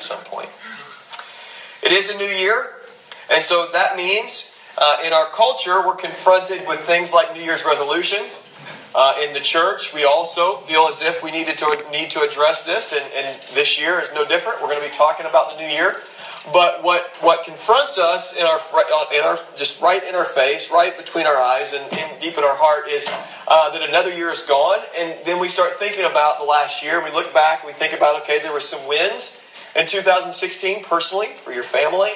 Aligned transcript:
at 0.00 0.08
some 0.08 0.24
point. 0.24 0.48
It 1.84 1.92
is 1.92 2.08
a 2.08 2.16
new 2.16 2.32
year, 2.40 2.72
and 3.28 3.44
so 3.44 3.68
that 3.72 3.96
means 3.96 4.60
uh, 4.78 5.04
in 5.04 5.12
our 5.12 5.26
culture 5.26 5.84
we're 5.86 5.96
confronted 5.96 6.66
with 6.66 6.80
things 6.80 7.12
like 7.12 7.34
New 7.34 7.42
Year's 7.42 7.64
resolutions. 7.64 8.46
Uh, 8.92 9.14
in 9.22 9.32
the 9.34 9.40
church, 9.40 9.94
we 9.94 10.04
also 10.04 10.56
feel 10.56 10.88
as 10.88 11.00
if 11.00 11.22
we 11.22 11.30
needed 11.30 11.56
to 11.58 11.68
need 11.92 12.10
to 12.10 12.22
address 12.22 12.66
this, 12.66 12.96
and, 12.96 13.04
and 13.14 13.26
this 13.54 13.78
year 13.80 14.00
is 14.00 14.10
no 14.14 14.26
different. 14.26 14.60
We're 14.60 14.68
going 14.68 14.82
to 14.82 14.88
be 14.88 14.92
talking 14.92 15.26
about 15.26 15.52
the 15.52 15.60
new 15.60 15.68
year. 15.68 15.94
But 16.52 16.82
what, 16.82 17.14
what 17.20 17.44
confronts 17.44 17.98
us 17.98 18.34
in 18.34 18.46
our, 18.46 18.58
in 19.12 19.22
our 19.22 19.36
just 19.60 19.82
right 19.82 20.02
in 20.02 20.14
our 20.14 20.24
face, 20.24 20.72
right 20.72 20.96
between 20.96 21.26
our 21.26 21.36
eyes, 21.36 21.74
and, 21.74 21.84
and 22.00 22.18
deep 22.18 22.38
in 22.38 22.44
our 22.44 22.56
heart 22.56 22.88
is 22.88 23.06
uh, 23.46 23.68
that 23.70 23.86
another 23.86 24.08
year 24.08 24.30
is 24.30 24.42
gone. 24.48 24.80
And 24.98 25.14
then 25.26 25.38
we 25.38 25.48
start 25.48 25.76
thinking 25.76 26.04
about 26.04 26.40
the 26.40 26.46
last 26.48 26.82
year. 26.82 27.04
We 27.04 27.12
look 27.12 27.34
back 27.34 27.60
and 27.60 27.68
we 27.68 27.74
think 27.74 27.92
about, 27.92 28.22
okay, 28.22 28.40
there 28.40 28.52
were 28.52 28.58
some 28.58 28.88
wins 28.88 29.49
in 29.74 29.86
2016 29.86 30.82
personally 30.82 31.28
for 31.28 31.52
your 31.52 31.62
family, 31.62 32.10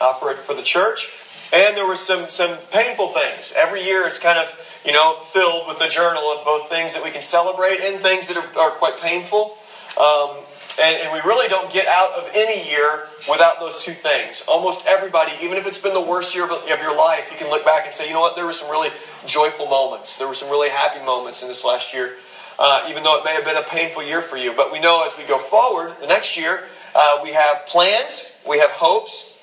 uh, 0.00 0.12
for, 0.12 0.34
for 0.34 0.54
the 0.54 0.62
church. 0.62 1.08
And 1.52 1.76
there 1.76 1.86
were 1.86 1.96
some, 1.96 2.28
some 2.28 2.58
painful 2.70 3.08
things. 3.08 3.52
Every 3.56 3.82
year 3.82 4.06
is 4.06 4.18
kind 4.18 4.38
of, 4.38 4.82
you 4.84 4.92
know, 4.92 5.14
filled 5.14 5.66
with 5.66 5.80
a 5.80 5.88
journal 5.88 6.22
of 6.22 6.44
both 6.44 6.68
things 6.68 6.94
that 6.94 7.02
we 7.02 7.10
can 7.10 7.22
celebrate 7.22 7.80
and 7.80 7.98
things 7.98 8.28
that 8.28 8.36
are, 8.36 8.58
are 8.58 8.70
quite 8.70 8.98
painful. 8.98 9.56
Um, 9.98 10.44
and, 10.80 10.96
and, 11.02 11.12
we 11.12 11.18
really 11.18 11.48
don't 11.48 11.70
get 11.72 11.88
out 11.88 12.12
of 12.12 12.30
any 12.32 12.70
year 12.70 13.02
without 13.28 13.58
those 13.58 13.84
two 13.84 13.90
things. 13.90 14.44
Almost 14.46 14.86
everybody, 14.86 15.32
even 15.42 15.58
if 15.58 15.66
it's 15.66 15.80
been 15.80 15.92
the 15.92 16.00
worst 16.00 16.32
year 16.34 16.44
of, 16.44 16.52
of 16.52 16.80
your 16.80 16.96
life, 16.96 17.28
you 17.32 17.36
can 17.36 17.50
look 17.50 17.64
back 17.64 17.84
and 17.84 17.92
say, 17.92 18.06
you 18.06 18.14
know 18.14 18.20
what, 18.20 18.36
there 18.36 18.46
were 18.46 18.52
some 18.52 18.70
really 18.70 18.90
joyful 19.26 19.66
moments. 19.66 20.16
There 20.16 20.28
were 20.28 20.34
some 20.34 20.48
really 20.48 20.68
happy 20.68 21.04
moments 21.04 21.42
in 21.42 21.48
this 21.48 21.64
last 21.64 21.92
year, 21.92 22.14
uh, 22.58 22.86
even 22.88 23.02
though 23.02 23.18
it 23.18 23.24
may 23.24 23.34
have 23.34 23.44
been 23.44 23.56
a 23.56 23.62
painful 23.62 24.04
year 24.04 24.20
for 24.20 24.36
you. 24.36 24.52
But 24.52 24.70
we 24.70 24.78
know 24.78 25.04
as 25.04 25.18
we 25.18 25.24
go 25.24 25.38
forward, 25.38 25.92
the 26.00 26.06
next 26.06 26.36
year, 26.36 26.62
uh, 26.94 27.20
we 27.22 27.30
have 27.30 27.66
plans, 27.66 28.42
we 28.46 28.58
have 28.58 28.70
hopes. 28.70 29.36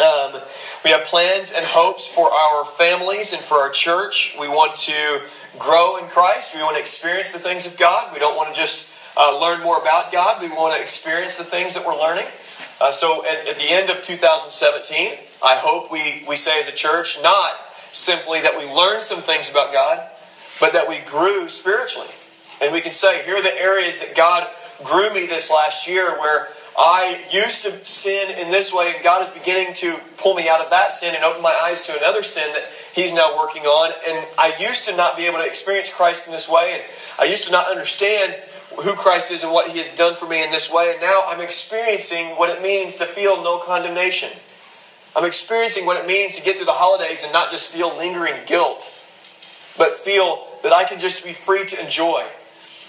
Um, 0.00 0.32
we 0.84 0.90
have 0.90 1.04
plans 1.04 1.52
and 1.52 1.64
hopes 1.64 2.06
for 2.06 2.28
our 2.28 2.64
families 2.64 3.32
and 3.32 3.40
for 3.40 3.58
our 3.58 3.70
church. 3.70 4.36
We 4.38 4.48
want 4.48 4.74
to 4.90 5.20
grow 5.56 5.98
in 5.98 6.06
Christ. 6.06 6.54
We 6.54 6.62
want 6.62 6.74
to 6.74 6.80
experience 6.80 7.32
the 7.32 7.38
things 7.38 7.64
of 7.64 7.78
God. 7.78 8.12
We 8.12 8.18
don't 8.18 8.36
want 8.36 8.52
to 8.52 8.60
just 8.60 8.92
uh, 9.16 9.38
learn 9.40 9.62
more 9.62 9.80
about 9.80 10.10
God. 10.10 10.42
We 10.42 10.48
want 10.48 10.74
to 10.74 10.82
experience 10.82 11.36
the 11.36 11.44
things 11.44 11.74
that 11.74 11.86
we're 11.86 11.98
learning. 11.98 12.26
Uh, 12.80 12.90
so 12.90 13.24
at, 13.24 13.46
at, 13.46 13.56
the 13.56 13.70
end 13.70 13.88
of 13.88 14.02
2017, 14.02 15.12
I 15.42 15.54
hope 15.54 15.92
we, 15.92 16.24
we 16.26 16.36
say 16.36 16.58
as 16.58 16.66
a 16.66 16.74
church, 16.74 17.22
not 17.22 17.54
simply 17.92 18.40
that 18.40 18.56
we 18.56 18.64
learned 18.66 19.02
some 19.02 19.20
things 19.20 19.48
about 19.48 19.72
God, 19.72 20.04
but 20.60 20.72
that 20.72 20.88
we 20.88 20.98
grew 20.98 21.48
spiritually. 21.48 22.08
And 22.60 22.72
we 22.72 22.80
can 22.80 22.92
say, 22.92 23.22
here 23.24 23.36
are 23.36 23.42
the 23.42 23.56
areas 23.60 24.00
that 24.00 24.16
God 24.16 24.48
grew 24.82 25.12
me 25.12 25.20
this 25.20 25.50
last 25.50 25.86
year 25.86 26.18
where 26.18 26.48
I 26.76 27.24
used 27.30 27.62
to 27.62 27.70
sin 27.86 28.30
in 28.36 28.50
this 28.50 28.72
way, 28.72 28.92
and 28.94 29.04
God 29.04 29.22
is 29.22 29.28
beginning 29.28 29.74
to 29.74 30.00
pull 30.16 30.34
me 30.34 30.48
out 30.48 30.60
of 30.60 30.70
that 30.70 30.90
sin 30.90 31.14
and 31.14 31.22
open 31.22 31.42
my 31.42 31.52
eyes 31.52 31.86
to 31.86 31.96
another 31.96 32.22
sin 32.22 32.52
that 32.52 32.68
He's 32.94 33.14
now 33.14 33.36
working 33.36 33.62
on. 33.62 33.92
And 34.06 34.26
I 34.36 34.56
used 34.60 34.88
to 34.88 34.96
not 34.96 35.16
be 35.16 35.24
able 35.24 35.38
to 35.38 35.46
experience 35.46 35.94
Christ 35.94 36.26
in 36.26 36.32
this 36.32 36.48
way, 36.48 36.72
and 36.74 36.82
I 37.18 37.30
used 37.30 37.44
to 37.44 37.52
not 37.52 37.68
understand 37.68 38.34
who 38.82 38.94
Christ 38.94 39.30
is 39.30 39.44
and 39.44 39.52
what 39.52 39.70
He 39.70 39.78
has 39.78 39.94
done 39.96 40.14
for 40.14 40.26
me 40.26 40.42
in 40.42 40.50
this 40.50 40.70
way. 40.72 40.90
And 40.92 41.00
now 41.00 41.24
I'm 41.26 41.40
experiencing 41.40 42.36
what 42.36 42.48
it 42.48 42.60
means 42.60 42.96
to 42.96 43.06
feel 43.06 43.42
no 43.42 43.58
condemnation. 43.58 44.30
I'm 45.14 45.24
experiencing 45.24 45.86
what 45.86 45.96
it 45.96 46.08
means 46.08 46.34
to 46.36 46.42
get 46.42 46.56
through 46.56 46.64
the 46.64 46.72
holidays 46.72 47.22
and 47.22 47.32
not 47.32 47.50
just 47.50 47.72
feel 47.72 47.96
lingering 47.96 48.34
guilt, 48.46 48.82
but 49.78 49.94
feel 49.94 50.48
that 50.64 50.72
I 50.72 50.82
can 50.82 50.98
just 50.98 51.24
be 51.24 51.32
free 51.32 51.64
to 51.66 51.80
enjoy. 51.80 52.24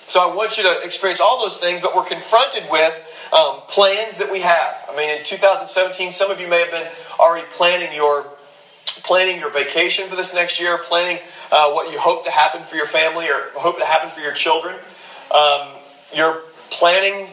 So 0.08 0.22
I 0.22 0.34
want 0.36 0.58
you 0.58 0.64
to 0.64 0.82
experience 0.84 1.20
all 1.20 1.40
those 1.40 1.60
things, 1.60 1.82
but 1.82 1.96
we're 1.96 2.04
confronted 2.04 2.64
with 2.70 2.94
um, 3.34 3.62
plans 3.68 4.20
that 4.20 4.32
we 4.32 4.40
have. 4.40 4.86
I 4.88 4.96
mean, 4.96 5.10
in 5.10 5.24
2017, 5.24 6.12
some 6.12 6.30
of 6.30 6.40
you 6.40 6.48
may 6.48 6.60
have 6.60 6.72
been 6.72 6.88
already 7.20 7.46
planning 7.50 7.92
your 7.92 8.30
planning 9.04 9.40
your 9.40 9.52
vacation 9.52 10.08
for 10.08 10.16
this 10.16 10.34
next 10.34 10.60
year, 10.60 10.78
planning 10.78 11.22
uh, 11.52 11.72
what 11.72 11.92
you 11.92 11.98
hope 12.00 12.24
to 12.24 12.32
happen 12.32 12.64
for 12.64 12.76
your 12.76 12.86
family 12.86 13.30
or 13.30 13.50
hope 13.54 13.78
to 13.78 13.86
happen 13.86 14.10
for 14.10 14.22
your 14.22 14.32
children. 14.32 14.76
Um, 15.32 15.76
you're 16.14 16.40
planning 16.70 17.28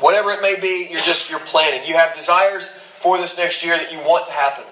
whatever 0.00 0.30
it 0.30 0.40
may 0.40 0.58
be. 0.60 0.88
You're 0.90 1.00
just 1.00 1.30
you're 1.30 1.40
planning. 1.40 1.86
You 1.86 1.94
have 1.94 2.14
desires 2.14 2.68
for 2.70 3.18
this 3.18 3.36
next 3.36 3.64
year 3.64 3.76
that 3.76 3.90
you 3.90 3.98
want 3.98 4.26
to 4.26 4.32
happen. 4.32 4.64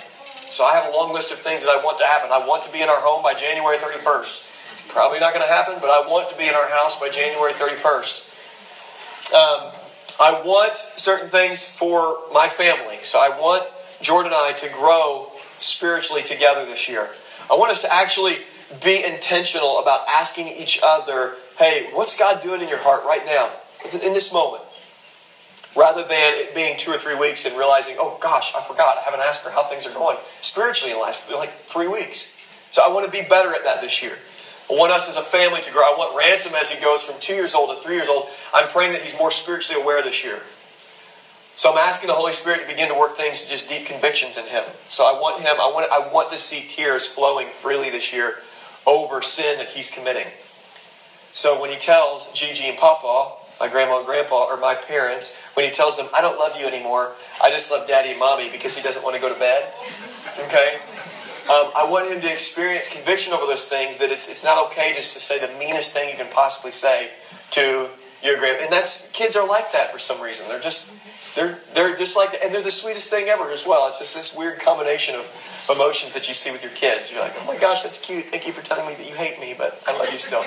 So 0.53 0.65
I 0.65 0.75
have 0.75 0.87
a 0.87 0.91
long 0.91 1.13
list 1.13 1.33
of 1.33 1.39
things 1.39 1.65
that 1.65 1.71
I 1.71 1.83
want 1.83 1.99
to 1.99 2.05
happen. 2.05 2.31
I 2.31 2.47
want 2.47 2.63
to 2.65 2.73
be 2.73 2.83
in 2.83 2.89
our 2.89 3.01
home 3.01 3.23
by 3.23 3.35
January 3.35 3.77
31st. 3.77 4.52
Probably 4.89 5.19
not 5.21 5.33
going 5.33 5.45
to 5.47 5.53
happen, 5.53 5.79
but 5.81 5.91
I 5.91 6.07
want 6.07 6.29
to 6.31 6.37
be 6.37 6.47
in 6.47 6.55
our 6.55 6.69
house 6.69 7.01
by 7.01 7.09
January 7.09 7.53
31st. 7.53 8.29
Um, 9.33 9.73
I 10.21 10.43
want 10.45 10.77
certain 10.77 11.29
things 11.29 11.67
for 11.67 12.17
my 12.33 12.49
family. 12.49 12.99
So 13.03 13.19
I 13.19 13.29
want 13.39 13.65
Jordan 14.03 14.33
and 14.33 14.41
I 14.41 14.53
to 14.53 14.69
grow 14.69 15.33
spiritually 15.59 16.23
together 16.23 16.65
this 16.65 16.89
year. 16.89 17.09
I 17.51 17.55
want 17.55 17.71
us 17.71 17.83
to 17.83 17.93
actually 17.93 18.39
be 18.83 19.03
intentional 19.03 19.79
about 19.79 20.07
asking 20.09 20.49
each 20.49 20.79
other, 20.83 21.33
hey, 21.59 21.89
what's 21.93 22.19
God 22.19 22.43
doing 22.43 22.61
in 22.61 22.69
your 22.69 22.79
heart 22.79 23.05
right 23.05 23.25
now, 23.25 23.51
in 23.85 24.13
this 24.13 24.33
moment? 24.33 24.63
Rather 25.75 26.03
than 26.03 26.35
it 26.35 26.55
being 26.55 26.77
two 26.77 26.91
or 26.91 26.99
three 26.99 27.15
weeks 27.15 27.47
and 27.47 27.57
realizing, 27.57 27.97
oh 27.99 28.19
gosh, 28.21 28.55
I 28.55 28.61
forgot, 28.61 28.99
I 28.99 29.03
haven't 29.03 29.21
asked 29.21 29.45
her 29.45 29.51
how 29.51 29.63
things 29.63 29.87
are 29.87 29.95
going 29.95 30.19
spiritually 30.43 30.93
in 30.93 30.99
the 30.99 31.03
last 31.03 31.31
like 31.33 31.51
three 31.51 31.89
weeks. 31.89 32.39
So 32.71 32.83
I 32.83 32.89
want 32.89 33.07
to 33.07 33.11
be 33.11 33.27
better 33.27 33.55
at 33.55 33.65
that 33.65 33.81
this 33.81 34.03
year. 34.03 34.19
I 34.73 34.75
want 34.75 34.91
us 34.91 35.07
as 35.07 35.19
a 35.19 35.21
family 35.21 35.61
to 35.61 35.71
grow. 35.71 35.83
I 35.83 35.95
want 35.99 36.17
Ransom 36.17 36.55
as 36.55 36.71
he 36.71 36.81
goes 36.81 37.05
from 37.05 37.21
two 37.21 37.35
years 37.35 37.55
old 37.55 37.69
to 37.69 37.77
three 37.77 37.95
years 37.95 38.09
old. 38.09 38.29
I'm 38.55 38.69
praying 38.69 38.93
that 38.93 39.03
he's 39.03 39.15
more 39.15 39.31
spiritually 39.31 39.83
aware 39.83 40.01
this 40.03 40.25
year. 40.25 40.41
So 41.57 41.71
I'm 41.71 41.77
asking 41.77 42.07
the 42.07 42.15
Holy 42.15 42.33
Spirit 42.33 42.63
to 42.63 42.67
begin 42.67 42.89
to 42.89 42.95
work 42.95 43.15
things, 43.15 43.47
just 43.47 43.69
deep 43.69 43.85
convictions 43.85 44.39
in 44.39 44.47
him. 44.47 44.65
So 44.89 45.05
I 45.05 45.13
want 45.21 45.43
him, 45.43 45.61
I 45.61 45.67
want, 45.67 45.93
I 45.93 46.11
want 46.11 46.31
to 46.31 46.39
see 46.39 46.65
tears 46.67 47.07
flowing 47.07 47.49
freely 47.49 47.91
this 47.91 48.15
year 48.15 48.37
over 48.87 49.21
sin 49.21 49.59
that 49.59 49.69
he's 49.69 49.91
committing. 49.91 50.27
So 51.35 51.61
when 51.61 51.69
he 51.69 51.77
tells 51.77 52.33
Gigi 52.33 52.65
and 52.65 52.79
Papa, 52.79 53.35
my 53.61 53.69
grandma 53.69 53.99
and 53.99 54.07
grandpa, 54.07 54.47
or 54.49 54.57
my 54.57 54.75
parents, 54.75 55.39
when 55.53 55.67
he 55.67 55.71
tells 55.71 55.99
them, 55.99 56.07
I 56.15 56.23
don't 56.23 56.39
love 56.39 56.59
you 56.59 56.67
anymore, 56.67 57.13
I 57.43 57.51
just 57.51 57.71
love 57.71 57.87
daddy 57.87 58.09
and 58.11 58.19
mommy 58.19 58.49
because 58.49 58.75
he 58.75 58.83
doesn't 58.83 59.05
want 59.05 59.17
to 59.17 59.21
go 59.21 59.29
to 59.29 59.39
bed. 59.39 59.71
Okay? 60.39 60.79
Um, 61.51 61.73
I 61.75 61.85
want 61.89 62.09
him 62.09 62.21
to 62.21 62.33
experience 62.33 62.93
conviction 62.93 63.33
over 63.33 63.47
those 63.47 63.69
things. 63.69 63.99
That 63.99 64.11
it's 64.11 64.29
it's 64.29 64.45
not 64.45 64.65
okay 64.69 64.93
just 64.95 65.13
to 65.15 65.21
say 65.21 65.39
the 65.39 65.53
meanest 65.59 65.93
thing 65.93 66.09
you 66.09 66.17
can 66.17 66.31
possibly 66.31 66.71
say 66.71 67.11
to 67.53 67.91
your 68.23 68.39
grand. 68.39 68.61
And 68.63 68.73
that's 68.73 69.11
kids 69.13 69.37
are 69.37 69.47
like 69.47 69.73
that 69.73 69.91
for 69.91 69.99
some 69.99 70.23
reason. 70.23 70.49
They're 70.49 70.61
just 70.61 71.35
they're 71.35 71.59
they're 71.75 71.97
just 71.97 72.17
like 72.17 72.39
and 72.43 72.55
they're 72.55 72.63
the 72.63 72.71
sweetest 72.71 73.11
thing 73.11 73.29
ever 73.29 73.51
as 73.51 73.67
well. 73.67 73.89
It's 73.89 73.99
just 73.99 74.15
this 74.15 74.37
weird 74.37 74.61
combination 74.61 75.15
of 75.17 75.27
emotions 75.69 76.15
that 76.15 76.29
you 76.29 76.35
see 76.35 76.51
with 76.51 76.63
your 76.63 76.73
kids. 76.73 77.11
You're 77.11 77.21
like, 77.21 77.35
oh 77.37 77.45
my 77.45 77.57
gosh, 77.57 77.83
that's 77.83 78.05
cute. 78.05 78.27
Thank 78.27 78.47
you 78.47 78.53
for 78.53 78.63
telling 78.63 78.87
me 78.87 78.95
that 78.95 79.07
you 79.07 79.15
hate 79.15 79.41
me, 79.41 79.55
but 79.57 79.83
I 79.87 79.99
love 79.99 80.13
you 80.13 80.19
still. 80.19 80.45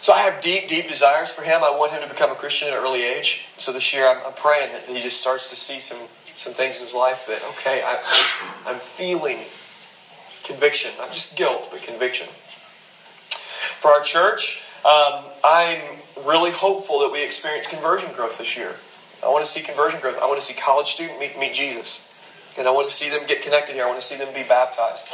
So 0.00 0.14
I 0.14 0.20
have 0.20 0.40
deep, 0.40 0.66
deep 0.66 0.88
desires 0.88 1.30
for 1.30 1.42
him. 1.42 1.62
I 1.62 1.70
want 1.70 1.92
him 1.92 2.00
to 2.00 2.08
become 2.08 2.30
a 2.30 2.34
Christian 2.34 2.68
at 2.68 2.74
an 2.74 2.80
early 2.80 3.02
age. 3.02 3.46
So 3.58 3.70
this 3.70 3.92
year 3.92 4.06
I'm, 4.08 4.16
I'm 4.24 4.32
praying 4.32 4.72
that 4.72 4.84
he 4.84 5.00
just 5.00 5.20
starts 5.20 5.50
to 5.50 5.56
see 5.56 5.78
some 5.78 6.08
some 6.40 6.54
things 6.54 6.78
in 6.78 6.84
his 6.84 6.94
life 6.94 7.26
that, 7.26 7.44
okay, 7.52 7.82
I, 7.84 8.00
I'm 8.66 8.78
feeling 8.78 9.36
conviction. 10.42 10.90
Not 10.96 11.08
just 11.08 11.36
guilt, 11.36 11.68
but 11.70 11.82
conviction. 11.82 12.26
For 12.26 13.90
our 13.90 14.00
church, 14.00 14.64
um, 14.84 15.28
I'm 15.44 15.98
really 16.24 16.50
hopeful 16.50 17.00
that 17.00 17.12
we 17.12 17.22
experience 17.22 17.66
conversion 17.66 18.10
growth 18.12 18.38
this 18.38 18.56
year. 18.56 18.74
I 19.22 19.28
want 19.28 19.44
to 19.44 19.50
see 19.50 19.60
conversion 19.60 20.00
growth. 20.00 20.18
I 20.20 20.26
want 20.26 20.40
to 20.40 20.46
see 20.46 20.54
college 20.54 20.86
student 20.86 21.20
meet, 21.20 21.38
meet 21.38 21.52
Jesus. 21.52 22.08
And 22.58 22.66
I 22.66 22.70
want 22.70 22.88
to 22.88 22.94
see 22.94 23.10
them 23.10 23.26
get 23.26 23.42
connected 23.42 23.74
here. 23.74 23.84
I 23.84 23.88
want 23.88 24.00
to 24.00 24.06
see 24.06 24.16
them 24.16 24.32
be 24.32 24.42
baptized. 24.42 25.12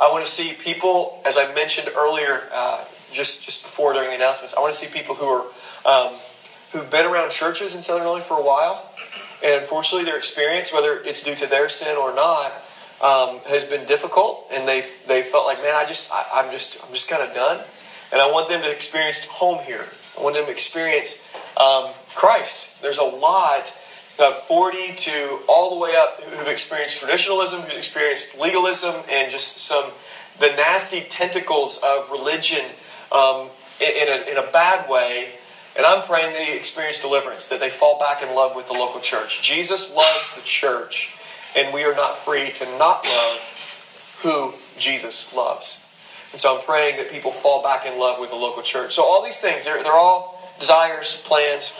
I 0.00 0.08
want 0.10 0.24
to 0.24 0.30
see 0.30 0.52
people, 0.52 1.20
as 1.26 1.36
I 1.36 1.52
mentioned 1.54 1.88
earlier, 1.96 2.46
uh, 2.52 2.84
just, 3.10 3.44
just 3.44 3.62
before 3.62 3.92
during 3.92 4.10
the 4.10 4.14
announcements, 4.14 4.54
I 4.56 4.60
want 4.60 4.72
to 4.72 4.78
see 4.78 4.92
people 4.92 5.16
who 5.16 5.26
are 5.26 5.44
um, 5.84 6.14
who've 6.72 6.90
been 6.90 7.06
around 7.06 7.30
churches 7.30 7.74
in 7.74 7.80
Southern 7.80 8.04
Illinois 8.04 8.22
for 8.22 8.36
a 8.36 8.42
while 8.42 8.92
and 9.42 9.60
unfortunately, 9.60 10.04
their 10.04 10.16
experience, 10.16 10.72
whether 10.72 11.00
it's 11.04 11.22
due 11.22 11.34
to 11.34 11.46
their 11.46 11.68
sin 11.68 11.96
or 11.96 12.14
not, 12.14 12.52
um, 13.02 13.40
has 13.46 13.64
been 13.64 13.84
difficult. 13.86 14.48
And 14.52 14.66
they 14.66 14.80
they 15.06 15.22
felt 15.22 15.46
like, 15.46 15.58
man, 15.62 15.74
I 15.74 15.84
just 15.84 16.12
I, 16.12 16.44
am 16.44 16.50
just 16.50 16.84
I'm 16.84 16.92
just 16.92 17.10
kind 17.10 17.22
of 17.22 17.34
done. 17.34 17.62
And 18.12 18.20
I 18.20 18.30
want 18.30 18.48
them 18.48 18.62
to 18.62 18.70
experience 18.70 19.26
home 19.26 19.62
here. 19.64 19.84
I 20.18 20.22
want 20.22 20.36
them 20.36 20.46
to 20.46 20.52
experience 20.52 21.28
um, 21.60 21.90
Christ. 22.14 22.80
There's 22.80 22.98
a 22.98 23.04
lot 23.04 23.68
of 24.18 24.34
40 24.34 24.94
to 24.96 25.40
all 25.48 25.76
the 25.76 25.82
way 25.82 25.94
up 25.96 26.22
who've 26.22 26.48
experienced 26.48 27.00
traditionalism, 27.00 27.60
who've 27.60 27.76
experienced 27.76 28.40
legalism, 28.40 28.94
and 29.10 29.30
just 29.30 29.58
some 29.58 29.90
the 30.38 30.48
nasty 30.56 31.00
tentacles 31.08 31.82
of 31.84 32.10
religion 32.10 32.64
um, 33.12 33.48
in, 33.80 34.08
a, 34.08 34.30
in 34.30 34.36
a 34.36 34.50
bad 34.52 34.88
way 34.88 35.30
and 35.76 35.84
I'm 35.84 36.02
praying 36.02 36.32
they 36.32 36.56
experience 36.56 37.00
deliverance, 37.00 37.48
that 37.48 37.60
they 37.60 37.70
fall 37.70 37.98
back 37.98 38.22
in 38.22 38.34
love 38.34 38.56
with 38.56 38.66
the 38.66 38.72
local 38.72 39.00
church. 39.00 39.42
Jesus 39.42 39.94
loves 39.94 40.34
the 40.34 40.42
church, 40.42 41.14
and 41.56 41.72
we 41.72 41.84
are 41.84 41.94
not 41.94 42.16
free 42.16 42.50
to 42.50 42.64
not 42.78 43.04
love 43.04 44.18
who 44.22 44.54
Jesus 44.78 45.34
loves. 45.34 45.82
And 46.32 46.40
so 46.40 46.54
I'm 46.54 46.62
praying 46.62 46.96
that 46.96 47.10
people 47.10 47.30
fall 47.30 47.62
back 47.62 47.86
in 47.86 47.98
love 47.98 48.20
with 48.20 48.30
the 48.30 48.36
local 48.36 48.62
church. 48.62 48.92
So 48.92 49.04
all 49.04 49.22
these 49.24 49.40
things, 49.40 49.64
they're, 49.64 49.82
they're 49.82 49.92
all 49.92 50.36
desires, 50.58 51.22
plans, 51.22 51.72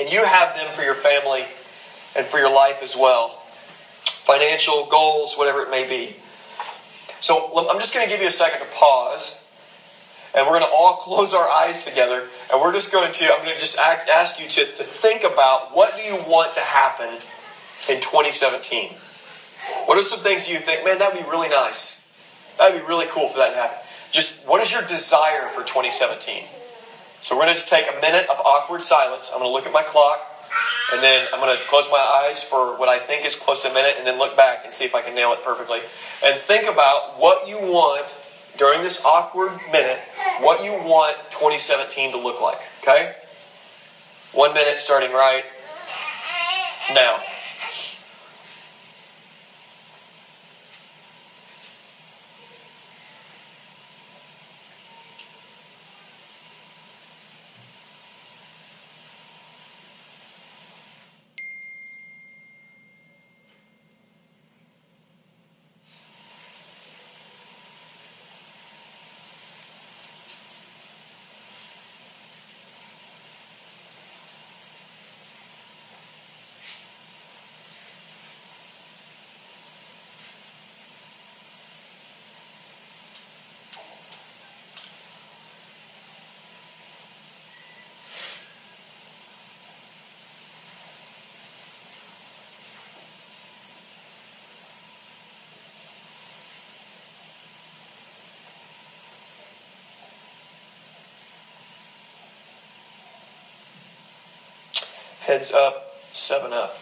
and 0.00 0.10
you 0.10 0.24
have 0.24 0.54
them 0.54 0.72
for 0.72 0.82
your 0.82 0.94
family 0.94 1.44
and 2.16 2.26
for 2.26 2.38
your 2.38 2.52
life 2.52 2.82
as 2.82 2.96
well. 2.96 3.28
Financial 3.28 4.86
goals, 4.86 5.34
whatever 5.36 5.62
it 5.62 5.70
may 5.70 5.86
be. 5.86 6.14
So 7.20 7.68
I'm 7.68 7.78
just 7.78 7.94
going 7.94 8.06
to 8.06 8.10
give 8.10 8.20
you 8.20 8.28
a 8.28 8.32
second 8.32 8.60
to 8.60 8.72
pause. 8.74 9.44
And 10.34 10.46
we're 10.46 10.58
going 10.58 10.70
to 10.70 10.74
all 10.74 10.94
close 11.00 11.34
our 11.34 11.48
eyes 11.48 11.84
together. 11.84 12.24
And 12.50 12.60
we're 12.60 12.72
just 12.72 12.92
going 12.92 13.12
to, 13.12 13.24
I'm 13.32 13.44
going 13.44 13.54
to 13.54 13.60
just 13.60 13.78
ask 13.78 14.40
you 14.40 14.48
to, 14.48 14.60
to 14.64 14.84
think 14.84 15.22
about 15.22 15.74
what 15.74 15.92
do 15.96 16.02
you 16.02 16.16
want 16.26 16.54
to 16.54 16.60
happen 16.60 17.08
in 17.92 18.00
2017? 18.00 18.92
What 19.84 19.98
are 19.98 20.02
some 20.02 20.20
things 20.20 20.48
you 20.48 20.56
think, 20.58 20.84
man, 20.84 20.98
that 20.98 21.12
would 21.12 21.22
be 21.22 21.28
really 21.28 21.48
nice? 21.48 22.08
That 22.56 22.72
would 22.72 22.80
be 22.80 22.86
really 22.86 23.06
cool 23.08 23.28
for 23.28 23.38
that 23.38 23.50
to 23.50 23.56
happen. 23.56 23.78
Just 24.10 24.48
what 24.48 24.62
is 24.62 24.72
your 24.72 24.82
desire 24.82 25.48
for 25.48 25.60
2017? 25.60 26.44
So 27.20 27.34
we're 27.34 27.44
going 27.44 27.52
to 27.52 27.58
just 27.58 27.68
take 27.68 27.84
a 27.90 28.00
minute 28.00 28.24
of 28.30 28.40
awkward 28.40 28.80
silence. 28.80 29.30
I'm 29.32 29.40
going 29.40 29.50
to 29.50 29.52
look 29.52 29.66
at 29.66 29.72
my 29.72 29.82
clock, 29.82 30.24
and 30.94 31.02
then 31.02 31.26
I'm 31.34 31.40
going 31.40 31.54
to 31.54 31.62
close 31.64 31.90
my 31.90 31.98
eyes 31.98 32.48
for 32.48 32.78
what 32.78 32.88
I 32.88 32.98
think 32.98 33.26
is 33.26 33.36
close 33.36 33.60
to 33.64 33.70
a 33.70 33.74
minute, 33.74 33.96
and 33.98 34.06
then 34.06 34.18
look 34.18 34.36
back 34.36 34.64
and 34.64 34.72
see 34.72 34.84
if 34.86 34.94
I 34.94 35.02
can 35.02 35.14
nail 35.14 35.32
it 35.32 35.42
perfectly. 35.42 35.80
And 36.24 36.40
think 36.40 36.64
about 36.70 37.18
what 37.18 37.48
you 37.48 37.58
want 37.58 38.16
during 38.58 38.82
this 38.82 39.04
awkward 39.04 39.56
minute, 39.70 39.98
what 40.40 40.62
you 40.64 40.72
want 40.72 41.16
2017 41.30 42.10
to 42.12 42.18
look 42.18 42.40
like. 42.40 42.58
Okay? 42.82 43.14
One 44.32 44.52
minute 44.52 44.78
starting 44.78 45.12
right 45.12 45.44
now. 46.92 47.18
Heads 105.38 105.52
up, 105.52 105.94
seven 106.10 106.52
up. 106.52 106.76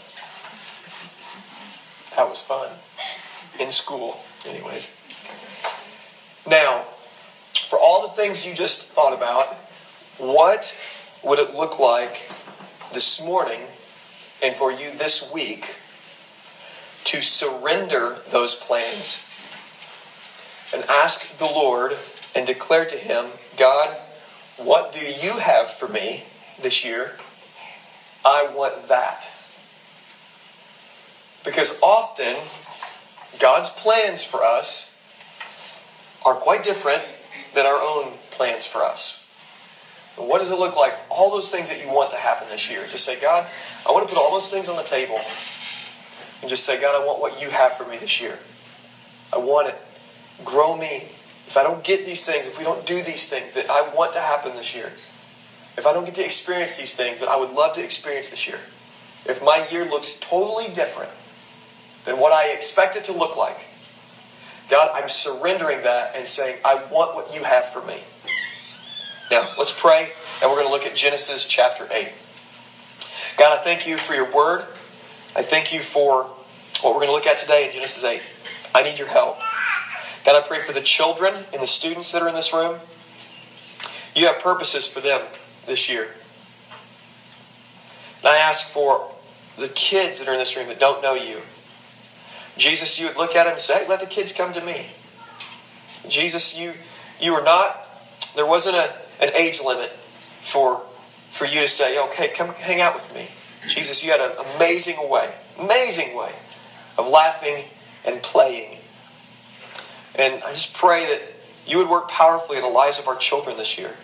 That 2.17 2.27
was 2.27 2.43
fun. 2.43 2.71
In 3.61 3.71
school, 3.71 4.19
anyways. 4.49 4.99
Now, 6.47 6.79
for 7.69 7.79
all 7.79 8.01
the 8.01 8.09
things 8.09 8.47
you 8.47 8.55
just 8.55 8.91
thought 8.91 9.13
about, 9.13 9.53
what 10.17 10.73
would 11.23 11.39
it 11.39 11.53
look 11.53 11.79
like 11.79 12.27
this 12.95 13.23
morning 13.23 13.61
and 14.43 14.57
for 14.57 14.73
you 14.73 14.91
this 14.91 15.31
week 15.31 15.75
to 17.05 17.21
surrender 17.21 18.21
those 18.27 18.55
plans 18.55 19.29
and 20.75 20.83
ask 20.85 21.37
the 21.37 21.45
Lord 21.45 21.93
and 22.35 22.47
declare 22.47 22.87
to 22.87 22.97
Him, 22.97 23.27
God, 23.59 23.91
what 24.57 24.95
do 24.95 25.01
you 25.01 25.41
have 25.41 25.69
for 25.69 25.87
me 25.87 26.23
this 26.59 26.83
year? 26.83 27.19
I 28.27 28.53
want 28.53 28.89
that. 28.89 29.31
Because 31.45 31.81
often, 31.81 32.35
God's 33.39 33.71
plans 33.71 34.25
for 34.25 34.43
us 34.43 34.93
are 36.27 36.35
quite 36.35 36.65
different 36.65 37.05
than 37.55 37.67
our 37.67 37.81
own 37.81 38.15
plans 38.33 38.67
for 38.67 38.83
us. 38.83 39.23
what 40.17 40.41
does 40.41 40.51
it 40.51 40.57
look 40.57 40.77
like? 40.77 40.93
All 41.09 41.31
those 41.31 41.53
things 41.53 41.69
that 41.71 41.81
you 41.81 41.89
want 41.89 42.11
to 42.11 42.17
happen 42.17 42.49
this 42.49 42.69
year. 42.69 42.81
Just 42.81 43.05
say, 43.05 43.21
God, 43.21 43.47
I 43.87 43.93
want 43.93 44.09
to 44.09 44.13
put 44.13 44.21
all 44.21 44.33
those 44.33 44.51
things 44.51 44.69
on 44.69 44.77
the 44.77 44.83
table. 44.83 45.15
And 46.41 46.51
just 46.51 46.65
say, 46.65 46.81
God, 46.81 47.01
I 47.01 47.07
want 47.07 47.21
what 47.21 47.41
you 47.41 47.51
have 47.51 47.75
for 47.75 47.87
me 47.87 47.97
this 47.97 48.21
year. 48.21 48.41
I 49.33 49.39
want 49.39 49.69
it. 49.69 49.77
Grow 50.45 50.75
me. 50.75 50.97
If 51.47 51.57
I 51.57 51.63
don't 51.63 51.85
get 51.85 52.05
these 52.05 52.27
things, 52.27 52.49
if 52.49 52.59
we 52.59 52.65
don't 52.65 52.85
do 52.87 53.03
these 53.03 53.31
things 53.31 53.55
that 53.55 53.71
I 53.71 53.83
want 53.95 54.15
to 54.15 54.21
happen 54.21 54.57
this 54.57 54.75
year, 54.75 54.91
if 55.77 55.87
I 55.87 55.93
don't 55.93 56.05
get 56.05 56.15
to 56.15 56.25
experience 56.25 56.77
these 56.77 56.97
things 56.97 57.21
that 57.21 57.29
I 57.29 57.37
would 57.37 57.51
love 57.51 57.75
to 57.75 57.85
experience 57.85 58.31
this 58.31 58.47
year, 58.47 58.59
if 59.27 59.43
my 59.43 59.67
year 59.71 59.85
looks 59.85 60.19
totally 60.21 60.73
different 60.75 61.11
than 62.05 62.19
what 62.19 62.33
I 62.33 62.53
expect 62.53 62.97
it 62.97 63.05
to 63.05 63.13
look 63.13 63.37
like, 63.37 63.59
God, 64.71 64.91
I'm 64.95 65.09
surrendering 65.09 65.83
that 65.83 66.17
and 66.17 66.27
saying, 66.27 66.59
I 66.65 66.75
want 66.91 67.15
what 67.15 67.35
you 67.35 67.45
have 67.45 67.65
for 67.65 67.83
me. 67.83 68.01
Now, 69.31 69.49
let's 69.59 69.79
pray, 69.79 70.11
and 70.41 70.51
we're 70.51 70.57
going 70.57 70.67
to 70.67 70.73
look 70.73 70.87
at 70.87 70.95
Genesis 70.95 71.47
chapter 71.47 71.87
8. 71.91 72.09
God, 73.37 73.53
I 73.53 73.63
thank 73.63 73.87
you 73.87 73.97
for 73.97 74.15
your 74.15 74.31
word. 74.33 74.63
I 75.37 75.43
thank 75.43 75.73
you 75.73 75.81
for 75.81 76.25
what 76.81 76.95
we're 76.95 77.01
going 77.01 77.09
to 77.09 77.13
look 77.13 77.27
at 77.27 77.37
today 77.37 77.67
in 77.67 77.73
Genesis 77.73 78.03
8. 78.03 78.21
I 78.75 78.83
need 78.83 78.99
your 78.99 79.09
help. 79.09 79.37
God, 80.25 80.43
I 80.43 80.47
pray 80.47 80.59
for 80.59 80.73
the 80.73 80.81
children 80.81 81.35
and 81.53 81.63
the 81.63 81.67
students 81.67 82.13
that 82.13 82.23
are 82.23 82.29
in 82.29 82.35
this 82.35 82.53
room. 82.53 82.79
You 84.15 84.27
have 84.27 84.41
purposes 84.41 84.89
for 84.89 85.01
them 85.01 85.23
this 85.67 85.91
year. 85.91 86.09
And 88.19 88.29
I 88.29 88.39
ask 88.39 88.73
for 88.73 89.11
the 89.57 89.69
kids 89.69 90.19
that 90.21 90.29
are 90.29 90.33
in 90.33 90.39
this 90.39 90.57
room 90.57 90.69
that 90.69 90.81
don't 90.81 91.03
know 91.03 91.15
you. 91.15 91.39
Jesus, 92.57 92.99
you 92.99 93.07
would 93.07 93.17
look 93.17 93.37
at 93.37 93.45
them 93.45 93.53
and 93.53 93.61
say, 93.61 93.87
let 93.89 94.01
the 94.01 94.07
kids 94.07 94.33
come 94.33 94.53
to 94.53 94.65
me. 94.65 94.87
Jesus, 96.09 96.59
you 96.59 96.73
you 97.21 97.33
are 97.35 97.45
not, 97.45 97.87
there 98.35 98.47
wasn't 98.47 98.77
a, 98.77 98.91
an 99.23 99.31
age 99.35 99.61
limit 99.65 99.89
for, 99.91 100.79
for 101.31 101.47
you 101.47 101.61
to 101.61 101.69
say, 101.69 101.99
okay, 101.99 102.29
come 102.29 102.49
hang 102.55 102.81
out 102.81 102.95
with 102.95 103.15
me. 103.15 103.27
Jesus, 103.69 104.05
you 104.05 104.11
had 104.11 104.21
an 104.21 104.33
amazing 104.57 105.09
way, 105.09 105.33
amazing 105.59 106.15
way 106.15 106.33
of 106.99 107.09
laughing 107.09 107.65
and 108.05 108.23
playing. 108.23 108.79
And 110.19 110.43
I 110.43 110.51
just 110.51 110.77
pray 110.77 111.05
that 111.07 111.23
you 111.67 111.79
would 111.79 111.89
work 111.89 112.09
powerfully 112.09 112.59
in 112.59 112.63
the 112.63 112.69
lives 112.69 112.99
of 112.99 113.09
our 113.09 113.17
children 113.17 113.57
this 113.57 113.79
year. 113.79 113.95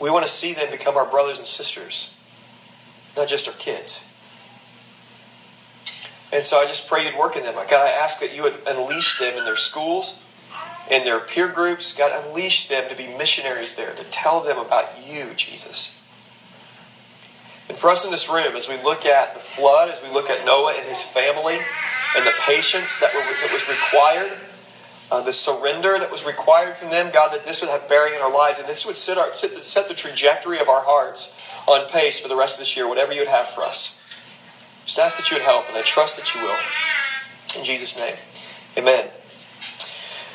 We 0.00 0.10
want 0.10 0.24
to 0.24 0.30
see 0.30 0.52
them 0.52 0.70
become 0.70 0.96
our 0.96 1.06
brothers 1.06 1.38
and 1.38 1.46
sisters, 1.46 2.20
not 3.16 3.28
just 3.28 3.48
our 3.48 3.54
kids. 3.54 4.12
And 6.32 6.44
so 6.44 6.58
I 6.60 6.66
just 6.66 6.88
pray 6.88 7.04
you'd 7.04 7.16
work 7.16 7.36
in 7.36 7.44
them. 7.44 7.54
God, 7.54 7.86
I 7.86 7.90
ask 7.90 8.20
that 8.20 8.34
you 8.34 8.42
would 8.42 8.56
unleash 8.66 9.18
them 9.18 9.38
in 9.38 9.44
their 9.44 9.56
schools, 9.56 10.22
in 10.90 11.04
their 11.04 11.20
peer 11.20 11.48
groups. 11.48 11.96
God, 11.96 12.12
unleash 12.26 12.68
them 12.68 12.88
to 12.90 12.96
be 12.96 13.06
missionaries 13.16 13.76
there, 13.76 13.94
to 13.94 14.04
tell 14.04 14.40
them 14.40 14.58
about 14.58 14.90
you, 15.06 15.30
Jesus. 15.36 16.02
And 17.68 17.78
for 17.78 17.90
us 17.90 18.04
in 18.04 18.10
this 18.10 18.28
room, 18.30 18.54
as 18.54 18.68
we 18.68 18.76
look 18.82 19.06
at 19.06 19.34
the 19.34 19.40
flood, 19.40 19.88
as 19.88 20.02
we 20.02 20.08
look 20.10 20.30
at 20.30 20.44
Noah 20.44 20.74
and 20.76 20.86
his 20.86 21.02
family, 21.02 21.56
and 22.16 22.26
the 22.26 22.34
patience 22.46 23.00
that, 23.00 23.12
was 23.52 23.68
required, 23.68 24.32
uh, 25.10 25.22
the 25.22 25.32
surrender 25.32 25.96
that 25.98 26.10
was 26.10 26.26
required 26.26 26.76
from 26.76 26.90
them, 26.90 27.12
God, 27.12 27.32
that 27.32 27.44
this 27.44 27.62
would 27.62 27.70
have 27.70 27.88
bearing 27.88 28.14
in 28.14 28.20
our 28.20 28.32
lives, 28.32 28.58
and 28.58 28.68
this 28.68 28.86
would 28.86 28.96
set, 28.96 29.18
our, 29.18 29.32
set, 29.32 29.50
set 29.50 29.88
the 29.88 29.94
trajectory 29.94 30.58
of 30.58 30.68
our 30.68 30.82
hearts 30.82 31.56
on 31.68 31.88
pace 31.88 32.20
for 32.20 32.28
the 32.28 32.36
rest 32.36 32.58
of 32.58 32.62
this 32.62 32.76
year, 32.76 32.88
whatever 32.88 33.12
you 33.12 33.20
would 33.20 33.28
have 33.28 33.48
for 33.48 33.62
us. 33.62 34.02
Just 34.84 34.98
ask 34.98 35.18
that 35.18 35.30
you 35.30 35.36
would 35.36 35.44
help, 35.44 35.68
and 35.68 35.76
I 35.76 35.82
trust 35.82 36.16
that 36.18 36.34
you 36.34 36.42
will. 36.42 36.58
In 37.58 37.64
Jesus' 37.64 37.98
name, 37.98 38.16
amen. 38.76 39.10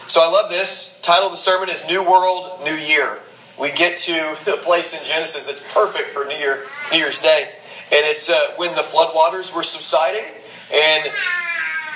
So 0.07 0.21
I 0.21 0.29
love 0.29 0.49
this. 0.49 0.99
Title 1.01 1.27
of 1.27 1.31
the 1.31 1.37
sermon 1.37 1.69
is 1.69 1.87
New 1.87 2.03
World, 2.03 2.59
New 2.65 2.75
Year. 2.75 3.19
We 3.59 3.71
get 3.71 3.97
to 3.97 4.35
the 4.45 4.57
place 4.63 4.97
in 4.97 5.05
Genesis 5.07 5.45
that's 5.45 5.73
perfect 5.73 6.09
for 6.09 6.25
New, 6.25 6.35
Year, 6.35 6.65
New 6.91 6.97
Year's 6.97 7.19
Day. 7.19 7.49
And 7.93 8.05
it's 8.05 8.29
uh, 8.29 8.53
when 8.55 8.73
the 8.75 8.81
floodwaters 8.81 9.55
were 9.55 9.63
subsiding, 9.63 10.25
and 10.73 11.03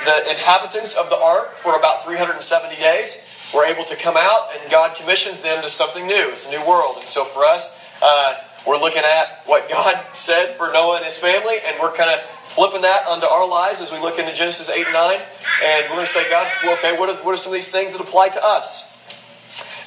the 0.04 0.30
inhabitants 0.30 0.98
of 0.98 1.10
the 1.10 1.18
ark 1.18 1.52
for 1.54 1.78
about 1.78 2.04
370 2.04 2.76
days 2.76 3.52
were 3.56 3.66
able 3.66 3.86
to 3.86 3.96
come 3.96 4.16
out, 4.18 4.50
and 4.54 4.70
God 4.70 4.96
commissions 4.96 5.42
them 5.42 5.62
to 5.64 5.70
something 5.70 6.06
new. 6.06 6.30
It's 6.32 6.48
a 6.48 6.52
new 6.52 6.68
world. 6.68 6.98
And 6.98 7.08
so 7.08 7.24
for 7.24 7.46
us, 7.46 7.80
uh, 8.04 8.42
we're 8.68 8.80
looking 8.80 9.04
at 9.06 9.42
what 9.46 9.70
God 9.70 10.04
said 10.14 10.52
for 10.52 10.72
Noah 10.74 10.98
and 10.98 11.06
his 11.06 11.18
family, 11.18 11.56
and 11.66 11.78
we're 11.80 11.94
kind 11.94 12.10
of 12.10 12.20
flipping 12.20 12.82
that 12.82 13.08
onto 13.08 13.26
our 13.26 13.48
lives 13.48 13.82
as 13.82 13.92
we 13.92 14.00
look 14.00 14.20
into 14.20 14.34
Genesis 14.34 14.70
8 14.70 14.84
and 14.84 14.94
9. 14.94 15.18
And 15.64 15.86
we're 15.86 16.02
going 16.02 16.06
to 16.06 16.12
say, 16.12 16.30
God, 16.30 16.52
well, 16.64 16.74
okay, 16.78 16.98
what 16.98 17.10
are, 17.10 17.16
what 17.24 17.34
are 17.34 17.38
some 17.38 17.54
of 17.54 17.58
these 17.58 17.72
things 17.72 17.94
that 17.94 18.02
apply 18.02 18.30
to 18.30 18.42
us? 18.44 18.96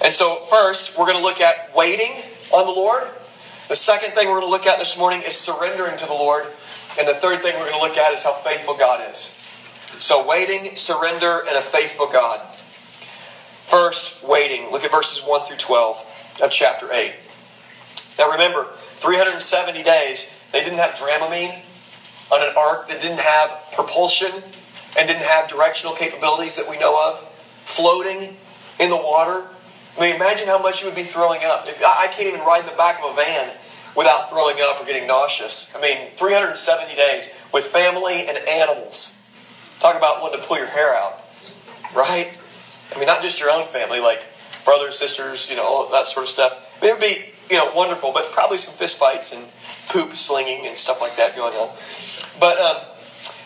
And 0.03 0.15
so, 0.15 0.37
first, 0.37 0.99
we're 0.99 1.07
going 1.07 1.19
to 1.19 1.23
look 1.23 1.41
at 1.41 1.75
waiting 1.75 2.23
on 2.53 2.67
the 2.67 2.73
Lord. 2.73 3.03
The 3.69 3.77
second 3.77 4.12
thing 4.12 4.29
we're 4.29 4.41
going 4.41 4.47
to 4.47 4.50
look 4.50 4.67
at 4.67 4.79
this 4.79 4.99
morning 4.99 5.21
is 5.21 5.37
surrendering 5.37 5.97
to 5.99 6.07
the 6.07 6.15
Lord. 6.15 6.45
And 6.99 7.07
the 7.07 7.15
third 7.15 7.43
thing 7.43 7.55
we're 7.55 7.69
going 7.69 7.81
to 7.81 7.87
look 7.87 7.99
at 7.99 8.12
is 8.12 8.25
how 8.25 8.33
faithful 8.33 8.77
God 8.77 9.11
is. 9.11 9.38
So, 10.00 10.26
waiting, 10.26 10.76
surrender, 10.76 11.40
and 11.49 11.57
a 11.57 11.61
faithful 11.61 12.07
God. 12.07 12.40
First, 12.55 14.26
waiting. 14.26 14.71
Look 14.71 14.85
at 14.85 14.93
verses 14.93 15.26
1 15.26 15.45
through 15.45 15.57
12 15.57 16.40
of 16.43 16.50
chapter 16.50 16.93
8. 16.93 17.12
Now, 18.19 18.31
remember, 18.31 18.64
370 18.64 19.83
days, 19.83 20.49
they 20.52 20.62
didn't 20.62 20.78
have 20.78 20.95
Dramamine 20.95 21.50
on 22.31 22.49
an 22.49 22.55
ark 22.57 22.88
that 22.88 23.00
didn't 23.00 23.21
have 23.21 23.73
propulsion 23.73 24.31
and 24.97 25.09
didn't 25.09 25.25
have 25.25 25.49
directional 25.49 25.95
capabilities 25.95 26.57
that 26.57 26.71
we 26.71 26.78
know 26.78 26.95
of, 27.09 27.19
floating 27.19 28.35
in 28.78 28.90
the 28.90 28.97
water. 28.97 29.47
I 29.97 30.00
mean, 30.00 30.14
imagine 30.14 30.47
how 30.47 30.62
much 30.62 30.81
you 30.81 30.87
would 30.88 30.97
be 30.97 31.02
throwing 31.02 31.43
up. 31.43 31.67
I 31.85 32.07
can't 32.07 32.28
even 32.28 32.47
ride 32.47 32.61
in 32.61 32.67
the 32.67 32.76
back 32.76 33.02
of 33.02 33.12
a 33.12 33.14
van 33.14 33.50
without 33.97 34.31
throwing 34.31 34.57
up 34.61 34.81
or 34.81 34.87
getting 34.87 35.09
nauseous. 35.09 35.75
I 35.76 35.81
mean, 35.81 36.09
370 36.14 36.95
days 36.95 37.45
with 37.52 37.67
family 37.67 38.28
and 38.28 38.38
animals. 38.47 39.17
Talk 39.80 39.97
about 39.97 40.23
wanting 40.23 40.40
to 40.40 40.47
pull 40.47 40.58
your 40.58 40.66
hair 40.66 40.94
out, 40.94 41.20
right? 41.94 42.26
I 42.94 42.99
mean, 42.99 43.06
not 43.06 43.23
just 43.23 43.40
your 43.40 43.50
own 43.50 43.66
family, 43.66 44.00
like 44.00 44.26
brothers, 44.64 44.99
sisters, 44.99 45.50
you 45.50 45.56
know, 45.56 45.62
all 45.62 45.88
that 45.90 46.06
sort 46.06 46.25
of 46.25 46.30
stuff. 46.30 46.76
I 46.80 46.85
mean, 46.85 46.90
it 46.90 46.94
would 46.99 47.06
be, 47.06 47.30
you 47.49 47.56
know, 47.56 47.70
wonderful, 47.75 48.12
but 48.12 48.28
probably 48.32 48.58
some 48.58 48.75
fist 48.75 48.99
fights 48.99 49.32
and 49.32 49.42
poop 49.88 50.16
slinging 50.16 50.66
and 50.66 50.76
stuff 50.76 51.00
like 51.00 51.16
that 51.16 51.37
going 51.37 51.54
on. 51.54 51.68
But 52.40 52.58
um, 52.58 52.82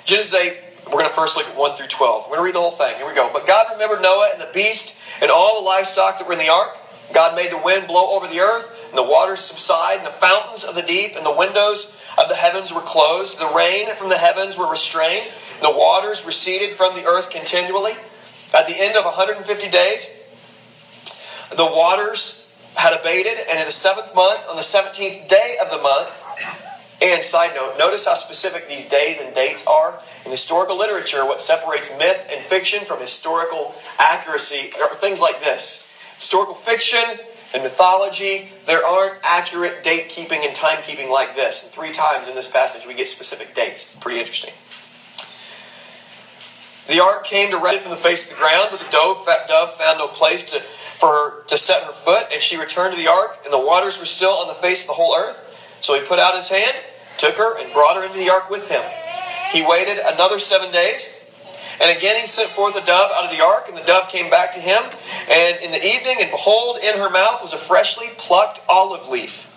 Genesis 0.05 0.35
8, 0.35 0.87
we're 0.87 0.99
going 0.99 1.07
to 1.07 1.15
first 1.15 1.37
look 1.37 1.47
at 1.47 1.57
1 1.57 1.77
through 1.77 1.87
12. 1.89 2.25
We're 2.25 2.37
going 2.37 2.41
to 2.41 2.45
read 2.45 2.55
the 2.55 2.65
whole 2.65 2.75
thing. 2.75 2.97
Here 2.97 3.07
we 3.07 3.15
go. 3.15 3.31
But 3.33 3.47
God 3.47 3.67
remembered 3.73 4.03
Noah 4.03 4.31
and 4.33 4.41
the 4.41 4.51
beast 4.53 5.23
and 5.23 5.31
all 5.31 5.61
the 5.61 5.67
livestock 5.67 6.19
that 6.19 6.27
were 6.27 6.33
in 6.33 6.39
the 6.39 6.51
ark. 6.51 6.77
God 7.15 7.37
made 7.37 7.53
the 7.53 7.61
wind 7.63 7.87
blow 7.87 8.17
over 8.17 8.27
the 8.27 8.41
earth, 8.41 8.89
and 8.89 8.99
the 8.99 9.05
waters 9.05 9.41
subside, 9.41 9.99
and 9.99 10.07
the 10.07 10.11
fountains 10.11 10.65
of 10.65 10.75
the 10.75 10.83
deep 10.83 11.15
and 11.17 11.25
the 11.25 11.37
windows 11.37 12.01
of 12.19 12.29
the 12.29 12.35
heavens 12.35 12.73
were 12.73 12.81
closed. 12.81 13.39
The 13.39 13.53
rain 13.55 13.89
from 13.95 14.09
the 14.09 14.19
heavens 14.19 14.57
were 14.57 14.69
restrained. 14.71 15.33
The 15.63 15.71
waters 15.71 16.27
receded 16.27 16.75
from 16.75 16.95
the 16.97 17.07
earth 17.07 17.31
continually. 17.31 17.93
At 18.53 18.67
the 18.67 18.75
end 18.77 18.97
of 18.97 19.05
150 19.05 19.71
days, 19.71 20.19
the 21.51 21.65
waters 21.65 22.53
had 22.77 22.99
abated, 22.99 23.39
and 23.49 23.61
in 23.61 23.65
the 23.65 23.71
seventh 23.71 24.13
month, 24.15 24.47
on 24.49 24.57
the 24.57 24.63
17th 24.63 25.29
day 25.29 25.57
of 25.63 25.71
the 25.71 25.79
month, 25.79 26.27
and 27.01 27.23
side 27.23 27.55
note, 27.55 27.79
notice 27.79 28.07
how 28.07 28.15
specific 28.15 28.69
these 28.69 28.89
days 28.89 29.21
and 29.21 29.35
dates 29.35 29.67
are. 29.67 30.01
In 30.25 30.31
historical 30.31 30.77
literature, 30.77 31.25
what 31.25 31.41
separates 31.41 31.97
myth 31.97 32.29
and 32.33 32.43
fiction 32.43 32.85
from 32.85 33.01
historical 33.01 33.75
accuracy 33.99 34.73
are 34.81 34.95
things 34.95 35.21
like 35.21 35.41
this. 35.41 35.95
Historical 36.17 36.55
fiction 36.55 37.05
and 37.55 37.63
mythology, 37.63 38.49
there 38.67 38.85
aren't 38.85 39.15
accurate 39.23 39.85
date 39.85 40.09
keeping 40.09 40.45
and 40.45 40.55
time 40.55 40.83
keeping 40.83 41.09
like 41.09 41.37
this. 41.37 41.65
And 41.65 41.73
three 41.73 41.93
times 41.93 42.29
in 42.29 42.35
this 42.35 42.51
passage, 42.51 42.87
we 42.87 42.95
get 42.95 43.09
specific 43.09 43.55
dates. 43.55 43.97
Pretty 43.97 44.19
interesting. 44.19 44.55
The 46.89 47.01
ark 47.01 47.25
came 47.25 47.51
to 47.51 47.59
rest 47.59 47.81
from 47.81 47.91
the 47.91 47.97
face 47.97 48.31
of 48.31 48.37
the 48.37 48.43
ground, 48.43 48.69
but 48.71 48.81
the 48.81 48.91
dove, 48.91 49.27
dove 49.47 49.73
found 49.73 49.99
no 49.99 50.09
place 50.09 50.53
to, 50.53 50.61
for 50.61 51.09
her 51.09 51.45
to 51.45 51.57
set 51.57 51.85
her 51.85 51.93
foot, 51.93 52.27
and 52.33 52.43
she 52.43 52.59
returned 52.59 52.95
to 52.95 53.01
the 53.01 53.09
ark, 53.09 53.39
and 53.45 53.53
the 53.53 53.59
waters 53.59 54.01
were 54.01 54.07
still 54.07 54.35
on 54.35 54.49
the 54.49 54.55
face 54.55 54.83
of 54.83 54.89
the 54.89 54.95
whole 54.95 55.15
earth. 55.17 55.79
So 55.81 55.95
he 55.95 56.05
put 56.07 56.19
out 56.19 56.35
his 56.35 56.51
hand, 56.51 56.77
took 57.19 57.35
her, 57.37 57.59
and 57.59 57.73
brought 57.73 57.97
her 57.97 58.05
into 58.05 58.19
the 58.19 58.31
ark 58.31 58.51
with 58.51 58.69
him. 58.71 58.83
He 59.53 59.65
waited 59.67 59.99
another 59.99 60.39
seven 60.39 60.73
days, 60.73 61.23
and 61.81 61.97
again 61.97 62.17
he 62.17 62.27
sent 62.27 62.51
forth 62.51 62.77
a 62.77 62.87
dove 62.87 63.11
out 63.15 63.25
of 63.25 63.37
the 63.37 63.45
ark, 63.45 63.69
and 63.69 63.77
the 63.77 63.85
dove 63.85 64.09
came 64.09 64.31
back 64.31 64.53
to 64.55 64.61
him. 64.61 64.83
And 65.31 65.61
in 65.63 65.71
the 65.71 65.85
evening, 65.85 66.17
and 66.21 66.31
behold, 66.31 66.79
in 66.83 66.99
her 66.99 67.11
mouth 67.11 67.43
was 67.43 67.53
a 67.53 67.59
freshly 67.59 68.09
plucked 68.19 68.61
olive 68.69 69.09
leaf. 69.09 69.51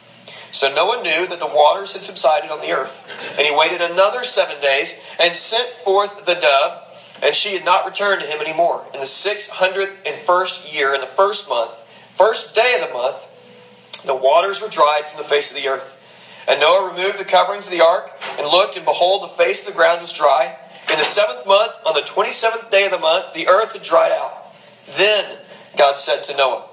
So 0.51 0.73
Noah 0.73 1.03
knew 1.03 1.27
that 1.27 1.39
the 1.39 1.47
waters 1.47 1.93
had 1.93 2.01
subsided 2.01 2.49
on 2.49 2.61
the 2.61 2.71
earth. 2.71 3.11
And 3.37 3.45
he 3.45 3.55
waited 3.55 3.81
another 3.81 4.23
seven 4.23 4.61
days, 4.61 5.03
and 5.19 5.35
sent 5.35 5.67
forth 5.69 6.25
the 6.25 6.35
dove, 6.35 6.84
and 7.25 7.33
she 7.33 7.53
had 7.55 7.65
not 7.65 7.87
returned 7.87 8.21
to 8.21 8.27
him 8.27 8.37
any 8.39 8.53
more. 8.53 8.85
In 8.93 8.99
the 8.99 9.07
six 9.07 9.49
hundredth 9.49 9.99
and 10.05 10.15
first 10.15 10.71
year, 10.71 10.93
in 10.93 11.01
the 11.01 11.07
first 11.07 11.49
month, 11.49 11.81
first 12.15 12.53
day 12.53 12.77
of 12.79 12.87
the 12.87 12.93
month, 12.93 14.03
the 14.05 14.13
waters 14.13 14.61
were 14.61 14.69
dried 14.69 15.07
from 15.07 15.17
the 15.17 15.23
face 15.23 15.49
of 15.49 15.57
the 15.59 15.67
earth. 15.67 16.03
And 16.47 16.59
Noah 16.59 16.91
removed 16.91 17.17
the 17.17 17.25
coverings 17.25 17.65
of 17.65 17.73
the 17.73 17.83
ark, 17.83 18.11
and 18.37 18.47
looked, 18.47 18.77
and 18.77 18.85
behold, 18.85 19.23
the 19.23 19.27
face 19.27 19.67
of 19.67 19.73
the 19.73 19.75
ground 19.75 20.01
was 20.01 20.13
dry. 20.13 20.55
In 20.91 20.99
the 20.99 21.03
seventh 21.03 21.47
month, 21.47 21.75
on 21.83 21.95
the 21.95 22.01
twenty 22.01 22.29
seventh 22.29 22.69
day 22.69 22.85
of 22.85 22.91
the 22.91 22.99
month, 22.99 23.33
the 23.33 23.47
earth 23.47 23.73
had 23.73 23.81
dried 23.81 24.11
out. 24.11 24.53
Then 24.85 25.39
God 25.75 25.97
said 25.97 26.23
to 26.25 26.37
Noah, 26.37 26.63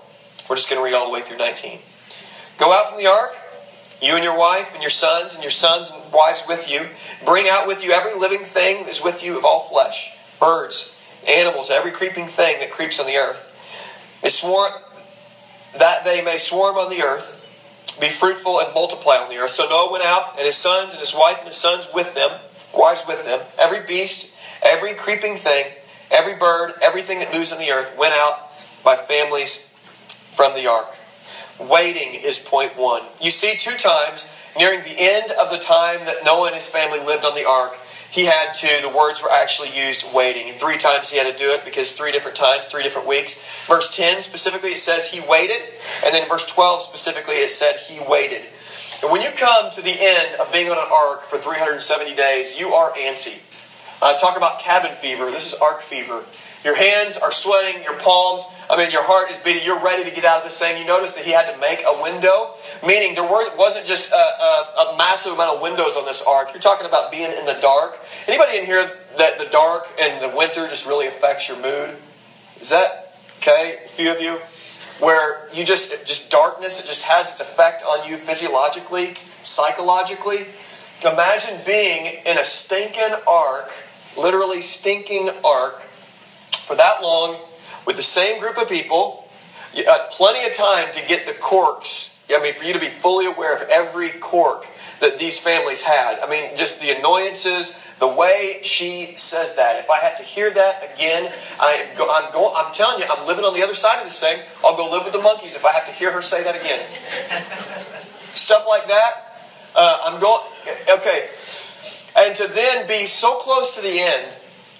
We're 0.51 0.57
just 0.57 0.69
going 0.69 0.79
to 0.79 0.85
read 0.85 0.93
all 0.93 1.07
the 1.07 1.13
way 1.13 1.23
through 1.23 1.39
19. 1.39 1.79
Go 2.59 2.75
out 2.75 2.89
from 2.89 2.99
the 2.99 3.07
ark, 3.07 3.35
you 4.03 4.17
and 4.17 4.23
your 4.23 4.37
wife, 4.37 4.75
and 4.75 4.83
your 4.83 4.91
sons, 4.91 5.35
and 5.35 5.43
your 5.43 5.51
sons 5.51 5.91
and 5.91 6.13
wives 6.13 6.45
with 6.47 6.71
you. 6.71 6.89
Bring 7.25 7.49
out 7.49 7.67
with 7.67 7.83
you 7.83 7.93
every 7.93 8.13
living 8.13 8.45
thing 8.45 8.85
that 8.85 8.91
is 8.91 9.03
with 9.03 9.25
you 9.25 9.39
of 9.39 9.47
all 9.47 9.61
flesh 9.61 10.12
birds, 10.43 10.99
animals, 11.29 11.71
every 11.71 11.93
creeping 11.93 12.27
thing 12.27 12.59
that 12.59 12.69
creeps 12.69 12.99
on 12.99 13.07
the 13.07 13.17
earth. 13.17 14.19
They 14.23 14.29
swarm, 14.29 14.73
that 15.79 16.05
they 16.05 16.21
may 16.21 16.37
swarm 16.37 16.77
on 16.77 16.91
the 16.91 17.03
earth, 17.03 17.39
be 18.01 18.11
fruitful 18.11 18.59
and 18.59 18.75
multiply 18.75 19.19
on 19.19 19.31
the 19.31 19.37
earth. 19.37 19.51
So 19.51 19.69
Noah 19.69 19.93
went 19.93 20.03
out, 20.03 20.35
and 20.37 20.45
his 20.45 20.57
sons, 20.57 20.93
and 20.93 20.99
his 20.99 21.15
wife, 21.15 21.39
and 21.39 21.47
his 21.47 21.57
sons 21.57 21.89
with 21.95 22.15
them, 22.17 22.31
wives 22.75 23.05
with 23.07 23.25
them. 23.25 23.39
Every 23.57 23.87
beast, 23.87 24.37
every 24.65 24.95
creeping 24.95 25.37
thing, 25.37 25.67
every 26.11 26.35
bird, 26.35 26.73
everything 26.83 27.21
that 27.21 27.33
moves 27.33 27.53
on 27.53 27.61
the 27.61 27.71
earth 27.71 27.97
went 27.97 28.13
out 28.13 28.51
by 28.83 28.97
families 28.97 29.79
from 30.35 30.55
the 30.55 30.67
ark. 30.67 30.89
Waiting 31.61 32.15
is 32.15 32.41
point 32.41 32.77
one. 32.77 33.03
You 33.21 33.31
see, 33.31 33.55
two 33.57 33.77
times 33.77 34.37
nearing 34.59 34.83
the 34.83 34.99
end 34.99 35.31
of 35.31 35.51
the 35.51 35.59
time 35.59 36.05
that 36.07 36.25
Noah 36.25 36.47
and 36.47 36.55
his 36.55 36.69
family 36.69 36.99
lived 36.99 37.25
on 37.25 37.37
the 37.37 37.47
ark, 37.47 37.79
he 38.13 38.27
had 38.27 38.53
to, 38.53 38.69
the 38.83 38.95
words 38.95 39.23
were 39.23 39.31
actually 39.31 39.71
used 39.71 40.05
waiting. 40.15 40.51
And 40.51 40.57
three 40.59 40.77
times 40.77 41.11
he 41.11 41.17
had 41.17 41.33
to 41.33 41.37
do 41.37 41.51
it 41.51 41.65
because 41.65 41.93
three 41.93 42.13
different 42.13 42.37
times, 42.37 42.69
three 42.69 42.83
different 42.83 43.09
weeks. 43.09 43.67
Verse 43.67 43.89
10 43.89 44.21
specifically, 44.21 44.71
it 44.71 44.79
says 44.79 45.11
he 45.11 45.21
waited. 45.27 45.63
And 46.05 46.15
then 46.15 46.29
verse 46.29 46.45
12 46.45 46.83
specifically, 46.83 47.37
it 47.37 47.49
said 47.49 47.77
he 47.77 48.01
waited. 48.07 48.43
And 49.03 49.11
when 49.11 49.23
you 49.23 49.31
come 49.31 49.71
to 49.71 49.81
the 49.81 49.97
end 49.99 50.39
of 50.39 50.53
being 50.53 50.69
on 50.69 50.77
an 50.77 50.93
ark 50.93 51.23
for 51.23 51.39
370 51.39 52.15
days, 52.15 52.59
you 52.59 52.69
are 52.75 52.93
antsy. 52.93 53.41
Uh, 54.03 54.15
talk 54.19 54.37
about 54.37 54.61
cabin 54.61 54.93
fever. 54.93 55.31
This 55.31 55.55
is 55.55 55.61
ark 55.61 55.81
fever. 55.81 56.23
Your 56.65 56.77
hands 56.77 57.19
are 57.19 57.33
sweating, 57.33 57.83
your 57.83 57.99
palms, 57.99 58.47
I 58.71 58.77
mean, 58.77 58.91
your 58.91 59.03
heart 59.03 59.31
is 59.31 59.39
beating, 59.39 59.63
you're 59.65 59.83
ready 59.83 60.09
to 60.09 60.15
get 60.15 60.25
out 60.25 60.39
of 60.39 60.45
this 60.45 60.59
thing. 60.59 60.79
You 60.79 60.87
notice 60.87 61.15
that 61.17 61.27
he 61.27 61.31
had 61.31 61.53
to 61.53 61.59
make 61.59 61.81
a 61.85 62.03
window, 62.03 62.55
meaning 62.87 63.15
there 63.15 63.27
wasn't 63.27 63.85
just 63.85 64.13
a, 64.13 64.17
a, 64.17 64.95
a 64.95 64.97
massive 64.97 65.35
amount 65.35 65.57
of 65.57 65.63
windows 65.63 65.97
on 65.97 66.07
this 66.07 66.25
ark. 66.27 66.55
You're 66.55 66.65
talking 66.65 66.87
about 66.87 67.11
being 67.11 67.31
in 67.37 67.45
the 67.45 67.59
dark. 67.61 67.99
Anybody 68.29 68.59
in 68.59 68.65
here 68.65 68.81
that 69.19 69.39
the 69.39 69.45
dark 69.51 69.93
and 70.01 70.23
the 70.23 70.35
winter 70.35 70.67
just 70.69 70.87
really 70.87 71.07
affects 71.07 71.49
your 71.49 71.59
mood? 71.59 71.99
Is 72.61 72.71
that 72.71 73.13
okay? 73.39 73.83
A 73.85 73.89
few 73.89 74.11
of 74.11 74.23
you? 74.23 74.39
Where 75.05 75.49
you 75.53 75.65
just, 75.65 76.07
just 76.07 76.31
darkness, 76.31 76.83
it 76.83 76.87
just 76.87 77.05
has 77.07 77.29
its 77.29 77.41
effect 77.41 77.83
on 77.83 78.09
you 78.09 78.17
physiologically, 78.17 79.15
psychologically. 79.43 80.47
Imagine 81.05 81.59
being 81.67 82.23
in 82.25 82.39
a 82.39 82.45
stinking 82.45 83.13
ark, 83.27 83.69
literally 84.17 84.61
stinking 84.61 85.29
ark, 85.45 85.83
long 87.03 87.39
with 87.87 87.97
the 87.97 88.03
same 88.03 88.41
group 88.41 88.59
of 88.59 88.69
people. 88.69 89.29
You 89.75 89.85
had 89.85 90.11
plenty 90.11 90.47
of 90.47 90.53
time 90.53 90.93
to 90.93 91.01
get 91.07 91.27
the 91.27 91.33
corks. 91.33 92.25
I 92.31 92.43
mean, 92.43 92.53
for 92.53 92.65
you 92.65 92.73
to 92.73 92.79
be 92.79 92.89
fully 92.89 93.27
aware 93.27 93.55
of 93.55 93.63
every 93.71 94.11
cork 94.11 94.67
that 95.01 95.19
these 95.19 95.41
families 95.41 95.83
had. 95.83 96.21
I 96.21 96.29
mean, 96.29 96.57
just 96.57 96.81
the 96.81 96.97
annoyances, 96.97 97.83
the 97.99 98.07
way 98.07 98.61
she 98.63 99.15
says 99.17 99.57
that. 99.57 99.77
If 99.77 99.91
I 99.91 99.99
had 99.99 100.17
to 100.19 100.23
hear 100.23 100.51
that 100.51 100.95
again, 100.95 101.33
I, 101.59 101.89
I'm, 101.99 102.33
going. 102.33 102.53
I'm 102.57 102.73
telling 102.73 103.01
you, 103.01 103.07
I'm 103.11 103.27
living 103.27 103.45
on 103.45 103.53
the 103.53 103.63
other 103.63 103.75
side 103.75 103.99
of 103.99 104.05
this 104.05 104.21
thing. 104.21 104.41
I'll 104.65 104.77
go 104.77 104.89
live 104.91 105.05
with 105.05 105.13
the 105.13 105.21
monkeys 105.21 105.57
if 105.57 105.65
I 105.65 105.73
have 105.73 105.85
to 105.87 105.93
hear 105.93 106.13
her 106.13 106.23
say 106.23 106.45
that 106.45 106.55
again. 106.55 106.81
Stuff 108.35 108.65
like 108.69 108.87
that. 108.89 109.37
Uh, 109.75 110.01
I'm 110.05 110.21
going. 110.21 110.43
Okay, 110.89 111.29
and 112.17 112.37
to 112.37 112.47
then 112.47 112.87
be 112.87 113.05
so 113.07 113.37
close 113.39 113.75
to 113.75 113.83
the 113.83 113.99
end 113.99 114.33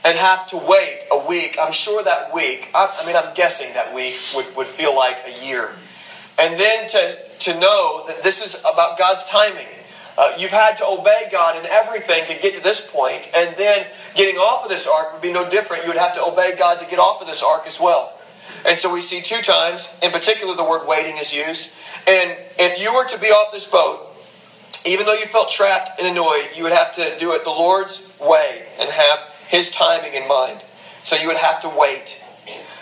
and 0.05 0.17
have 0.17 0.47
to 0.49 0.57
wait 0.57 1.05
a 1.13 1.19
week, 1.27 1.57
I'm 1.61 1.73
sure 1.73 2.03
that 2.03 2.35
week, 2.35 2.71
I, 2.75 2.93
I 3.01 3.07
mean, 3.07 3.17
I'm 3.17 3.35
guessing 3.35 3.73
that 3.75 3.95
week 3.95 4.17
would, 4.35 4.55
would 4.57 4.67
feel 4.67 4.95
like 4.95 5.19
a 5.27 5.45
year. 5.45 5.71
And 6.39 6.59
then 6.59 6.89
to, 6.89 7.17
to 7.41 7.59
know 7.61 8.05
that 8.07 8.23
this 8.23 8.41
is 8.41 8.61
about 8.65 8.99
God's 8.99 9.25
timing. 9.25 9.69
Uh, 10.19 10.37
you've 10.39 10.51
had 10.51 10.77
to 10.77 10.87
obey 10.87 11.29
God 11.31 11.57
in 11.57 11.65
everything 11.67 12.25
to 12.27 12.35
get 12.35 12.55
to 12.55 12.63
this 12.63 12.91
point, 12.91 13.31
and 13.35 13.57
then 13.57 13.87
getting 14.15 14.37
off 14.37 14.63
of 14.63 14.69
this 14.69 14.87
ark 14.87 15.13
would 15.13 15.23
be 15.23 15.33
no 15.33 15.49
different. 15.49 15.85
You 15.85 15.91
would 15.91 15.99
have 15.99 16.15
to 16.15 16.23
obey 16.23 16.55
God 16.59 16.79
to 16.81 16.87
get 16.87 16.99
off 16.99 17.21
of 17.21 17.27
this 17.27 17.43
ark 17.43 17.63
as 17.67 17.81
well. 17.81 18.19
And 18.67 18.79
so 18.79 18.93
we 18.93 19.01
see 19.01 19.23
two 19.23 19.41
times, 19.41 19.99
in 20.03 20.11
particular, 20.11 20.55
the 20.55 20.65
word 20.65 20.87
waiting 20.87 21.17
is 21.17 21.35
used. 21.35 21.79
And 22.07 22.37
if 22.59 22.83
you 22.83 22.95
were 22.95 23.07
to 23.07 23.19
be 23.19 23.29
off 23.29 23.53
this 23.53 23.71
boat, 23.71 24.09
even 24.85 25.07
though 25.07 25.15
you 25.15 25.27
felt 25.27 25.49
trapped 25.49 25.99
and 25.99 26.09
annoyed, 26.09 26.51
you 26.55 26.65
would 26.65 26.73
have 26.73 26.93
to 26.95 27.17
do 27.19 27.33
it 27.33 27.45
the 27.45 27.51
Lord's 27.51 28.19
way 28.21 28.67
and 28.79 28.91
have 28.91 29.32
his 29.53 29.71
timing 29.71 30.15
in 30.15 30.27
mind. 30.27 30.65
So 31.05 31.15
you 31.15 31.29
would 31.29 31.37
have 31.37 31.61
to 31.61 31.69
wait. 31.69 32.25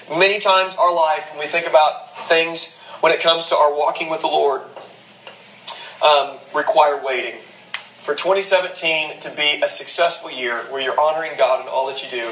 Many 0.08 0.38
times 0.38 0.76
our 0.76 0.94
life, 0.94 1.30
when 1.32 1.40
we 1.40 1.46
think 1.46 1.66
about 1.66 2.16
things 2.16 2.78
when 3.00 3.12
it 3.12 3.20
comes 3.20 3.48
to 3.48 3.56
our 3.56 3.76
walking 3.76 4.08
with 4.08 4.20
the 4.20 4.28
Lord, 4.28 4.62
um, 6.00 6.38
require 6.54 7.04
waiting. 7.04 7.34
For 7.34 8.14
2017 8.14 9.18
to 9.18 9.30
be 9.36 9.60
a 9.62 9.68
successful 9.68 10.30
year 10.30 10.58
where 10.70 10.80
you're 10.80 10.98
honoring 10.98 11.36
God 11.36 11.60
in 11.60 11.68
all 11.68 11.88
that 11.88 12.04
you 12.04 12.08
do, 12.08 12.30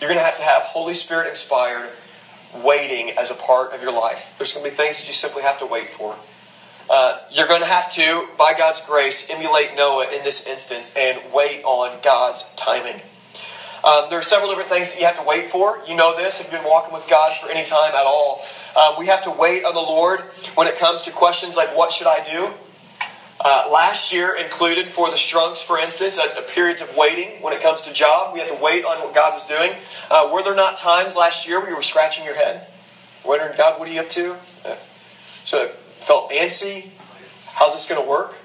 you're 0.00 0.08
going 0.08 0.20
to 0.20 0.24
have 0.24 0.36
to 0.36 0.42
have 0.42 0.62
Holy 0.64 0.94
Spirit 0.94 1.26
inspired 1.26 1.90
waiting 2.62 3.10
as 3.16 3.30
a 3.30 3.34
part 3.34 3.72
of 3.72 3.80
your 3.80 3.92
life. 3.92 4.34
There's 4.36 4.52
going 4.52 4.64
to 4.64 4.70
be 4.70 4.76
things 4.76 5.00
that 5.00 5.06
you 5.06 5.14
simply 5.14 5.42
have 5.42 5.58
to 5.60 5.66
wait 5.66 5.88
for. 5.88 6.14
Uh, 6.90 7.20
you're 7.30 7.48
going 7.48 7.62
to 7.62 7.66
have 7.66 7.90
to, 7.92 8.28
by 8.36 8.52
God's 8.52 8.84
grace, 8.86 9.30
emulate 9.30 9.74
Noah 9.74 10.12
in 10.14 10.24
this 10.24 10.46
instance 10.46 10.94
and 10.94 11.32
wait 11.32 11.64
on 11.64 11.98
God's 12.02 12.54
timing. 12.54 13.00
Um, 13.84 14.10
there 14.10 14.18
are 14.18 14.22
several 14.22 14.48
different 14.48 14.68
things 14.68 14.92
that 14.92 15.00
you 15.00 15.06
have 15.06 15.16
to 15.18 15.24
wait 15.24 15.44
for. 15.44 15.80
You 15.86 15.94
know 15.94 16.16
this 16.16 16.40
if 16.40 16.52
you've 16.52 16.60
been 16.60 16.68
walking 16.68 16.92
with 16.92 17.08
God 17.08 17.32
for 17.38 17.48
any 17.48 17.64
time 17.64 17.94
at 17.94 18.06
all. 18.06 18.40
Uh, 18.74 18.96
we 18.98 19.06
have 19.06 19.22
to 19.22 19.30
wait 19.30 19.64
on 19.64 19.74
the 19.74 19.80
Lord 19.80 20.20
when 20.54 20.66
it 20.66 20.76
comes 20.76 21.02
to 21.02 21.12
questions 21.12 21.56
like, 21.56 21.76
What 21.76 21.92
should 21.92 22.08
I 22.08 22.22
do? 22.24 22.50
Uh, 23.40 23.68
last 23.70 24.12
year 24.12 24.34
included 24.34 24.86
for 24.86 25.08
the 25.10 25.16
Strunks, 25.16 25.64
for 25.64 25.78
instance, 25.78 26.18
a, 26.18 26.42
periods 26.42 26.82
of 26.82 26.96
waiting 26.96 27.40
when 27.40 27.52
it 27.52 27.60
comes 27.60 27.82
to 27.82 27.92
job. 27.92 28.34
We 28.34 28.40
had 28.40 28.48
to 28.48 28.54
wait 28.60 28.84
on 28.84 28.98
what 29.00 29.14
God 29.14 29.32
was 29.32 29.46
doing. 29.46 29.72
Uh, 30.10 30.28
were 30.32 30.42
there 30.42 30.56
not 30.56 30.76
times 30.76 31.14
last 31.14 31.46
year 31.46 31.60
where 31.60 31.70
you 31.70 31.76
were 31.76 31.82
scratching 31.82 32.24
your 32.24 32.34
head, 32.34 32.66
wondering, 33.24 33.56
God, 33.56 33.78
what 33.78 33.88
are 33.88 33.92
you 33.92 34.00
up 34.00 34.08
to? 34.10 34.32
Uh, 34.64 34.74
so 34.74 35.62
it 35.62 35.70
felt 35.70 36.30
antsy. 36.30 36.88
How's 37.54 37.74
this 37.74 37.88
going 37.88 38.02
to 38.02 38.08
work? 38.08 38.36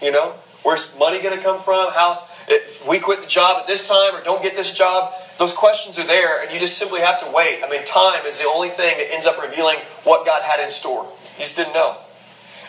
You 0.00 0.12
know, 0.12 0.30
where's 0.62 0.96
money 0.96 1.20
going 1.20 1.36
to 1.36 1.42
come 1.42 1.58
from? 1.58 1.90
How 1.90 2.24
if 2.48 2.86
we 2.86 2.98
quit 2.98 3.20
the 3.20 3.28
job 3.28 3.58
at 3.58 3.66
this 3.66 3.88
time 3.88 4.14
or 4.14 4.22
don't 4.22 4.42
get 4.42 4.54
this 4.54 4.76
job? 4.76 5.12
Those 5.38 5.52
questions 5.52 5.98
are 5.98 6.06
there, 6.06 6.42
and 6.42 6.52
you 6.52 6.58
just 6.58 6.78
simply 6.78 7.00
have 7.00 7.20
to 7.20 7.30
wait. 7.34 7.60
I 7.64 7.68
mean, 7.68 7.84
time 7.84 8.24
is 8.24 8.38
the 8.38 8.46
only 8.46 8.68
thing 8.68 8.98
that 8.98 9.12
ends 9.12 9.26
up 9.26 9.40
revealing 9.40 9.78
what 10.04 10.24
God 10.24 10.42
had 10.42 10.60
in 10.60 10.70
store. 10.70 11.04
You 11.36 11.40
just 11.40 11.56
didn't 11.56 11.74
know. 11.74 11.96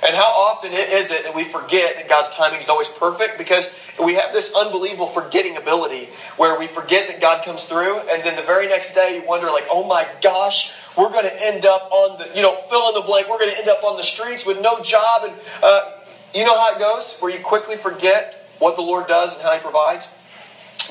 And 0.05 0.15
how 0.15 0.29
often 0.29 0.72
is 0.72 1.12
it 1.12 1.24
that 1.24 1.34
we 1.34 1.44
forget 1.44 1.96
that 1.96 2.08
God's 2.08 2.29
timing 2.29 2.60
is 2.60 2.70
always 2.70 2.89
perfect? 2.89 3.38
Because 3.38 3.79
we 4.03 4.13
have 4.15 4.32
this 4.32 4.55
unbelievable 4.55 5.08
forgetting 5.08 5.58
ability 5.58 6.05
where 6.38 6.60
we 6.60 6.67
forget 6.67 7.08
that 7.08 7.22
God 7.22 7.44
comes 7.44 7.65
through, 7.65 8.00
and 8.12 8.24
then 8.24 8.36
the 8.36 8.44
very 8.44 8.67
next 8.67 8.94
day 8.94 9.20
you 9.20 9.27
wonder, 9.27 9.48
like, 9.48 9.65
oh 9.72 9.88
my 9.88 10.08
gosh, 10.22 10.74
we're 10.96 11.12
going 11.12 11.25
to 11.25 11.44
end 11.44 11.65
up 11.65 11.89
on 11.91 12.20
the, 12.20 12.29
you 12.36 12.41
know, 12.41 12.55
fill 12.55 12.89
in 12.89 12.94
the 12.94 13.01
blank, 13.01 13.29
we're 13.29 13.39
going 13.39 13.51
to 13.51 13.58
end 13.58 13.70
up 13.70 13.84
on 13.84 13.98
the 13.98 14.03
streets 14.03 14.46
with 14.46 14.62
no 14.62 14.82
job. 14.82 15.24
And 15.24 15.34
uh, 15.63 15.91
you 16.34 16.44
know 16.44 16.55
how 16.55 16.75
it 16.75 16.79
goes, 16.79 17.20
where 17.20 17.32
you 17.32 17.39
quickly 17.39 17.75
forget 17.75 18.45
what 18.65 18.75
the 18.75 18.81
Lord 18.81 19.05
does 19.07 19.38
and 19.38 19.43
how 19.45 19.53
He 19.53 19.62
provides? 19.62 20.10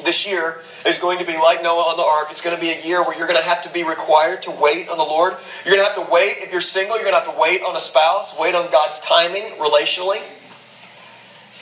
This 0.03 0.27
year, 0.27 0.63
is 0.85 0.99
going 0.99 1.19
to 1.19 1.25
be 1.25 1.33
like 1.33 1.63
Noah 1.63 1.91
on 1.91 1.97
the 1.97 2.03
ark. 2.03 2.29
It's 2.31 2.43
going 2.43 2.55
to 2.55 2.61
be 2.61 2.71
a 2.71 2.87
year 2.87 3.03
where 3.03 3.17
you're 3.17 3.27
going 3.27 3.41
to 3.41 3.45
have 3.45 3.63
to 3.63 3.73
be 3.73 3.85
required 3.85 4.43
to 4.43 4.51
wait 4.51 4.89
on 4.89 4.99
the 4.99 5.05
Lord. 5.05 5.33
You're 5.65 5.75
going 5.75 5.85
to 5.85 5.89
have 5.95 6.07
to 6.07 6.13
wait, 6.13 6.37
if 6.39 6.53
you're 6.53 6.61
single, 6.61 6.97
you're 6.97 7.05
going 7.05 7.19
to 7.19 7.25
have 7.25 7.35
to 7.35 7.41
wait 7.41 7.63
on 7.63 7.75
a 7.75 7.81
spouse, 7.81 8.39
wait 8.39 8.55
on 8.55 8.71
God's 8.71 9.01
timing 9.01 9.45
relationally. 9.57 10.21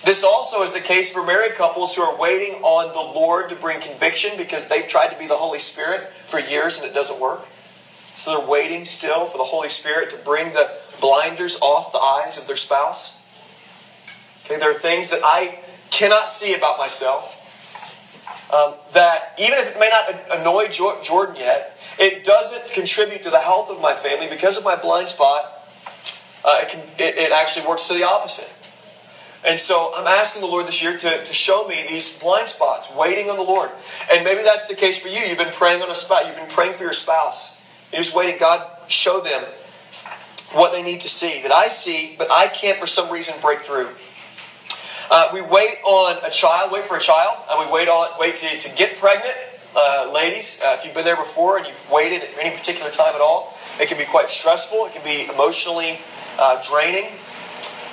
This 0.05 0.25
also 0.25 0.63
is 0.63 0.73
the 0.73 0.81
case 0.81 1.13
for 1.13 1.25
married 1.25 1.53
couples 1.53 1.95
who 1.95 2.03
are 2.03 2.19
waiting 2.19 2.55
on 2.63 2.93
the 2.93 3.19
Lord 3.19 3.49
to 3.51 3.55
bring 3.55 3.81
conviction 3.81 4.37
because 4.37 4.69
they've 4.69 4.87
tried 4.87 5.13
to 5.13 5.19
be 5.19 5.29
the 5.29 5.37
Holy 5.37 5.61
Spirit 5.61 6.09
for 6.09 6.41
years 6.41 6.81
and 6.81 6.91
it 6.91 6.95
doesn't 6.95 7.21
work. 7.21 7.47
So 8.15 8.37
they're 8.37 8.51
waiting 8.51 8.85
still 8.85 9.25
for 9.27 9.39
the 9.39 9.45
Holy 9.45 9.69
Spirit 9.69 10.11
to 10.11 10.17
bring 10.17 10.53
the 10.53 10.69
blinders 11.01 11.61
off 11.63 11.93
the 11.93 12.01
eyes 12.01 12.37
of 12.37 12.49
their 12.49 12.57
spouse. 12.57 13.23
Okay, 14.45 14.59
there 14.59 14.71
are 14.71 14.75
things 14.75 15.11
that 15.11 15.21
I 15.23 15.57
cannot 15.93 16.29
see 16.29 16.55
about 16.55 16.79
myself 16.79 17.39
um, 18.53 18.75
that 18.93 19.35
even 19.39 19.59
if 19.59 19.75
it 19.75 19.81
may 19.81 19.89
not 19.89 20.41
annoy 20.41 20.69
Jordan 20.69 21.37
yet, 21.37 21.79
it 21.99 22.25
doesn't 22.25 22.73
contribute 22.73 23.23
to 23.23 23.31
the 23.31 23.39
health 23.39 23.71
of 23.71 23.81
my 23.81 23.95
family 23.95 24.27
because 24.29 24.59
of 24.59 24.65
my 24.65 24.77
blind 24.77 25.09
spot. 25.09 25.59
Uh, 26.45 26.59
it, 26.63 26.69
can, 26.69 26.81
it, 26.99 27.17
it, 27.19 27.33
actually 27.33 27.67
works 27.69 27.87
to 27.87 27.95
the 27.95 28.03
opposite. 28.03 28.51
And 29.49 29.59
so 29.59 29.93
I'm 29.97 30.07
asking 30.07 30.43
the 30.43 30.49
Lord 30.49 30.67
this 30.67 30.83
year 30.83 30.97
to, 30.97 31.25
to 31.25 31.35
show 31.35 31.67
me 31.69 31.85
these 31.89 32.21
blind 32.21 32.49
spots, 32.49 32.93
waiting 32.97 33.31
on 33.31 33.37
the 33.37 33.45
Lord. 33.45 33.71
And 34.13 34.25
maybe 34.25 34.43
that's 34.43 34.67
the 34.67 34.75
case 34.75 35.01
for 35.01 35.09
you. 35.09 35.21
You've 35.21 35.39
been 35.39 35.53
praying 35.53 35.83
on 35.83 35.91
a 35.91 35.95
spot, 35.95 36.27
you've 36.27 36.37
been 36.37 36.49
praying 36.49 36.73
for 36.73 36.83
your 36.83 36.93
spouse. 36.93 37.61
You're 37.93 38.03
just 38.03 38.17
waiting, 38.17 38.41
God, 38.41 38.69
show 38.91 39.21
them 39.21 39.43
what 40.53 40.73
they 40.73 40.83
need 40.83 41.01
to 41.01 41.09
see 41.09 41.43
that 41.43 41.53
I 41.53 41.69
see, 41.69 42.15
but 42.19 42.31
I 42.31 42.49
can't 42.49 42.79
for 42.79 42.87
some 42.87 43.13
reason 43.13 43.41
break 43.41 43.61
through. 43.61 43.89
Uh, 45.15 45.29
we 45.35 45.43
wait 45.43 45.77
on 45.85 46.17
a 46.25 46.31
child, 46.31 46.73
wait 46.73 46.85
for 46.85 46.97
a 46.97 47.01
child, 47.01 47.37
and 47.51 47.61
we 47.61 47.71
wait 47.71 47.87
on 47.87 48.09
wait 48.19 48.35
to, 48.35 48.49
to 48.57 48.75
get 48.77 48.97
pregnant. 48.97 49.37
Uh, 49.77 50.11
ladies, 50.15 50.63
uh, 50.65 50.75
if 50.79 50.87
you've 50.87 50.95
been 50.95 51.05
there 51.05 51.17
before 51.21 51.59
and 51.59 51.67
you've 51.67 51.91
waited 51.91 52.23
at 52.23 52.31
any 52.41 52.49
particular 52.57 52.91
time 52.91 53.15
at 53.15 53.21
all, 53.21 53.55
it 53.79 53.89
can 53.89 53.99
be 53.99 54.07
quite 54.07 54.31
stressful. 54.31 54.87
It 54.87 54.95
can 54.95 55.05
be 55.05 55.29
emotionally 55.29 56.01
uh, 56.39 56.63
draining. 56.67 57.13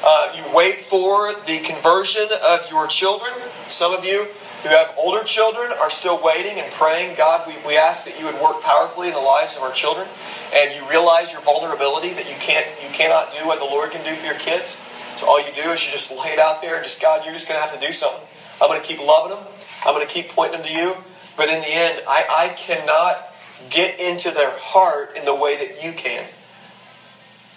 Uh, 0.01 0.31
you 0.33 0.45
wait 0.55 0.75
for 0.75 1.33
the 1.43 1.59
conversion 1.59 2.23
of 2.47 2.71
your 2.71 2.87
children. 2.87 3.33
Some 3.67 3.91
of 3.91 4.05
you 4.05 4.23
who 4.63 4.69
have 4.69 4.95
older 4.97 5.21
children 5.25 5.73
are 5.81 5.89
still 5.89 6.23
waiting 6.23 6.57
and 6.57 6.71
praying. 6.71 7.17
God, 7.17 7.45
we, 7.45 7.55
we 7.67 7.75
ask 7.75 8.05
that 8.07 8.17
you 8.17 8.31
would 8.31 8.39
work 8.39 8.61
powerfully 8.61 9.09
in 9.09 9.13
the 9.13 9.19
lives 9.19 9.57
of 9.57 9.61
our 9.63 9.73
children, 9.73 10.07
and 10.55 10.73
you 10.73 10.87
realize 10.89 11.33
your 11.33 11.41
vulnerability 11.41 12.15
that 12.15 12.29
you 12.31 12.37
can't 12.39 12.65
you 12.81 12.87
cannot 12.95 13.35
do 13.35 13.45
what 13.45 13.59
the 13.59 13.67
Lord 13.67 13.91
can 13.91 14.05
do 14.05 14.15
for 14.15 14.25
your 14.25 14.39
kids. 14.39 14.87
So 15.19 15.27
all 15.27 15.37
you 15.37 15.51
do 15.53 15.69
is 15.71 15.85
you 15.85 15.91
just 15.91 16.17
lay 16.17 16.31
it 16.31 16.39
out 16.39 16.61
there 16.61 16.75
and 16.75 16.83
just, 16.83 17.01
God, 17.01 17.25
you're 17.25 17.33
just 17.33 17.49
going 17.49 17.57
to 17.57 17.61
have 17.61 17.77
to 17.77 17.85
do 17.85 17.91
something. 17.91 18.25
I'm 18.61 18.69
going 18.69 18.79
to 18.79 18.87
keep 18.87 19.05
loving 19.05 19.35
them. 19.35 19.45
I'm 19.85 19.93
going 19.93 20.07
to 20.07 20.09
keep 20.09 20.29
pointing 20.29 20.61
them 20.61 20.65
to 20.65 20.71
you. 20.71 20.95
But 21.35 21.49
in 21.49 21.59
the 21.59 21.67
end, 21.67 22.01
I, 22.07 22.23
I 22.29 22.53
cannot 22.55 23.21
get 23.69 23.99
into 23.99 24.31
their 24.31 24.49
heart 24.49 25.17
in 25.17 25.25
the 25.25 25.35
way 25.35 25.57
that 25.57 25.83
you 25.83 25.91
can. 25.91 26.25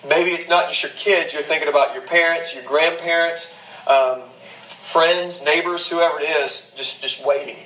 Maybe 0.05 0.31
it's 0.31 0.51
not 0.51 0.67
just 0.67 0.83
your 0.83 0.91
kids, 0.91 1.35
you're 1.35 1.43
thinking 1.43 1.69
about 1.69 1.95
your 1.95 2.03
parents, 2.03 2.53
your 2.53 2.65
grandparents, 2.65 3.57
um, 3.87 4.23
friends, 4.67 5.45
neighbors, 5.45 5.89
whoever 5.89 6.19
it 6.19 6.25
is, 6.25 6.75
just, 6.77 7.01
just 7.01 7.25
waiting. 7.25 7.59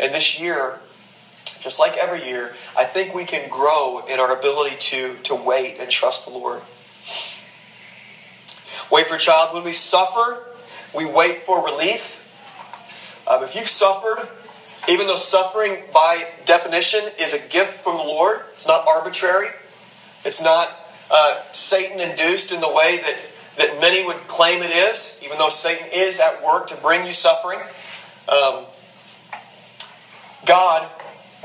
And 0.00 0.12
this 0.12 0.40
year, 0.40 0.80
just 1.60 1.78
like 1.78 1.96
every 1.96 2.26
year, 2.26 2.56
I 2.76 2.82
think 2.82 3.14
we 3.14 3.24
can 3.24 3.48
grow 3.48 4.04
in 4.08 4.18
our 4.18 4.36
ability 4.36 4.78
to, 4.80 5.14
to 5.22 5.36
wait 5.36 5.78
and 5.78 5.88
trust 5.88 6.26
the 6.26 6.36
Lord. 6.36 6.60
Wait 8.90 9.06
for 9.06 9.16
a 9.16 9.18
child. 9.18 9.54
When 9.54 9.64
we 9.64 9.72
suffer, 9.72 10.42
we 10.94 11.04
wait 11.04 11.38
for 11.38 11.64
relief. 11.64 12.20
Um, 13.26 13.42
if 13.42 13.54
you've 13.54 13.68
suffered, 13.68 14.28
even 14.88 15.06
though 15.06 15.16
suffering 15.16 15.78
by 15.92 16.26
definition 16.44 17.00
is 17.18 17.32
a 17.32 17.48
gift 17.50 17.72
from 17.72 17.96
the 17.96 18.02
Lord, 18.02 18.40
it's 18.52 18.66
not 18.66 18.86
arbitrary. 18.86 19.48
It's 20.24 20.42
not 20.42 20.68
uh, 21.10 21.40
Satan 21.52 22.00
induced 22.00 22.52
in 22.52 22.60
the 22.60 22.68
way 22.68 22.98
that, 22.98 23.16
that 23.56 23.80
many 23.80 24.04
would 24.04 24.16
claim 24.28 24.62
it 24.62 24.70
is, 24.70 25.20
even 25.24 25.38
though 25.38 25.48
Satan 25.48 25.88
is 25.92 26.20
at 26.20 26.42
work 26.42 26.66
to 26.68 26.76
bring 26.76 27.06
you 27.06 27.12
suffering. 27.12 27.60
Um, 28.28 28.64
God 30.46 30.88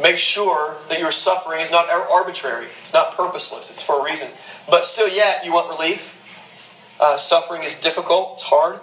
makes 0.01 0.19
sure 0.19 0.75
that 0.89 0.99
your 0.99 1.11
suffering 1.11 1.61
is 1.61 1.71
not 1.71 1.89
arbitrary, 1.89 2.65
it's 2.79 2.93
not 2.93 3.13
purposeless, 3.13 3.69
it's 3.69 3.83
for 3.83 4.01
a 4.01 4.03
reason. 4.03 4.29
But 4.69 4.85
still, 4.85 5.09
yet, 5.09 5.45
you 5.45 5.53
want 5.53 5.69
relief. 5.69 6.18
Uh, 6.99 7.17
suffering 7.17 7.63
is 7.63 7.79
difficult, 7.79 8.33
it's 8.33 8.43
hard. 8.43 8.79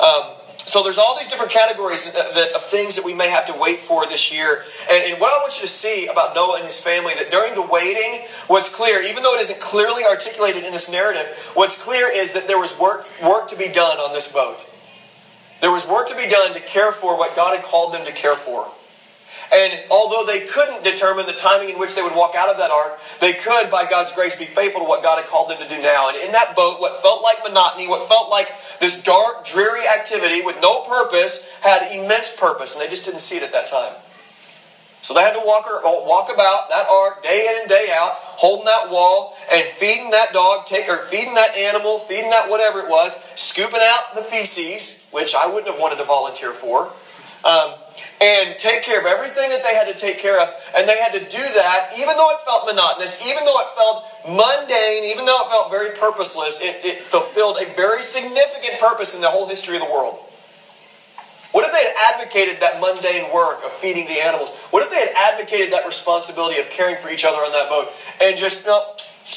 Um, 0.00 0.34
so 0.66 0.82
there's 0.82 0.98
all 0.98 1.18
these 1.18 1.28
different 1.28 1.50
categories 1.50 2.06
of 2.08 2.62
things 2.62 2.96
that 2.96 3.04
we 3.04 3.12
may 3.12 3.28
have 3.28 3.46
to 3.46 3.54
wait 3.54 3.80
for 3.80 4.06
this 4.06 4.30
year. 4.32 4.62
And, 4.90 5.02
and, 5.04 5.20
what 5.20 5.32
I 5.32 5.40
want 5.40 5.56
you 5.56 5.62
to 5.62 5.68
see 5.68 6.06
about 6.06 6.34
Noah 6.34 6.56
and 6.56 6.64
his 6.64 6.82
family, 6.82 7.14
that 7.14 7.30
during 7.30 7.54
the 7.54 7.62
waiting, 7.62 8.20
what's 8.46 8.72
clear, 8.74 9.02
even 9.02 9.22
though 9.22 9.34
it 9.34 9.40
isn't 9.40 9.60
clearly 9.60 10.04
articulated 10.04 10.64
in 10.64 10.72
this 10.72 10.90
narrative, 10.90 11.26
what's 11.54 11.82
clear 11.82 12.08
is 12.08 12.34
that 12.34 12.46
there 12.46 12.58
was 12.58 12.78
work, 12.78 13.02
work 13.22 13.48
to 13.48 13.56
be 13.56 13.68
done 13.68 13.98
on 13.98 14.12
this 14.12 14.32
boat. 14.32 14.64
There 15.60 15.70
was 15.70 15.86
work 15.86 16.08
to 16.08 16.16
be 16.16 16.26
done 16.26 16.52
to 16.54 16.60
care 16.60 16.92
for 16.92 17.16
what 17.18 17.34
God 17.34 17.56
had 17.56 17.64
called 17.64 17.92
them 17.92 18.04
to 18.04 18.12
care 18.12 18.36
for. 18.36 18.70
And 19.52 19.82
although 19.90 20.24
they 20.24 20.40
couldn't 20.40 20.84
determine 20.84 21.26
the 21.26 21.32
timing 21.32 21.70
in 21.70 21.78
which 21.78 21.94
they 21.94 22.02
would 22.02 22.14
walk 22.14 22.34
out 22.36 22.48
of 22.48 22.56
that 22.58 22.70
ark, 22.70 23.00
they 23.20 23.32
could, 23.32 23.70
by 23.70 23.88
God's 23.88 24.12
grace, 24.12 24.36
be 24.36 24.44
faithful 24.44 24.82
to 24.82 24.86
what 24.86 25.02
God 25.02 25.18
had 25.20 25.26
called 25.28 25.50
them 25.50 25.58
to 25.58 25.68
do 25.68 25.80
now. 25.80 26.08
And 26.08 26.16
in 26.16 26.32
that 26.32 26.54
boat, 26.54 26.80
what 26.80 26.96
felt 26.96 27.22
like 27.22 27.42
monotony, 27.42 27.88
what 27.88 28.02
felt 28.02 28.30
like 28.30 28.48
this 28.78 29.02
dark, 29.02 29.44
dreary 29.44 29.86
activity 29.88 30.40
with 30.40 30.60
no 30.62 30.80
purpose, 30.80 31.58
had 31.62 31.82
immense 31.92 32.38
purpose, 32.38 32.76
and 32.76 32.84
they 32.84 32.88
just 32.88 33.04
didn't 33.04 33.20
see 33.20 33.36
it 33.36 33.42
at 33.42 33.52
that 33.52 33.66
time. 33.66 33.92
So 35.02 35.14
they 35.14 35.22
had 35.22 35.32
to 35.32 35.40
walk, 35.40 35.64
walk 35.82 36.28
about 36.32 36.68
that 36.68 36.86
ark 36.86 37.22
day 37.22 37.48
in 37.48 37.60
and 37.62 37.68
day 37.68 37.90
out, 37.90 38.12
holding 38.16 38.66
that 38.66 38.90
wall 38.90 39.34
and 39.50 39.66
feeding 39.66 40.10
that 40.10 40.32
dog, 40.32 40.66
take 40.66 40.88
or 40.88 40.98
feeding 40.98 41.34
that 41.34 41.56
animal, 41.56 41.98
feeding 41.98 42.30
that 42.30 42.50
whatever 42.50 42.80
it 42.80 42.88
was, 42.88 43.16
scooping 43.34 43.80
out 43.82 44.14
the 44.14 44.20
feces, 44.20 45.08
which 45.10 45.34
I 45.34 45.46
wouldn't 45.46 45.68
have 45.68 45.80
wanted 45.80 45.96
to 45.96 46.04
volunteer 46.04 46.52
for. 46.52 46.90
Um, 47.44 47.74
and 48.20 48.58
take 48.58 48.82
care 48.82 49.00
of 49.00 49.06
everything 49.06 49.48
that 49.48 49.62
they 49.62 49.74
had 49.74 49.86
to 49.88 49.94
take 49.94 50.18
care 50.18 50.38
of. 50.40 50.48
And 50.76 50.86
they 50.86 50.98
had 50.98 51.12
to 51.12 51.20
do 51.20 51.44
that, 51.56 51.90
even 51.96 52.16
though 52.16 52.30
it 52.30 52.38
felt 52.44 52.66
monotonous, 52.66 53.24
even 53.26 53.44
though 53.44 53.60
it 53.60 53.68
felt 53.74 54.04
mundane, 54.28 55.04
even 55.04 55.24
though 55.24 55.40
it 55.44 55.48
felt 55.48 55.70
very 55.70 55.90
purposeless, 55.96 56.60
it, 56.60 56.84
it 56.84 56.96
fulfilled 56.98 57.56
a 57.60 57.66
very 57.74 58.02
significant 58.02 58.78
purpose 58.78 59.14
in 59.14 59.22
the 59.22 59.28
whole 59.28 59.48
history 59.48 59.74
of 59.74 59.80
the 59.80 59.88
world. 59.88 60.16
What 61.52 61.64
if 61.64 61.72
they 61.72 61.82
had 61.82 62.14
advocated 62.14 62.60
that 62.60 62.78
mundane 62.78 63.32
work 63.32 63.64
of 63.64 63.72
feeding 63.72 64.06
the 64.06 64.22
animals? 64.22 64.54
What 64.70 64.84
if 64.84 64.90
they 64.90 65.00
had 65.00 65.12
advocated 65.16 65.72
that 65.72 65.84
responsibility 65.84 66.58
of 66.58 66.70
caring 66.70 66.96
for 66.96 67.10
each 67.10 67.24
other 67.24 67.40
on 67.40 67.52
that 67.52 67.68
boat 67.68 67.88
and 68.20 68.38
just, 68.38 68.64
you 68.64 68.70
know, 68.70 68.84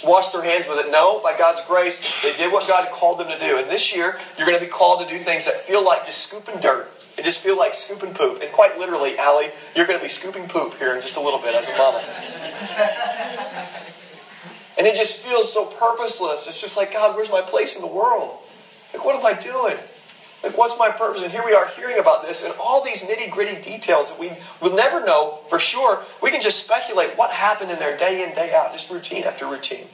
wash 0.03 0.29
their 0.29 0.43
hands 0.43 0.67
with 0.67 0.77
it. 0.79 0.91
No, 0.91 1.19
by 1.21 1.35
God's 1.37 1.61
grace, 1.61 2.21
they 2.21 2.35
did 2.35 2.51
what 2.51 2.67
God 2.67 2.89
called 2.91 3.19
them 3.19 3.29
to 3.29 3.39
do. 3.39 3.57
And 3.57 3.69
this 3.69 3.95
year, 3.95 4.17
you're 4.37 4.47
going 4.47 4.59
to 4.59 4.63
be 4.63 4.69
called 4.69 5.07
to 5.07 5.07
do 5.07 5.17
things 5.17 5.45
that 5.45 5.55
feel 5.55 5.83
like 5.83 6.05
just 6.05 6.29
scooping 6.29 6.59
dirt. 6.59 6.92
It 7.17 7.23
just 7.23 7.41
feel 7.41 7.57
like 7.57 7.73
scooping 7.73 8.13
poop. 8.13 8.41
And 8.41 8.51
quite 8.51 8.77
literally, 8.77 9.17
Allie, 9.17 9.49
you're 9.75 9.85
going 9.85 9.99
to 9.99 10.03
be 10.03 10.09
scooping 10.09 10.47
poop 10.47 10.77
here 10.77 10.95
in 10.95 11.01
just 11.01 11.17
a 11.17 11.19
little 11.19 11.39
bit 11.39 11.53
as 11.53 11.69
a 11.69 11.77
mama. 11.77 11.99
and 14.77 14.87
it 14.87 14.95
just 14.95 15.23
feels 15.23 15.51
so 15.51 15.65
purposeless. 15.65 16.47
It's 16.47 16.59
just 16.59 16.75
like, 16.75 16.91
God, 16.91 17.15
where's 17.15 17.29
my 17.29 17.41
place 17.41 17.75
in 17.75 17.81
the 17.81 17.87
world? 17.87 18.35
Like, 18.93 19.05
what 19.05 19.15
am 19.15 19.25
I 19.25 19.33
doing? 19.33 19.77
Like, 20.43 20.57
what's 20.57 20.77
my 20.77 20.89
purpose? 20.89 21.21
And 21.21 21.31
here 21.31 21.43
we 21.43 21.53
are 21.53 21.67
hearing 21.67 21.99
about 21.99 22.21
this 22.21 22.43
and 22.43 22.53
all 22.59 22.83
these 22.83 23.03
nitty 23.03 23.29
gritty 23.29 23.61
details 23.61 24.11
that 24.11 24.19
we 24.19 24.31
will 24.59 24.75
never 24.75 25.05
know 25.05 25.39
for 25.47 25.57
sure. 25.57 26.01
We 26.21 26.31
can 26.31 26.41
just 26.41 26.65
speculate 26.65 27.17
what 27.17 27.31
happened 27.31 27.71
in 27.71 27.79
there 27.79 27.95
day 27.95 28.27
in, 28.27 28.33
day 28.33 28.53
out, 28.53 28.73
just 28.73 28.89
routine 28.89 29.23
after 29.23 29.47
routine. 29.47 29.85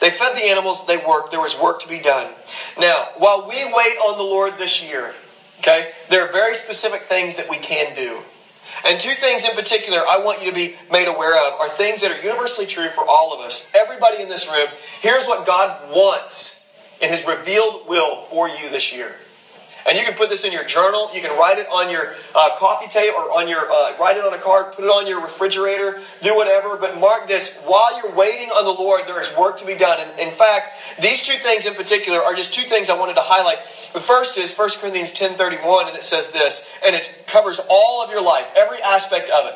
They 0.00 0.10
fed 0.10 0.34
the 0.34 0.44
animals, 0.44 0.86
they 0.86 0.96
worked, 0.96 1.30
there 1.30 1.40
was 1.40 1.56
work 1.56 1.80
to 1.80 1.88
be 1.88 1.98
done. 1.98 2.32
Now, 2.78 3.08
while 3.16 3.46
we 3.48 3.64
wait 3.64 3.96
on 3.98 4.18
the 4.18 4.24
Lord 4.24 4.58
this 4.58 4.86
year, 4.86 5.14
Okay? 5.60 5.90
There 6.08 6.26
are 6.26 6.32
very 6.32 6.54
specific 6.54 7.02
things 7.02 7.36
that 7.36 7.48
we 7.48 7.58
can 7.58 7.94
do. 7.94 8.18
And 8.84 8.98
two 8.98 9.12
things 9.12 9.44
in 9.46 9.54
particular 9.54 9.98
I 9.98 10.24
want 10.24 10.40
you 10.40 10.48
to 10.48 10.54
be 10.54 10.74
made 10.90 11.06
aware 11.06 11.36
of 11.46 11.60
are 11.60 11.68
things 11.68 12.00
that 12.00 12.10
are 12.10 12.22
universally 12.24 12.66
true 12.66 12.88
for 12.88 13.04
all 13.06 13.34
of 13.34 13.40
us. 13.40 13.74
Everybody 13.74 14.22
in 14.22 14.28
this 14.28 14.50
room, 14.50 14.68
here's 15.00 15.26
what 15.26 15.44
God 15.44 15.92
wants 15.92 16.74
in 17.00 17.10
His 17.10 17.26
revealed 17.26 17.86
will 17.86 18.16
for 18.22 18.48
you 18.48 18.70
this 18.70 18.94
year. 18.94 19.14
And 19.86 19.98
you 19.98 20.04
can 20.04 20.14
put 20.14 20.28
this 20.28 20.44
in 20.44 20.52
your 20.52 20.64
journal. 20.64 21.10
You 21.14 21.20
can 21.20 21.30
write 21.38 21.58
it 21.58 21.66
on 21.70 21.90
your 21.90 22.14
uh, 22.34 22.56
coffee 22.56 22.88
table 22.88 23.18
or 23.18 23.32
on 23.32 23.48
your 23.48 23.70
uh, 23.70 23.96
write 23.98 24.16
it 24.16 24.24
on 24.24 24.32
a 24.32 24.38
card. 24.38 24.72
Put 24.72 24.84
it 24.84 24.90
on 24.90 25.06
your 25.06 25.20
refrigerator. 25.20 25.98
Do 26.22 26.34
whatever. 26.34 26.76
But 26.76 26.98
mark 26.98 27.26
this: 27.28 27.62
while 27.64 27.96
you're 27.96 28.14
waiting 28.14 28.50
on 28.50 28.64
the 28.64 28.72
Lord, 28.72 29.06
there 29.06 29.20
is 29.20 29.36
work 29.36 29.56
to 29.58 29.66
be 29.66 29.74
done. 29.74 30.00
And 30.00 30.18
in 30.18 30.30
fact, 30.30 30.70
these 31.00 31.22
two 31.22 31.36
things 31.36 31.66
in 31.66 31.74
particular 31.74 32.18
are 32.18 32.34
just 32.34 32.54
two 32.54 32.64
things 32.64 32.90
I 32.90 32.98
wanted 32.98 33.14
to 33.14 33.22
highlight. 33.22 33.58
The 33.92 34.00
first 34.00 34.38
is 34.38 34.56
1 34.56 34.68
Corinthians 34.80 35.12
ten 35.12 35.34
thirty 35.34 35.56
one, 35.56 35.88
and 35.88 35.96
it 35.96 36.02
says 36.02 36.28
this, 36.28 36.72
and 36.84 36.94
it 36.94 37.22
covers 37.26 37.60
all 37.70 38.02
of 38.02 38.10
your 38.10 38.22
life, 38.22 38.50
every 38.56 38.80
aspect 38.82 39.30
of 39.30 39.46
it 39.46 39.54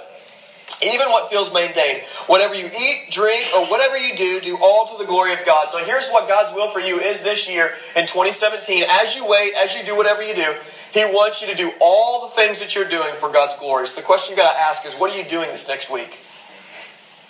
even 0.82 1.10
what 1.10 1.30
feels 1.30 1.52
mundane. 1.52 2.00
Whatever 2.26 2.54
you 2.54 2.66
eat, 2.66 3.10
drink, 3.10 3.44
or 3.54 3.66
whatever 3.66 3.96
you 3.96 4.16
do, 4.16 4.40
do 4.40 4.58
all 4.62 4.84
to 4.86 4.96
the 4.98 5.04
glory 5.04 5.32
of 5.32 5.44
God. 5.44 5.70
So 5.70 5.84
here's 5.84 6.08
what 6.10 6.28
God's 6.28 6.52
will 6.52 6.68
for 6.68 6.80
you 6.80 6.98
is 6.98 7.22
this 7.22 7.48
year 7.48 7.74
in 7.96 8.06
2017. 8.06 8.84
As 8.88 9.14
you 9.14 9.26
wait, 9.26 9.52
as 9.54 9.74
you 9.74 9.84
do 9.84 9.96
whatever 9.96 10.22
you 10.22 10.34
do, 10.34 10.54
He 10.92 11.04
wants 11.04 11.42
you 11.42 11.48
to 11.48 11.56
do 11.56 11.72
all 11.80 12.26
the 12.26 12.34
things 12.34 12.60
that 12.60 12.74
you're 12.74 12.88
doing 12.88 13.14
for 13.14 13.28
God's 13.28 13.54
glory. 13.54 13.86
So 13.86 14.00
the 14.00 14.06
question 14.06 14.32
you 14.32 14.36
got 14.36 14.52
to 14.52 14.58
ask 14.58 14.86
is, 14.86 14.94
what 14.94 15.12
are 15.12 15.18
you 15.18 15.24
doing 15.24 15.50
this 15.50 15.68
next 15.68 15.90
week? 15.90 16.20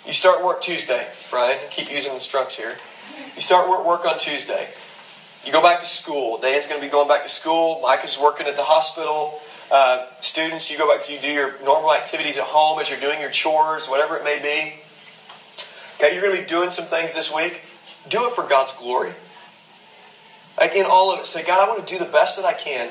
You 0.05 0.13
start 0.13 0.43
work 0.43 0.61
Tuesday, 0.61 1.07
right? 1.33 1.59
Keep 1.71 1.91
using 1.91 2.13
the 2.13 2.19
Strunks 2.19 2.55
here. 2.55 2.77
You 3.35 3.41
start 3.41 3.67
work, 3.67 3.85
work 3.85 4.05
on 4.05 4.19
Tuesday. 4.19 4.67
You 5.45 5.51
go 5.51 5.61
back 5.61 5.79
to 5.79 5.85
school. 5.85 6.39
Dan's 6.39 6.67
going 6.67 6.79
to 6.79 6.85
be 6.85 6.91
going 6.91 7.07
back 7.07 7.23
to 7.23 7.29
school. 7.29 7.79
Mike 7.81 8.03
is 8.03 8.17
working 8.17 8.47
at 8.47 8.55
the 8.55 8.63
hospital. 8.63 9.39
Uh, 9.71 10.05
students, 10.21 10.69
you 10.71 10.77
go 10.77 10.87
back 10.87 11.03
to 11.03 11.13
you 11.13 11.19
do 11.19 11.29
your 11.29 11.53
normal 11.63 11.93
activities 11.93 12.37
at 12.37 12.43
home 12.43 12.79
as 12.79 12.89
you're 12.89 12.99
doing 12.99 13.19
your 13.19 13.31
chores, 13.31 13.87
whatever 13.87 14.15
it 14.15 14.23
may 14.23 14.37
be. 14.37 14.75
Okay, 15.95 16.13
you're 16.13 16.21
going 16.21 16.35
to 16.35 16.41
be 16.41 16.47
doing 16.47 16.69
some 16.69 16.85
things 16.85 17.15
this 17.15 17.33
week. 17.33 17.61
Do 18.07 18.25
it 18.25 18.31
for 18.31 18.43
God's 18.43 18.71
glory. 18.73 19.11
Like 20.59 20.75
in 20.75 20.85
all 20.85 21.11
of 21.11 21.19
it, 21.19 21.25
say, 21.25 21.43
God, 21.43 21.59
I 21.59 21.67
want 21.67 21.85
to 21.85 21.93
do 21.93 21.97
the 21.97 22.09
best 22.09 22.35
that 22.37 22.45
I 22.45 22.53
can 22.53 22.89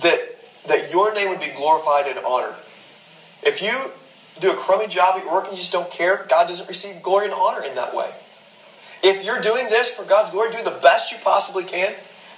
that, 0.00 0.18
that 0.66 0.90
your 0.90 1.12
name 1.12 1.28
would 1.28 1.40
be 1.40 1.48
glorified 1.48 2.06
and 2.06 2.18
honored. 2.20 2.54
If 3.42 3.60
you 3.62 3.90
do 4.40 4.50
a 4.50 4.54
crummy 4.54 4.86
job 4.86 5.16
at 5.16 5.26
work 5.26 5.44
and 5.44 5.52
you 5.52 5.58
just 5.58 5.72
don't 5.72 5.90
care, 5.90 6.24
God 6.28 6.48
doesn't 6.48 6.66
receive 6.66 7.02
glory 7.02 7.26
and 7.26 7.34
honor 7.34 7.62
in 7.62 7.74
that 7.74 7.94
way. 7.94 8.10
If 9.02 9.24
you're 9.24 9.40
doing 9.40 9.68
this 9.68 9.94
for 9.94 10.04
God's 10.04 10.30
glory, 10.30 10.50
do 10.50 10.62
the 10.62 10.76
best 10.82 11.12
you 11.12 11.18
possibly 11.18 11.62
can. 11.62 11.94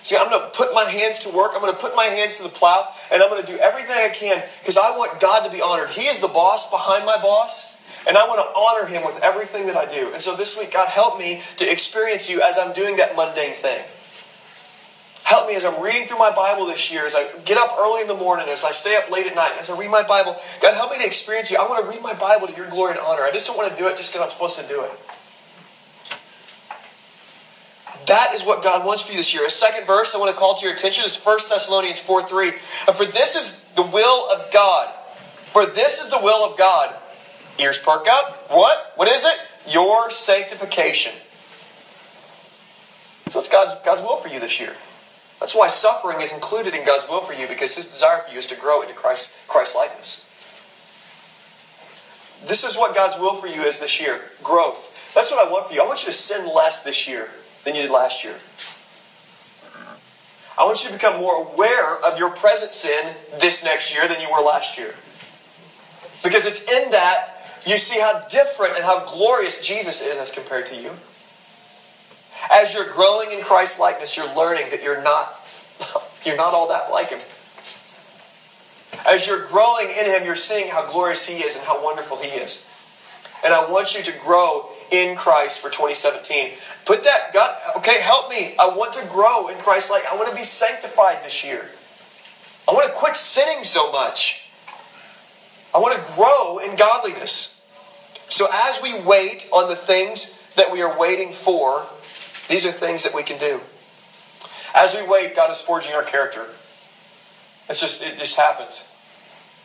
See, 0.06 0.16
I'm 0.16 0.30
going 0.30 0.40
to 0.40 0.46
put 0.50 0.72
my 0.72 0.84
hands 0.88 1.18
to 1.26 1.30
work. 1.30 1.50
I'm 1.56 1.60
going 1.60 1.72
to 1.74 1.80
put 1.80 1.96
my 1.96 2.04
hands 2.04 2.36
to 2.36 2.44
the 2.44 2.48
plow, 2.48 2.86
and 3.10 3.20
I'm 3.20 3.28
going 3.28 3.44
to 3.44 3.52
do 3.52 3.58
everything 3.58 3.96
I 3.96 4.08
can 4.08 4.40
because 4.60 4.76
I 4.76 4.96
want 4.96 5.18
God 5.18 5.42
to 5.44 5.50
be 5.50 5.60
honored. 5.60 5.88
He 5.88 6.06
is 6.06 6.20
the 6.20 6.28
boss 6.28 6.70
behind 6.70 7.04
my 7.04 7.20
boss, 7.20 7.82
and 8.06 8.16
I 8.16 8.24
want 8.28 8.38
to 8.38 8.46
honor 8.56 8.86
Him 8.86 9.02
with 9.02 9.18
everything 9.20 9.66
that 9.66 9.74
I 9.74 9.84
do. 9.84 10.12
And 10.12 10.22
so 10.22 10.36
this 10.36 10.56
week, 10.56 10.70
God, 10.70 10.88
help 10.88 11.18
me 11.18 11.40
to 11.56 11.68
experience 11.68 12.30
you 12.30 12.40
as 12.40 12.56
I'm 12.56 12.72
doing 12.72 12.94
that 13.02 13.16
mundane 13.16 13.56
thing. 13.56 13.82
Help 15.24 15.48
me 15.48 15.56
as 15.56 15.64
I'm 15.64 15.82
reading 15.82 16.06
through 16.06 16.18
my 16.18 16.30
Bible 16.30 16.66
this 16.66 16.92
year, 16.92 17.04
as 17.04 17.16
I 17.16 17.26
get 17.44 17.58
up 17.58 17.74
early 17.76 18.00
in 18.00 18.06
the 18.06 18.14
morning, 18.14 18.46
as 18.46 18.62
I 18.62 18.70
stay 18.70 18.94
up 18.94 19.10
late 19.10 19.26
at 19.26 19.34
night, 19.34 19.54
as 19.58 19.68
I 19.68 19.76
read 19.76 19.90
my 19.90 20.04
Bible. 20.04 20.36
God, 20.62 20.72
help 20.72 20.92
me 20.92 20.98
to 20.98 21.04
experience 21.04 21.50
you. 21.50 21.58
I 21.58 21.66
want 21.66 21.84
to 21.84 21.90
read 21.90 22.00
my 22.00 22.14
Bible 22.14 22.46
to 22.46 22.54
your 22.54 22.68
glory 22.68 22.92
and 22.92 23.00
honor. 23.00 23.22
I 23.22 23.32
just 23.32 23.48
don't 23.48 23.56
want 23.56 23.72
to 23.72 23.76
do 23.76 23.88
it 23.88 23.96
just 23.96 24.12
because 24.12 24.22
I'm 24.22 24.30
supposed 24.30 24.56
to 24.60 24.68
do 24.68 24.84
it. 24.84 24.90
That 28.06 28.32
is 28.32 28.44
what 28.44 28.62
God 28.62 28.86
wants 28.86 29.06
for 29.06 29.12
you 29.12 29.18
this 29.18 29.34
year. 29.34 29.44
A 29.44 29.50
second 29.50 29.86
verse 29.86 30.14
I 30.14 30.18
want 30.18 30.30
to 30.30 30.36
call 30.36 30.54
to 30.54 30.64
your 30.64 30.74
attention 30.74 31.04
is 31.04 31.20
1 31.22 31.38
Thessalonians 31.48 32.00
4 32.00 32.22
3. 32.22 32.48
And 32.48 32.96
For 32.96 33.04
this 33.04 33.34
is 33.34 33.74
the 33.74 33.82
will 33.82 34.30
of 34.30 34.52
God. 34.52 34.94
For 34.94 35.66
this 35.66 36.00
is 36.00 36.10
the 36.10 36.18
will 36.18 36.48
of 36.48 36.56
God. 36.56 36.94
Ears 37.58 37.82
perk 37.82 38.06
up. 38.06 38.50
What? 38.50 38.92
What 38.94 39.08
is 39.08 39.24
it? 39.24 39.34
Your 39.72 40.10
sanctification. 40.10 41.12
So 43.28 43.40
it's 43.40 43.48
God's, 43.48 43.74
God's 43.84 44.02
will 44.02 44.16
for 44.16 44.28
you 44.28 44.38
this 44.38 44.60
year. 44.60 44.76
That's 45.40 45.56
why 45.56 45.66
suffering 45.66 46.20
is 46.20 46.32
included 46.32 46.74
in 46.74 46.84
God's 46.86 47.08
will 47.08 47.20
for 47.20 47.32
you 47.32 47.48
because 47.48 47.74
His 47.74 47.86
desire 47.86 48.20
for 48.20 48.30
you 48.30 48.38
is 48.38 48.46
to 48.46 48.60
grow 48.60 48.82
into 48.82 48.94
Christ, 48.94 49.48
Christ 49.48 49.74
likeness. 49.74 50.32
This 52.46 52.62
is 52.62 52.76
what 52.76 52.94
God's 52.94 53.18
will 53.18 53.34
for 53.34 53.48
you 53.48 53.62
is 53.62 53.80
this 53.80 54.00
year 54.00 54.20
growth. 54.44 55.12
That's 55.14 55.32
what 55.32 55.44
I 55.44 55.50
want 55.50 55.66
for 55.66 55.74
you. 55.74 55.82
I 55.82 55.86
want 55.86 56.02
you 56.02 56.06
to 56.06 56.12
sin 56.12 56.46
less 56.54 56.84
this 56.84 57.08
year 57.08 57.30
than 57.66 57.74
you 57.74 57.82
did 57.82 57.90
last 57.90 58.22
year. 58.22 58.38
I 60.56 60.64
want 60.64 60.82
you 60.84 60.88
to 60.88 60.94
become 60.94 61.18
more 61.18 61.34
aware 61.34 61.98
of 61.98 62.16
your 62.16 62.30
present 62.30 62.72
sin 62.72 63.12
this 63.40 63.64
next 63.64 63.92
year 63.92 64.08
than 64.08 64.20
you 64.20 64.30
were 64.30 64.40
last 64.40 64.78
year. 64.78 64.94
Because 66.22 66.46
it's 66.46 66.70
in 66.70 66.90
that 66.92 67.42
you 67.66 67.76
see 67.76 68.00
how 68.00 68.24
different 68.28 68.76
and 68.76 68.84
how 68.84 69.04
glorious 69.04 69.66
Jesus 69.66 70.00
is 70.00 70.16
as 70.16 70.30
compared 70.30 70.66
to 70.66 70.76
you. 70.76 70.92
As 72.50 72.72
you're 72.72 72.88
growing 72.88 73.32
in 73.32 73.42
Christ's 73.42 73.80
likeness, 73.80 74.16
you're 74.16 74.32
learning 74.34 74.70
that 74.70 74.82
you're 74.82 75.02
not 75.02 75.34
you're 76.24 76.36
not 76.36 76.54
all 76.54 76.68
that 76.68 76.90
like 76.90 77.10
him. 77.10 77.18
As 79.04 79.26
you're 79.26 79.44
growing 79.44 79.90
in 79.90 80.06
him, 80.06 80.24
you're 80.24 80.36
seeing 80.36 80.70
how 80.70 80.88
glorious 80.88 81.26
he 81.26 81.42
is 81.42 81.56
and 81.56 81.66
how 81.66 81.82
wonderful 81.82 82.16
he 82.16 82.28
is. 82.28 82.64
And 83.44 83.52
I 83.52 83.68
want 83.68 83.94
you 83.96 84.04
to 84.04 84.12
grow 84.20 84.70
in 84.90 85.16
Christ 85.16 85.60
for 85.60 85.68
2017. 85.68 86.52
Put 86.84 87.04
that, 87.04 87.32
God, 87.32 87.58
okay, 87.76 88.00
help 88.00 88.30
me. 88.30 88.54
I 88.58 88.68
want 88.68 88.92
to 88.94 89.06
grow 89.08 89.48
in 89.48 89.58
Christ 89.58 89.90
like 89.90 90.06
I 90.06 90.16
want 90.16 90.28
to 90.28 90.34
be 90.34 90.42
sanctified 90.42 91.22
this 91.24 91.44
year. 91.44 91.68
I 92.68 92.72
want 92.72 92.86
to 92.86 92.92
quit 92.92 93.16
sinning 93.16 93.64
so 93.64 93.90
much. 93.92 94.50
I 95.74 95.78
want 95.78 95.94
to 95.94 96.14
grow 96.14 96.58
in 96.58 96.76
godliness. 96.76 97.56
So 98.28 98.46
as 98.52 98.80
we 98.82 98.98
wait 99.02 99.48
on 99.52 99.68
the 99.68 99.76
things 99.76 100.40
that 100.54 100.72
we 100.72 100.82
are 100.82 100.98
waiting 100.98 101.32
for, 101.32 101.86
these 102.48 102.64
are 102.64 102.70
things 102.70 103.02
that 103.04 103.14
we 103.14 103.22
can 103.22 103.38
do. 103.38 103.60
As 104.74 104.94
we 104.94 105.06
wait, 105.08 105.34
God 105.34 105.50
is 105.50 105.60
forging 105.60 105.94
our 105.94 106.02
character. 106.02 106.46
It's 107.68 107.80
just 107.80 108.02
it 108.02 108.18
just 108.18 108.36
happens. 108.36 108.92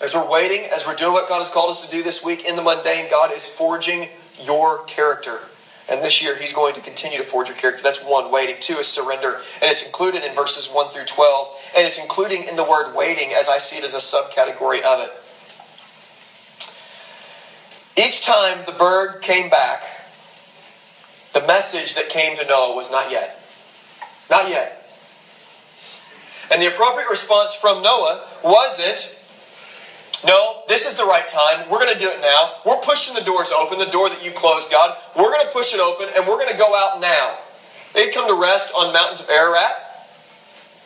As 0.01 0.15
we're 0.15 0.27
waiting, 0.27 0.65
as 0.65 0.87
we're 0.87 0.95
doing 0.95 1.13
what 1.13 1.29
God 1.29 1.37
has 1.39 1.49
called 1.49 1.69
us 1.69 1.85
to 1.85 1.91
do 1.91 2.01
this 2.01 2.23
week 2.23 2.45
in 2.45 2.55
the 2.55 2.61
mundane, 2.61 3.09
God 3.09 3.31
is 3.31 3.45
forging 3.45 4.09
your 4.43 4.83
character. 4.85 5.41
And 5.89 6.01
this 6.01 6.21
year, 6.21 6.35
He's 6.35 6.53
going 6.53 6.73
to 6.75 6.81
continue 6.81 7.17
to 7.17 7.23
forge 7.23 7.47
your 7.47 7.57
character. 7.57 7.83
That's 7.83 8.03
one, 8.03 8.31
waiting. 8.31 8.55
Two 8.59 8.75
is 8.75 8.87
surrender. 8.87 9.41
And 9.61 9.69
it's 9.69 9.85
included 9.85 10.23
in 10.23 10.33
verses 10.33 10.69
1 10.69 10.89
through 10.89 11.05
12. 11.05 11.71
And 11.75 11.85
it's 11.85 11.99
including 11.99 12.43
in 12.43 12.55
the 12.55 12.63
word 12.63 12.95
waiting 12.95 13.33
as 13.33 13.49
I 13.49 13.57
see 13.57 13.77
it 13.77 13.83
as 13.83 13.93
a 13.93 13.97
subcategory 13.97 14.81
of 14.83 14.99
it. 14.99 15.11
Each 17.97 18.21
time 18.21 18.65
the 18.65 18.71
bird 18.71 19.21
came 19.21 19.49
back, 19.49 19.83
the 21.33 21.41
message 21.41 21.95
that 21.95 22.09
came 22.09 22.37
to 22.37 22.45
Noah 22.45 22.75
was 22.75 22.89
not 22.89 23.11
yet. 23.11 23.37
Not 24.29 24.49
yet. 24.49 24.77
And 26.49 26.61
the 26.61 26.67
appropriate 26.67 27.09
response 27.09 27.55
from 27.55 27.81
Noah 27.81 28.27
wasn't, 28.43 29.17
no, 30.25 30.61
this 30.67 30.87
is 30.87 30.97
the 30.97 31.05
right 31.05 31.27
time. 31.27 31.69
We're 31.69 31.79
going 31.79 31.93
to 31.93 31.99
do 31.99 32.09
it 32.09 32.21
now. 32.21 32.53
We're 32.65 32.81
pushing 32.81 33.15
the 33.15 33.25
doors 33.25 33.51
open, 33.51 33.79
the 33.79 33.89
door 33.89 34.09
that 34.09 34.23
you 34.23 34.31
closed, 34.31 34.71
God. 34.71 34.95
We're 35.15 35.31
going 35.31 35.45
to 35.45 35.51
push 35.51 35.73
it 35.73 35.79
open 35.79 36.09
and 36.15 36.27
we're 36.27 36.37
going 36.37 36.51
to 36.51 36.57
go 36.57 36.75
out 36.75 37.01
now. 37.01 37.37
They'd 37.93 38.13
come 38.13 38.27
to 38.27 38.35
rest 38.39 38.73
on 38.75 38.93
mountains 38.93 39.21
of 39.21 39.29
Ararat. 39.29 39.73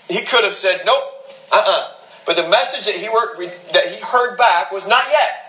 He 0.07 0.21
could 0.21 0.43
have 0.43 0.53
said, 0.53 0.81
nope, 0.85 1.03
uh-uh. 1.51 1.91
But 2.25 2.37
the 2.37 2.47
message 2.47 2.91
that 2.91 2.99
he, 2.99 3.09
were, 3.09 3.37
that 3.73 3.87
he 3.87 4.01
heard 4.01 4.37
back 4.37 4.71
was 4.71 4.87
not 4.87 5.03
yet. 5.11 5.45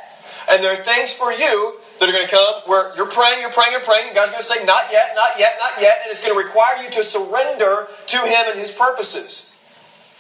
And 0.51 0.63
there 0.63 0.73
are 0.73 0.83
things 0.83 1.15
for 1.15 1.33
you 1.33 1.75
that 1.99 2.09
are 2.09 2.13
going 2.13 2.25
to 2.25 2.31
come 2.31 2.55
where 2.67 2.95
you're 2.97 3.09
praying, 3.09 3.41
you're 3.41 3.51
praying, 3.51 3.73
you're 3.73 3.81
praying, 3.81 4.07
and 4.07 4.15
God's 4.15 4.31
going 4.31 4.43
to 4.43 4.47
say, 4.47 4.65
not 4.65 4.93
yet, 4.93 5.13
not 5.15 5.39
yet, 5.39 5.57
not 5.59 5.81
yet, 5.81 6.01
and 6.03 6.11
it's 6.11 6.25
going 6.25 6.39
to 6.39 6.45
require 6.45 6.77
you 6.83 6.91
to 6.91 7.03
surrender 7.03 7.89
to 8.07 8.17
Him 8.19 8.45
and 8.51 8.59
His 8.59 8.77
purposes. 8.77 9.56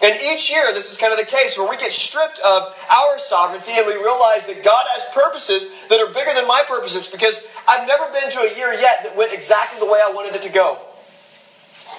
And 0.02 0.20
each 0.20 0.50
year, 0.50 0.72
this 0.74 0.92
is 0.92 0.98
kind 0.98 1.12
of 1.12 1.18
the 1.18 1.24
case 1.24 1.56
where 1.56 1.68
we 1.68 1.76
get 1.76 1.90
stripped 1.90 2.38
of 2.40 2.62
our 2.90 3.18
sovereignty 3.18 3.72
and 3.76 3.87
we 3.87 3.94
realize 3.94 4.46
that 4.46 4.62
God 4.62 4.85
has 4.90 5.06
purposes 5.14 5.72
that 5.88 6.00
are 6.00 6.12
bigger 6.12 6.35
than 6.35 6.46
my 6.46 6.62
purposes 6.66 7.09
because 7.11 7.52
I've 7.66 7.87
never 7.87 8.12
been 8.12 8.28
to 8.30 8.40
a 8.40 8.56
year 8.56 8.72
yet 8.74 9.04
that 9.04 9.16
went 9.16 9.32
exactly 9.32 9.80
the 9.80 9.90
way 9.90 10.00
I 10.04 10.12
wanted 10.12 10.35
it 10.35 10.42
to 10.42 10.52
go. 10.52 10.78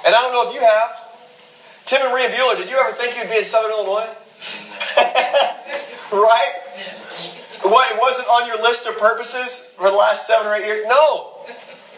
And 0.05 0.13
I 0.13 0.21
don't 0.21 0.31
know 0.31 0.47
if 0.47 0.53
you 0.53 0.61
have. 0.61 0.93
Tim 1.85 2.03
and 2.03 2.11
Maria 2.11 2.27
Bueller, 2.29 2.57
did 2.57 2.69
you 2.69 2.77
ever 2.77 2.91
think 2.91 3.15
you'd 3.15 3.29
be 3.29 3.37
in 3.37 3.43
Southern 3.43 3.71
Illinois? 3.71 4.05
right? 6.11 6.53
What, 7.63 7.91
it 7.91 7.99
wasn't 7.99 8.27
on 8.29 8.45
your 8.45 8.61
list 8.61 8.85
of 8.85 8.97
purposes 8.97 9.73
for 9.75 9.89
the 9.89 9.95
last 9.95 10.27
seven 10.27 10.45
or 10.45 10.55
eight 10.55 10.65
years? 10.65 10.85
No. 10.87 11.39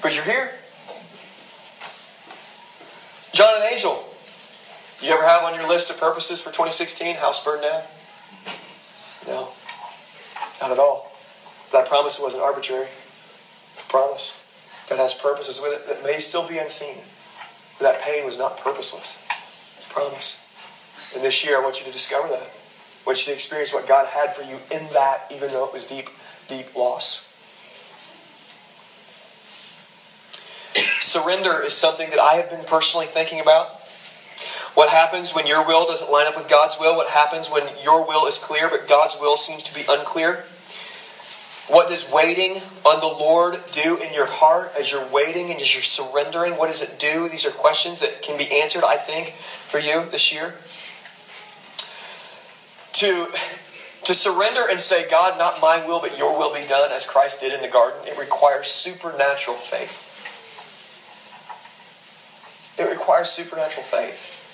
But 0.01 0.15
you're 0.15 0.23
here. 0.23 0.55
John 3.33 3.55
and 3.55 3.63
Angel, 3.65 4.08
you 5.01 5.11
ever 5.11 5.23
have 5.23 5.43
on 5.43 5.53
your 5.53 5.67
list 5.67 5.89
of 5.89 5.97
purposes 5.97 6.41
for 6.41 6.49
2016 6.49 7.15
house 7.15 7.43
burned 7.43 7.61
down? 7.61 7.81
No, 9.27 9.49
not 10.61 10.71
at 10.71 10.79
all. 10.79 11.15
That 11.71 11.85
promise 11.85 12.19
wasn't 12.19 12.43
arbitrary. 12.43 12.87
Promise 13.87 14.45
that 14.89 14.97
has 14.97 15.13
purposes 15.13 15.61
with 15.61 15.71
it 15.71 15.85
that 15.87 16.03
may 16.03 16.19
still 16.19 16.47
be 16.47 16.57
unseen. 16.57 16.97
But 17.77 17.93
That 17.93 18.01
pain 18.01 18.25
was 18.25 18.37
not 18.37 18.57
purposeless. 18.57 19.25
Promise. 19.89 20.45
And 21.15 21.23
this 21.23 21.43
year, 21.43 21.59
I 21.59 21.63
want 21.63 21.79
you 21.79 21.85
to 21.85 21.91
discover 21.91 22.27
that. 22.29 22.49
I 22.49 23.05
want 23.05 23.19
you 23.19 23.25
to 23.25 23.33
experience 23.33 23.71
what 23.71 23.87
God 23.87 24.05
had 24.07 24.33
for 24.33 24.41
you 24.41 24.59
in 24.71 24.91
that, 24.93 25.25
even 25.31 25.49
though 25.49 25.65
it 25.65 25.73
was 25.73 25.85
deep, 25.85 26.09
deep 26.47 26.75
loss. 26.75 27.25
Surrender 30.99 31.61
is 31.61 31.73
something 31.73 32.09
that 32.09 32.19
I 32.19 32.33
have 32.33 32.49
been 32.49 32.65
personally 32.65 33.05
thinking 33.05 33.39
about 33.39 33.78
what 34.73 34.89
happens 34.89 35.33
when 35.33 35.47
your 35.47 35.65
will 35.65 35.85
doesn't 35.85 36.11
line 36.11 36.27
up 36.27 36.35
with 36.35 36.47
God's 36.47 36.77
will? 36.79 36.95
What 36.95 37.07
happens 37.07 37.49
when 37.49 37.67
your 37.81 38.05
will 38.05 38.27
is 38.27 38.37
clear 38.37 38.69
but 38.69 38.87
God's 38.87 39.17
will 39.19 39.35
seems 39.35 39.63
to 39.63 39.73
be 39.73 39.81
unclear? 39.89 40.45
What 41.67 41.87
does 41.87 42.11
waiting 42.11 42.61
on 42.83 42.99
the 42.99 43.07
Lord 43.07 43.57
do 43.71 43.97
in 43.97 44.11
your 44.13 44.25
heart 44.25 44.71
as 44.75 44.91
you're 44.91 45.05
waiting 45.05 45.51
and 45.51 45.61
as 45.61 45.73
you're 45.73 45.83
surrendering? 45.83 46.57
What 46.57 46.67
does 46.67 46.81
it 46.81 46.97
do? 46.99 47.27
These 47.27 47.45
are 47.45 47.51
questions 47.51 47.99
that 47.99 48.23
can 48.23 48.37
be 48.37 48.51
answered, 48.51 48.83
I 48.83 48.95
think, 48.95 49.29
for 49.29 49.77
you 49.77 50.03
this 50.09 50.31
year. 50.31 50.55
To, 52.93 53.29
to 54.03 54.13
surrender 54.15 54.67
and 54.67 54.79
say, 54.79 55.07
God, 55.07 55.37
not 55.37 55.61
my 55.61 55.85
will, 55.85 55.99
but 56.01 56.17
your 56.17 56.35
will 56.35 56.51
be 56.51 56.65
done, 56.65 56.91
as 56.91 57.05
Christ 57.05 57.39
did 57.39 57.53
in 57.53 57.61
the 57.61 57.67
garden, 57.67 58.07
it 58.07 58.17
requires 58.17 58.67
supernatural 58.67 59.55
faith. 59.55 60.07
It 62.79 62.89
requires 62.89 63.29
supernatural 63.29 63.83
faith 63.83 64.48